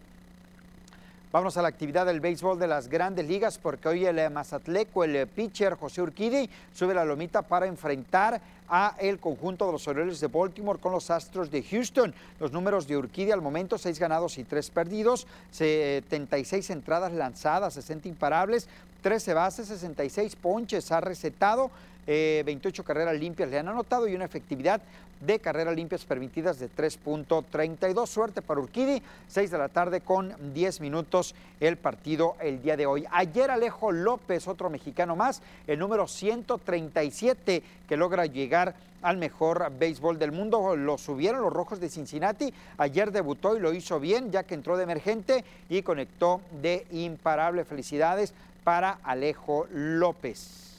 Vamos 1.33 1.57
a 1.57 1.63
la 1.63 1.69
actividad 1.69 2.05
del 2.05 2.21
béisbol 2.21 2.59
de 2.59 2.67
las 2.67 2.89
grandes 2.89 3.27
ligas 3.27 3.57
porque 3.57 3.89
hoy 3.89 4.05
el 4.05 4.31
Mazatleco, 4.31 5.03
el 5.03 5.27
pitcher 5.27 5.77
José 5.77 6.03
Urquidi, 6.03 6.51
sube 6.75 6.93
la 6.93 7.07
lomita 7.07 7.41
para 7.41 7.67
enfrentar 7.67 8.39
a 8.69 8.95
el 8.99 9.19
conjunto 9.19 9.65
de 9.65 9.73
los 9.73 9.89
Orioles 9.89 10.21
de 10.21 10.27
Baltimore 10.27 10.79
con 10.79 10.93
los 10.93 11.11
Astros 11.11 11.51
de 11.51 11.63
Houston. 11.63 12.13
Los 12.39 12.53
números 12.53 12.87
de 12.87 12.99
Urquidi 12.99 13.31
al 13.31 13.41
momento, 13.41 13.79
6 13.79 13.99
ganados 13.99 14.37
y 14.37 14.45
3 14.45 14.69
perdidos, 14.69 15.27
76 15.53 16.69
entradas 16.69 17.15
lanzadas, 17.15 17.73
60 17.73 18.09
imparables, 18.09 18.69
13 19.01 19.33
bases, 19.33 19.69
66 19.69 20.37
ponches 20.37 20.93
ha 20.93 21.01
recetado, 21.01 21.71
28 22.07 22.83
eh, 22.83 22.85
carreras 22.85 23.19
limpias 23.19 23.49
le 23.49 23.59
han 23.59 23.69
anotado 23.69 24.07
y 24.07 24.15
una 24.15 24.27
efectividad 24.27 24.83
de 25.27 25.39
carreras 25.39 25.77
limpias 25.77 26.05
permitidas 26.05 26.59
de 26.59 26.69
3.32. 26.71 28.07
Suerte 28.07 28.43
para 28.43 28.61
Urquidi, 28.61 29.03
6 29.29 29.51
de 29.51 29.59
la 29.59 29.69
tarde 29.69 30.01
con 30.01 30.35
10 30.53 30.81
minutos 30.81 31.35
el 31.61 31.77
partido 31.77 32.37
el 32.41 32.63
día 32.63 32.77
de 32.77 32.87
hoy. 32.87 33.07
Ayer 33.11 33.51
Alejo 33.51 33.93
López, 33.93 34.49
otro 34.49 34.71
mexicano 34.71 35.17
más, 35.17 35.43
el 35.67 35.79
número 35.79 36.07
137 36.07 37.63
que 37.89 37.97
logra 37.97 38.27
llegar 38.27 38.75
al 39.03 39.17
mejor 39.17 39.71
béisbol 39.79 40.19
del 40.19 40.33
mundo. 40.33 40.77
Lo 40.77 40.99
subieron 40.99 41.43
los 41.43 41.53
Rojos 41.53 41.81
de 41.81 41.89
Cincinnati. 41.89 42.53
Ayer 42.79 43.13
debutó 43.13 43.57
y 43.57 43.61
lo 43.61 43.73
hizo 43.73 44.01
bien 44.01 44.31
ya 44.31 44.45
que 44.45 44.55
entró 44.55 44.77
de 44.77 44.85
emergente 44.85 45.45
y 45.69 45.83
conectó 45.83 46.41
de 46.63 46.87
imparable. 46.91 47.65
Felicidades 47.65 48.33
para 48.65 48.99
Alejo 49.03 49.67
López. 49.73 50.72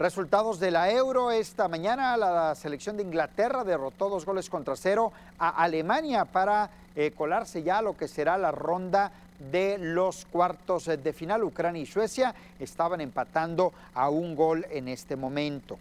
Resultados 0.00 0.58
de 0.58 0.70
la 0.70 0.90
Euro 0.90 1.30
esta 1.30 1.68
mañana, 1.68 2.16
la 2.16 2.54
selección 2.54 2.96
de 2.96 3.02
Inglaterra 3.02 3.64
derrotó 3.64 4.08
dos 4.08 4.24
goles 4.24 4.48
contra 4.48 4.74
cero 4.74 5.12
a 5.38 5.50
Alemania 5.62 6.24
para 6.24 6.70
eh, 6.96 7.10
colarse 7.10 7.62
ya 7.62 7.76
a 7.76 7.82
lo 7.82 7.94
que 7.98 8.08
será 8.08 8.38
la 8.38 8.50
ronda 8.50 9.12
de 9.52 9.76
los 9.76 10.24
cuartos 10.24 10.86
de 10.86 11.12
final. 11.12 11.44
Ucrania 11.44 11.82
y 11.82 11.84
Suecia 11.84 12.34
estaban 12.58 13.02
empatando 13.02 13.74
a 13.92 14.08
un 14.08 14.34
gol 14.34 14.64
en 14.70 14.88
este 14.88 15.16
momento. 15.16 15.78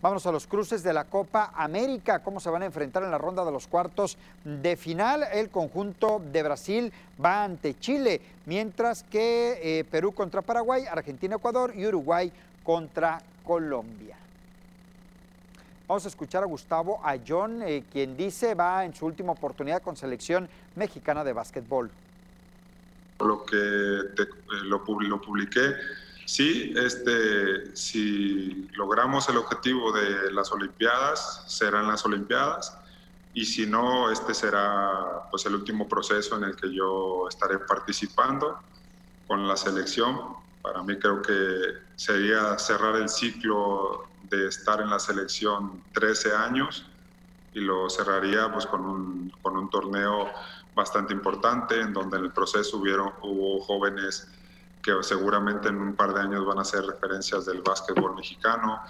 Vamos 0.00 0.24
a 0.26 0.32
los 0.32 0.46
cruces 0.46 0.84
de 0.84 0.92
la 0.92 1.04
Copa 1.04 1.50
América, 1.56 2.20
cómo 2.20 2.38
se 2.38 2.50
van 2.50 2.62
a 2.62 2.66
enfrentar 2.66 3.02
en 3.02 3.10
la 3.10 3.18
ronda 3.18 3.44
de 3.44 3.50
los 3.50 3.66
cuartos 3.66 4.16
de 4.44 4.76
final. 4.76 5.24
El 5.32 5.50
conjunto 5.50 6.22
de 6.24 6.44
Brasil 6.44 6.92
va 7.22 7.42
ante 7.42 7.76
Chile, 7.80 8.20
mientras 8.46 9.02
que 9.02 9.58
eh, 9.60 9.84
Perú 9.90 10.12
contra 10.12 10.40
Paraguay, 10.40 10.84
Argentina, 10.88 11.34
Ecuador 11.34 11.72
y 11.74 11.84
Uruguay 11.84 12.32
contra 12.62 13.20
Colombia. 13.44 14.16
Vamos 15.88 16.04
a 16.04 16.08
escuchar 16.08 16.44
a 16.44 16.46
Gustavo 16.46 17.00
Ayón, 17.02 17.62
eh, 17.62 17.82
quien 17.90 18.16
dice 18.16 18.54
va 18.54 18.84
en 18.84 18.94
su 18.94 19.04
última 19.04 19.32
oportunidad 19.32 19.82
con 19.82 19.96
selección 19.96 20.48
mexicana 20.76 21.24
de 21.24 21.32
básquetbol. 21.32 21.90
Lo 23.18 23.44
que 23.44 23.56
eh, 23.56 24.26
lo 24.62 24.84
publiqué 24.84 25.74
Sí, 26.28 26.74
este, 26.76 27.74
si 27.74 28.68
logramos 28.74 29.26
el 29.30 29.38
objetivo 29.38 29.92
de 29.92 30.30
las 30.30 30.52
Olimpiadas, 30.52 31.44
serán 31.46 31.88
las 31.88 32.04
Olimpiadas 32.04 32.76
y 33.32 33.46
si 33.46 33.66
no, 33.66 34.10
este 34.10 34.34
será 34.34 35.22
pues 35.30 35.46
el 35.46 35.54
último 35.54 35.88
proceso 35.88 36.36
en 36.36 36.44
el 36.44 36.54
que 36.54 36.70
yo 36.70 37.26
estaré 37.30 37.58
participando 37.60 38.58
con 39.26 39.48
la 39.48 39.56
selección. 39.56 40.34
Para 40.60 40.82
mí 40.82 40.98
creo 40.98 41.22
que 41.22 41.32
sería 41.96 42.58
cerrar 42.58 42.96
el 42.96 43.08
ciclo 43.08 44.04
de 44.24 44.48
estar 44.48 44.82
en 44.82 44.90
la 44.90 44.98
selección 44.98 45.82
13 45.94 46.36
años 46.36 46.84
y 47.54 47.60
lo 47.60 47.88
cerraría 47.88 48.52
pues 48.52 48.66
con 48.66 48.84
un, 48.84 49.32
con 49.40 49.56
un 49.56 49.70
torneo 49.70 50.28
bastante 50.74 51.14
importante 51.14 51.80
en 51.80 51.94
donde 51.94 52.18
en 52.18 52.24
el 52.24 52.32
proceso 52.32 52.76
hubieron, 52.76 53.14
hubo 53.22 53.60
jóvenes 53.60 54.28
que 54.96 55.02
seguramente 55.02 55.68
en 55.68 55.76
un 55.76 55.94
par 55.94 56.14
de 56.14 56.20
años 56.20 56.46
van 56.46 56.58
a 56.58 56.64
ser 56.64 56.84
referencias 56.84 57.44
del 57.44 57.60
básquetbol 57.60 58.14
mexicano. 58.14 58.80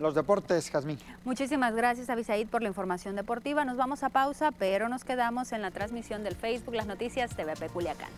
Los 0.00 0.14
deportes, 0.14 0.70
Jazmín. 0.70 0.98
Muchísimas 1.24 1.74
gracias, 1.74 2.08
Abisaid, 2.10 2.48
por 2.48 2.62
la 2.62 2.68
información 2.68 3.16
deportiva. 3.16 3.64
Nos 3.64 3.76
vamos 3.76 4.02
a 4.02 4.10
pausa, 4.10 4.50
pero 4.52 4.88
nos 4.88 5.04
quedamos 5.04 5.52
en 5.52 5.62
la 5.62 5.70
transmisión 5.70 6.24
del 6.24 6.36
Facebook 6.36 6.74
Las 6.74 6.86
Noticias 6.86 7.34
TVP 7.34 7.68
Culiacán. 7.68 8.10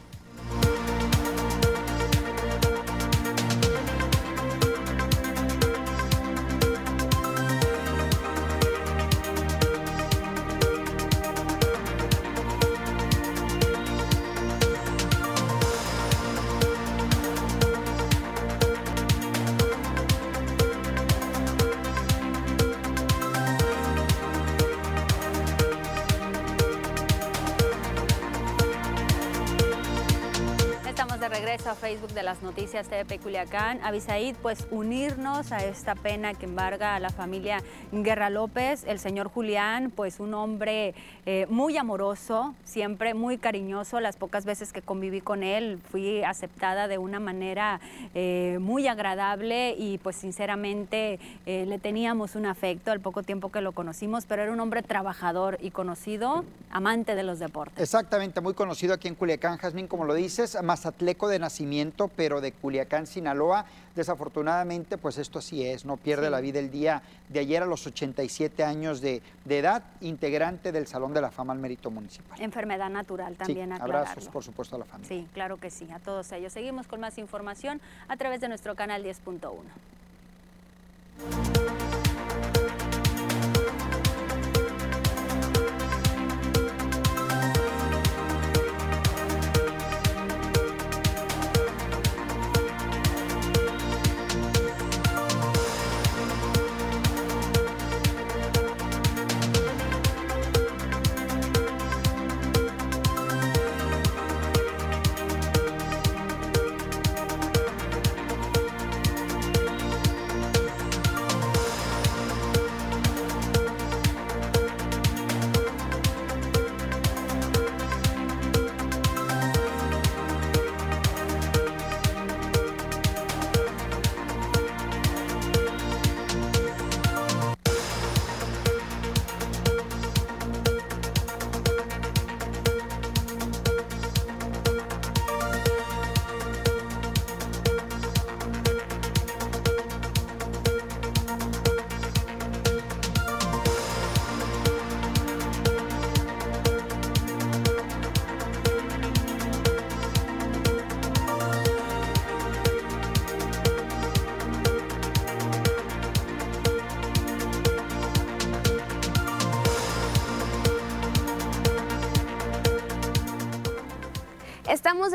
Las 32.30 32.42
noticias 32.42 32.86
TVP 32.86 33.18
Culiacán. 33.18 33.80
Avisaid, 33.82 34.36
pues 34.36 34.68
unirnos 34.70 35.50
a 35.50 35.64
esta 35.64 35.96
pena 35.96 36.32
que 36.32 36.46
embarga 36.46 36.94
a 36.94 37.00
la 37.00 37.10
familia 37.10 37.60
Guerra 37.90 38.30
López. 38.30 38.84
El 38.86 39.00
señor 39.00 39.28
Julián, 39.28 39.90
pues 39.90 40.20
un 40.20 40.34
hombre 40.34 40.94
eh, 41.26 41.46
muy 41.50 41.76
amoroso, 41.76 42.54
siempre 42.62 43.14
muy 43.14 43.36
cariñoso. 43.36 43.98
Las 43.98 44.16
pocas 44.16 44.44
veces 44.44 44.72
que 44.72 44.80
conviví 44.80 45.20
con 45.20 45.42
él 45.42 45.80
fui 45.90 46.22
aceptada 46.22 46.86
de 46.86 46.98
una 46.98 47.18
manera 47.18 47.80
eh, 48.14 48.58
muy 48.60 48.86
agradable 48.86 49.74
y 49.76 49.98
pues 49.98 50.14
sinceramente 50.14 51.18
eh, 51.46 51.66
le 51.66 51.80
teníamos 51.80 52.36
un 52.36 52.46
afecto 52.46 52.92
al 52.92 53.00
poco 53.00 53.24
tiempo 53.24 53.50
que 53.50 53.60
lo 53.60 53.72
conocimos, 53.72 54.24
pero 54.26 54.42
era 54.42 54.52
un 54.52 54.60
hombre 54.60 54.84
trabajador 54.84 55.58
y 55.60 55.72
conocido, 55.72 56.44
amante 56.70 57.16
de 57.16 57.24
los 57.24 57.40
deportes. 57.40 57.82
Exactamente, 57.82 58.40
muy 58.40 58.54
conocido 58.54 58.94
aquí 58.94 59.08
en 59.08 59.16
Culiacán, 59.16 59.58
Jazmín, 59.58 59.88
como 59.88 60.04
lo 60.04 60.14
dices, 60.14 60.56
mazatleco 60.62 61.26
de 61.26 61.40
nacimiento, 61.40 62.06
pero 62.20 62.42
de 62.42 62.52
Culiacán, 62.52 63.06
Sinaloa. 63.06 63.64
Desafortunadamente, 63.96 64.98
pues 64.98 65.16
esto 65.16 65.38
así 65.38 65.64
es, 65.64 65.86
no 65.86 65.96
pierde 65.96 66.28
la 66.28 66.42
vida 66.42 66.58
el 66.58 66.70
día 66.70 67.00
de 67.30 67.40
ayer 67.40 67.62
a 67.62 67.66
los 67.66 67.86
87 67.86 68.62
años 68.62 69.00
de, 69.00 69.22
edad, 69.48 69.82
integrante 70.02 70.70
del 70.70 70.86
Salón 70.86 71.14
de 71.14 71.22
la 71.22 71.30
Fama 71.30 71.54
al 71.54 71.60
Mérito 71.60 71.90
Municipal. 71.90 72.38
Enfermedad 72.38 72.90
natural 72.90 73.36
también, 73.36 73.74
sí, 73.74 73.78
Abrazos, 73.80 74.28
por 74.28 74.44
supuesto, 74.44 74.76
a 74.76 74.80
la 74.80 74.84
familia. 74.84 75.08
Sí, 75.08 75.26
claro 75.32 75.56
que 75.56 75.70
sí, 75.70 75.88
a 75.90 75.98
todos 75.98 76.30
ellos. 76.32 76.52
Seguimos 76.52 76.86
con 76.86 77.00
más 77.00 77.16
información 77.16 77.80
a 78.06 78.18
través 78.18 78.42
de 78.42 78.48
nuestro 78.48 78.74
canal 78.74 79.02
10.1. 79.02 79.48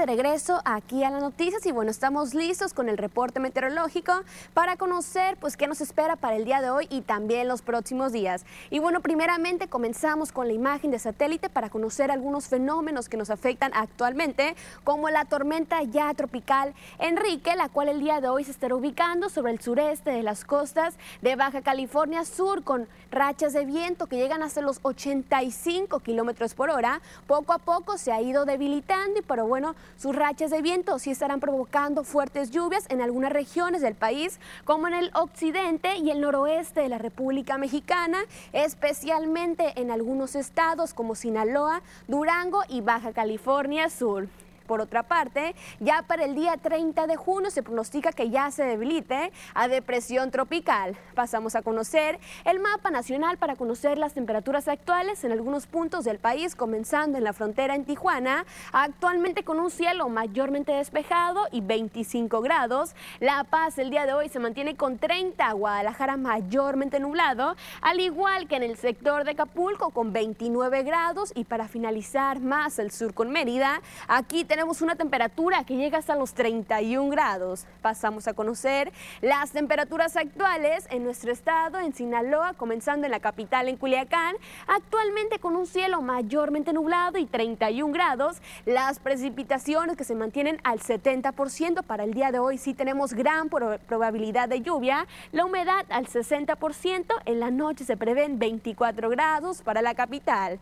regreso 0.06 0.62
aquí 0.66 1.04
a 1.04 1.10
las 1.10 1.22
noticias 1.22 1.66
y 1.66 1.72
bueno, 1.72 1.90
estamos 1.90 2.34
listos 2.34 2.74
con 2.74 2.90
el 2.90 2.98
reporte 2.98 3.40
meteorológico 3.40 4.14
para 4.54 4.78
conocer 4.78 5.38
pues 5.38 5.58
qué 5.58 5.68
nos 5.68 5.82
espera 5.82 6.16
para 6.16 6.36
el 6.36 6.46
día 6.46 6.62
de 6.62 6.70
hoy 6.70 6.88
y 6.90 7.02
también 7.02 7.48
los 7.48 7.62
próximos 7.62 8.12
días. 8.12 8.46
Y 8.70 8.80
bueno, 8.80 9.02
primeramente 9.02 9.68
comenzamos 9.68 10.32
con 10.32 10.48
la 10.48 10.54
imagen 10.54 10.92
de 10.92 11.00
satélite 11.00 11.50
para 11.50 11.70
conocer 11.70 12.12
algunos 12.12 12.48
fenómenos 12.48 13.10
que 13.10 13.18
nos 13.18 13.30
afectan 13.30 13.72
actualmente, 13.74 14.56
como 14.84 15.10
la 15.10 15.26
tormenta 15.26 15.82
ya 15.84 16.14
tropical 16.14 16.74
Enrique, 17.00 17.56
la 17.56 17.70
cual 17.70 17.90
el 17.90 18.00
día 18.00 18.22
de 18.22 18.30
hoy 18.30 18.44
se 18.44 18.52
estará 18.52 18.76
ubicando 18.76 19.30
sobre 19.30 19.52
el 19.52 19.60
sureste 19.60 20.12
de 20.12 20.24
las 20.24 20.46
costas 20.46 20.96
de 21.22 21.36
Baja 21.36 21.62
California 21.62 22.26
Sur 22.26 22.64
con 22.64 22.88
rachas 23.12 23.54
de 23.54 23.66
viento 23.66 24.08
que 24.08 24.18
llegan 24.18 24.44
hasta 24.44 24.62
los 24.62 24.80
85 24.82 26.00
kilómetros 26.00 26.54
por 26.54 26.70
hora. 26.70 27.02
Poco 27.28 27.54
a 27.54 27.58
poco 27.58 27.98
se 27.98 28.12
ha 28.12 28.22
ido 28.22 28.46
debilitando 28.46 29.16
pero 29.28 29.48
bueno, 29.48 29.76
sus 29.98 30.16
rachas 30.16 30.52
de 30.52 30.62
viento 30.62 31.00
sí 31.00 31.12
estarán 31.12 31.40
provocando 31.40 32.04
fuertes 32.04 32.52
lluvias 32.52 32.86
en 32.90 33.02
algunas 33.02 33.32
regiones 33.32 33.82
del 33.82 33.96
país, 33.96 34.40
como 34.66 34.88
en 34.88 34.94
el 34.94 35.12
occidente 35.14 35.96
y 35.98 36.12
el 36.12 36.22
noroeste 36.22 36.82
de 36.82 36.90
la 36.90 36.98
República 36.98 37.58
Mexicana, 37.58 38.20
especialmente 38.52 39.74
en 39.80 39.92
algunos 39.92 40.36
estados 40.36 40.94
como 40.94 41.16
Sinaloa, 41.16 41.82
Durango 42.08 42.62
y 42.68 42.82
Baja 42.82 43.14
California 43.14 43.90
Sur. 43.90 44.28
Por 44.66 44.82
otra 44.82 45.04
parte, 45.04 45.56
ya 45.80 46.02
para 46.02 46.26
el 46.26 46.36
día 46.36 46.58
30 46.58 47.08
de 47.08 47.16
junio 47.16 47.52
se 47.52 47.64
pronostica 47.64 48.12
que 48.12 48.30
ya 48.30 48.50
se 48.52 48.64
debilite 48.64 49.32
a 49.54 49.68
depresión 49.68 50.32
tropical. 50.32 50.98
Pasamos 51.14 51.56
a 51.56 51.62
conocer 51.62 52.20
el 52.46 52.60
mapa 52.60 52.90
nacional 52.90 53.38
para 53.38 53.56
conocer 53.56 53.98
las 53.98 54.14
temperaturas 54.14 54.68
actuales 54.68 55.24
en 55.24 55.32
algunos 55.32 55.68
puntos 55.68 56.04
del 56.04 56.20
país, 56.20 56.56
comenzando 56.56 57.18
en 57.18 57.24
la 57.24 57.34
frontera 57.34 57.76
en 57.76 57.86
Tijuana, 57.86 58.46
actualmente 58.72 59.44
con 59.44 59.60
un 59.60 59.70
cielo 59.70 60.10
mayormente 60.10 60.72
despejado 60.72 61.48
y 61.52 61.62
25 61.62 62.42
grados. 62.42 62.96
La 63.20 63.44
Paz 63.44 63.78
el 63.78 63.90
día 63.90 64.06
de 64.06 64.14
hoy 64.14 64.30
se 64.30 64.40
mantiene 64.40 64.76
con 64.76 64.98
30, 64.98 65.52
Guadalajara 65.52 66.18
mayormente 66.18 67.00
nublado, 67.00 67.56
al 67.82 68.00
igual 68.00 68.48
que 68.48 68.56
en 68.56 68.64
el 68.64 68.78
sector 68.78 69.24
de 69.24 69.32
Acapulco 69.32 69.92
con 69.92 70.12
29 70.14 70.84
grados 70.84 71.32
y 71.36 71.44
para 71.44 71.68
finalizar 71.68 72.40
más 72.40 72.80
el 72.80 72.92
sur 72.92 73.14
con 73.14 73.32
Mérida, 73.32 73.82
aquí 74.08 74.44
una 74.64 74.96
temperatura 74.96 75.66
que 75.66 75.76
llega 75.76 75.98
hasta 75.98 76.16
los 76.16 76.34
31 76.34 77.10
grados. 77.10 77.66
Pasamos 77.82 78.28
a 78.28 78.34
conocer 78.34 78.92
las 79.22 79.52
temperaturas 79.52 80.16
actuales 80.16 80.88
en 80.90 81.04
nuestro 81.04 81.32
estado, 81.32 81.80
en 81.80 81.94
Sinaloa, 81.94 82.54
comenzando 82.54 83.06
en 83.06 83.12
la 83.12 83.20
capital, 83.20 83.68
en 83.68 83.76
Culiacán, 83.76 84.36
actualmente 84.68 85.40
con 85.40 85.56
un 85.56 85.68
cielo 85.68 86.02
mayormente 86.02 86.72
nublado 86.72 87.18
y 87.18 87.26
31 87.26 87.92
grados. 87.94 88.38
Las 88.66 89.00
precipitaciones 89.00 89.98
que 89.98 90.06
se 90.06 90.16
mantienen 90.16 90.60
al 90.64 90.80
70% 90.80 91.84
para 91.84 92.06
el 92.06 92.14
día 92.14 92.32
de 92.32 92.40
hoy 92.40 92.58
sí 92.58 92.74
tenemos 92.74 93.14
gran 93.14 93.50
probabilidad 93.50 94.48
de 94.48 94.62
lluvia. 94.62 95.06
La 95.34 95.46
humedad 95.46 95.86
al 95.90 96.08
60%, 96.08 97.06
en 97.26 97.40
la 97.40 97.52
noche 97.52 97.84
se 97.84 97.98
prevén 97.98 98.40
24 98.40 99.10
grados 99.10 99.62
para 99.62 99.82
la 99.82 99.96
capital. 99.96 100.60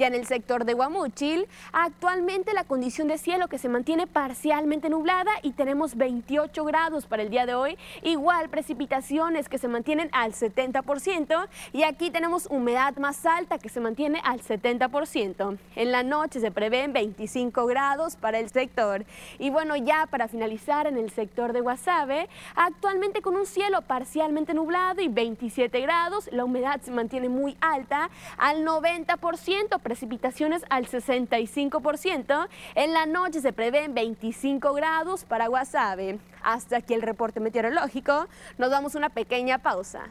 Ya 0.00 0.06
en 0.06 0.14
el 0.14 0.26
sector 0.26 0.64
de 0.64 0.72
Guamúchil, 0.72 1.46
actualmente 1.74 2.54
la 2.54 2.64
condición 2.64 3.06
de 3.06 3.18
cielo 3.18 3.48
que 3.48 3.58
se 3.58 3.68
mantiene 3.68 4.06
parcialmente 4.06 4.88
nublada 4.88 5.30
y 5.42 5.52
tenemos 5.52 5.94
28 5.94 6.64
grados 6.64 7.04
para 7.04 7.22
el 7.22 7.28
día 7.28 7.44
de 7.44 7.54
hoy. 7.54 7.76
Igual 8.02 8.48
precipitaciones 8.48 9.50
que 9.50 9.58
se 9.58 9.68
mantienen 9.68 10.08
al 10.12 10.32
70% 10.32 11.48
y 11.74 11.82
aquí 11.82 12.10
tenemos 12.10 12.46
humedad 12.46 12.96
más 12.96 13.26
alta 13.26 13.58
que 13.58 13.68
se 13.68 13.80
mantiene 13.80 14.22
al 14.24 14.40
70%. 14.40 15.58
En 15.76 15.92
la 15.92 16.02
noche 16.02 16.40
se 16.40 16.50
prevén 16.50 16.94
25 16.94 17.66
grados 17.66 18.16
para 18.16 18.38
el 18.38 18.48
sector. 18.48 19.04
Y 19.38 19.50
bueno, 19.50 19.76
ya 19.76 20.06
para 20.06 20.28
finalizar 20.28 20.86
en 20.86 20.96
el 20.96 21.10
sector 21.10 21.52
de 21.52 21.60
Guasave, 21.60 22.30
actualmente 22.54 23.20
con 23.20 23.36
un 23.36 23.44
cielo 23.44 23.82
parcialmente 23.82 24.54
nublado 24.54 25.02
y 25.02 25.08
27 25.08 25.78
grados, 25.82 26.30
la 26.32 26.46
humedad 26.46 26.80
se 26.80 26.90
mantiene 26.90 27.28
muy 27.28 27.58
alta 27.60 28.08
al 28.38 28.64
90% 28.64 29.89
precipitaciones 29.90 30.62
al 30.70 30.86
65%. 30.86 32.46
En 32.76 32.92
la 32.92 33.06
noche 33.06 33.40
se 33.40 33.52
prevén 33.52 33.92
25 33.92 34.72
grados 34.72 35.24
para 35.24 35.48
Guasave. 35.48 36.20
Hasta 36.44 36.76
aquí 36.76 36.94
el 36.94 37.02
reporte 37.02 37.40
meteorológico. 37.40 38.28
Nos 38.56 38.70
damos 38.70 38.94
una 38.94 39.08
pequeña 39.08 39.58
pausa. 39.58 40.02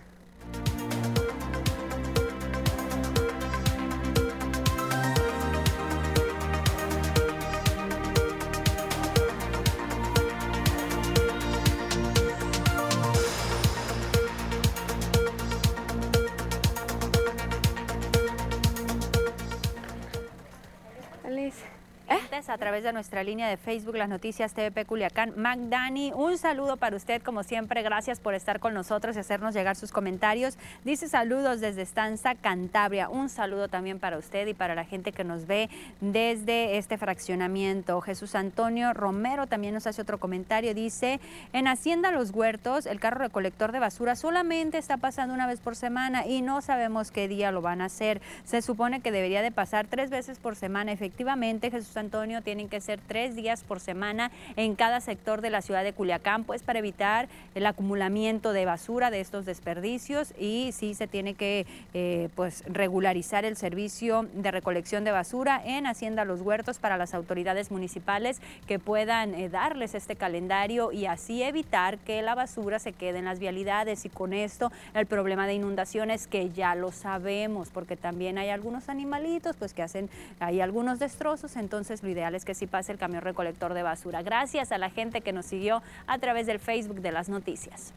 え 22.09 22.28
a 22.47 22.57
través 22.57 22.85
de 22.85 22.93
nuestra 22.93 23.21
línea 23.21 23.49
de 23.49 23.57
Facebook, 23.57 23.97
las 23.97 24.07
noticias 24.07 24.53
TVP 24.53 24.85
Culiacán. 24.85 25.33
Magdani, 25.35 26.13
un 26.15 26.37
saludo 26.37 26.77
para 26.77 26.95
usted, 26.95 27.21
como 27.21 27.43
siempre. 27.43 27.81
Gracias 27.81 28.21
por 28.21 28.33
estar 28.33 28.61
con 28.61 28.73
nosotros 28.73 29.17
y 29.17 29.19
hacernos 29.19 29.53
llegar 29.53 29.75
sus 29.75 29.91
comentarios. 29.91 30.57
Dice 30.85 31.09
saludos 31.09 31.59
desde 31.59 31.81
Estanza, 31.81 32.35
Cantabria. 32.35 33.09
Un 33.09 33.27
saludo 33.27 33.67
también 33.67 33.99
para 33.99 34.17
usted 34.17 34.47
y 34.47 34.53
para 34.53 34.73
la 34.73 34.85
gente 34.85 35.11
que 35.11 35.25
nos 35.25 35.47
ve 35.47 35.69
desde 35.99 36.77
este 36.77 36.97
fraccionamiento. 36.97 37.99
Jesús 37.99 38.35
Antonio 38.35 38.93
Romero 38.93 39.47
también 39.47 39.73
nos 39.73 39.85
hace 39.85 40.01
otro 40.01 40.17
comentario. 40.17 40.73
Dice, 40.73 41.19
en 41.51 41.67
Hacienda 41.67 42.11
Los 42.11 42.31
Huertos, 42.31 42.85
el 42.85 43.01
carro 43.01 43.19
recolector 43.19 43.73
de 43.73 43.79
basura 43.79 44.15
solamente 44.15 44.77
está 44.77 44.95
pasando 44.95 45.33
una 45.33 45.47
vez 45.47 45.59
por 45.59 45.75
semana 45.75 46.25
y 46.25 46.41
no 46.41 46.61
sabemos 46.61 47.11
qué 47.11 47.27
día 47.27 47.51
lo 47.51 47.61
van 47.61 47.81
a 47.81 47.85
hacer. 47.85 48.21
Se 48.45 48.61
supone 48.61 49.01
que 49.01 49.11
debería 49.11 49.41
de 49.41 49.51
pasar 49.51 49.87
tres 49.87 50.09
veces 50.09 50.39
por 50.39 50.55
semana. 50.55 50.93
Efectivamente, 50.93 51.71
Jesús 51.71 51.97
Antonio, 51.97 52.28
tienen 52.41 52.69
que 52.69 52.79
ser 52.81 52.99
tres 53.05 53.35
días 53.35 53.63
por 53.63 53.79
semana 53.79 54.31
en 54.55 54.75
cada 54.75 55.01
sector 55.01 55.41
de 55.41 55.49
la 55.49 55.61
ciudad 55.61 55.83
de 55.83 55.93
Culiacán, 55.93 56.43
pues 56.43 56.63
para 56.63 56.79
evitar 56.79 57.27
el 57.55 57.65
acumulamiento 57.65 58.53
de 58.53 58.65
basura 58.65 59.11
de 59.11 59.19
estos 59.19 59.45
desperdicios 59.45 60.33
y 60.37 60.71
sí 60.73 60.93
se 60.93 61.07
tiene 61.07 61.33
que 61.33 61.65
eh, 61.93 62.29
pues 62.35 62.63
regularizar 62.67 63.45
el 63.45 63.57
servicio 63.57 64.27
de 64.33 64.51
recolección 64.51 65.03
de 65.03 65.11
basura 65.11 65.61
en 65.65 65.85
Hacienda 65.85 66.25
Los 66.25 66.41
Huertos 66.41 66.79
para 66.79 66.97
las 66.97 67.13
autoridades 67.13 67.71
municipales 67.71 68.41
que 68.67 68.79
puedan 68.79 69.33
eh, 69.33 69.49
darles 69.49 69.95
este 69.95 70.15
calendario 70.15 70.91
y 70.91 71.05
así 71.05 71.43
evitar 71.43 71.97
que 71.99 72.21
la 72.21 72.35
basura 72.35 72.79
se 72.79 72.93
quede 72.93 73.19
en 73.19 73.25
las 73.25 73.39
vialidades. 73.39 74.05
Y 74.05 74.09
con 74.09 74.33
esto 74.33 74.71
el 74.93 75.05
problema 75.05 75.47
de 75.47 75.55
inundaciones 75.55 76.27
que 76.27 76.49
ya 76.49 76.75
lo 76.75 76.91
sabemos 76.91 77.69
porque 77.69 77.95
también 77.95 78.37
hay 78.37 78.49
algunos 78.49 78.89
animalitos 78.89 79.55
pues 79.57 79.73
que 79.73 79.81
hacen 79.81 80.09
hay 80.39 80.61
algunos 80.61 80.99
destrozos. 80.99 81.55
Entonces 81.55 82.01
ideal 82.09 82.35
es 82.35 82.45
que 82.45 82.53
sí 82.53 82.67
pase 82.67 82.91
el 82.91 82.97
camión 82.97 83.21
recolector 83.21 83.73
de 83.73 83.83
basura. 83.83 84.21
Gracias 84.21 84.71
a 84.71 84.77
la 84.77 84.89
gente 84.89 85.21
que 85.21 85.33
nos 85.33 85.45
siguió 85.45 85.81
a 86.07 86.17
través 86.19 86.47
del 86.47 86.59
Facebook 86.59 87.01
de 87.01 87.11
las 87.11 87.29
noticias. 87.29 87.93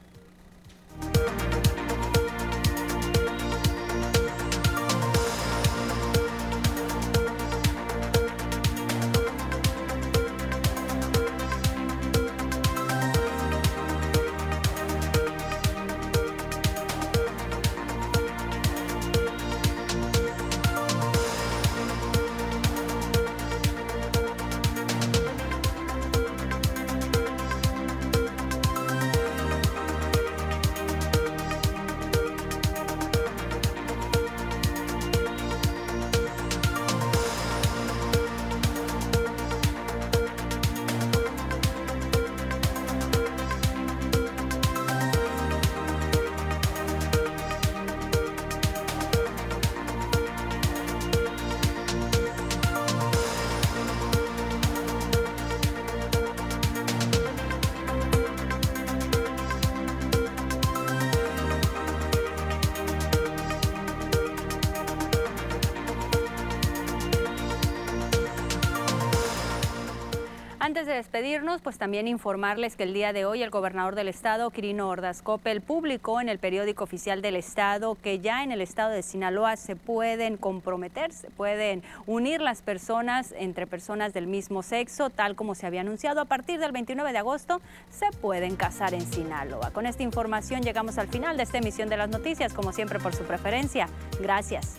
Despedirnos, 71.12 71.60
pues 71.60 71.76
también 71.76 72.08
informarles 72.08 72.74
que 72.74 72.84
el 72.84 72.94
día 72.94 73.12
de 73.12 73.26
hoy 73.26 73.42
el 73.42 73.50
gobernador 73.50 73.96
del 73.96 74.08
estado, 74.08 74.48
Quirino 74.50 74.88
Ordaz 74.88 75.20
Coppel, 75.20 75.60
publicó 75.60 76.22
en 76.22 76.30
el 76.30 76.38
periódico 76.38 76.84
oficial 76.84 77.20
del 77.20 77.36
estado 77.36 77.98
que 78.02 78.20
ya 78.20 78.42
en 78.42 78.50
el 78.50 78.62
estado 78.62 78.92
de 78.92 79.02
Sinaloa 79.02 79.56
se 79.56 79.76
pueden 79.76 80.38
comprometer, 80.38 81.12
se 81.12 81.28
pueden 81.28 81.82
unir 82.06 82.40
las 82.40 82.62
personas 82.62 83.34
entre 83.36 83.66
personas 83.66 84.14
del 84.14 84.26
mismo 84.26 84.62
sexo, 84.62 85.10
tal 85.10 85.36
como 85.36 85.54
se 85.54 85.66
había 85.66 85.82
anunciado. 85.82 86.18
A 86.22 86.24
partir 86.24 86.58
del 86.58 86.72
29 86.72 87.12
de 87.12 87.18
agosto 87.18 87.60
se 87.90 88.06
pueden 88.22 88.56
casar 88.56 88.94
en 88.94 89.02
Sinaloa. 89.02 89.70
Con 89.70 89.84
esta 89.84 90.02
información 90.02 90.62
llegamos 90.62 90.96
al 90.96 91.08
final 91.08 91.36
de 91.36 91.42
esta 91.42 91.58
emisión 91.58 91.90
de 91.90 91.98
las 91.98 92.08
noticias, 92.08 92.54
como 92.54 92.72
siempre 92.72 92.98
por 92.98 93.14
su 93.14 93.24
preferencia. 93.24 93.86
Gracias. 94.18 94.78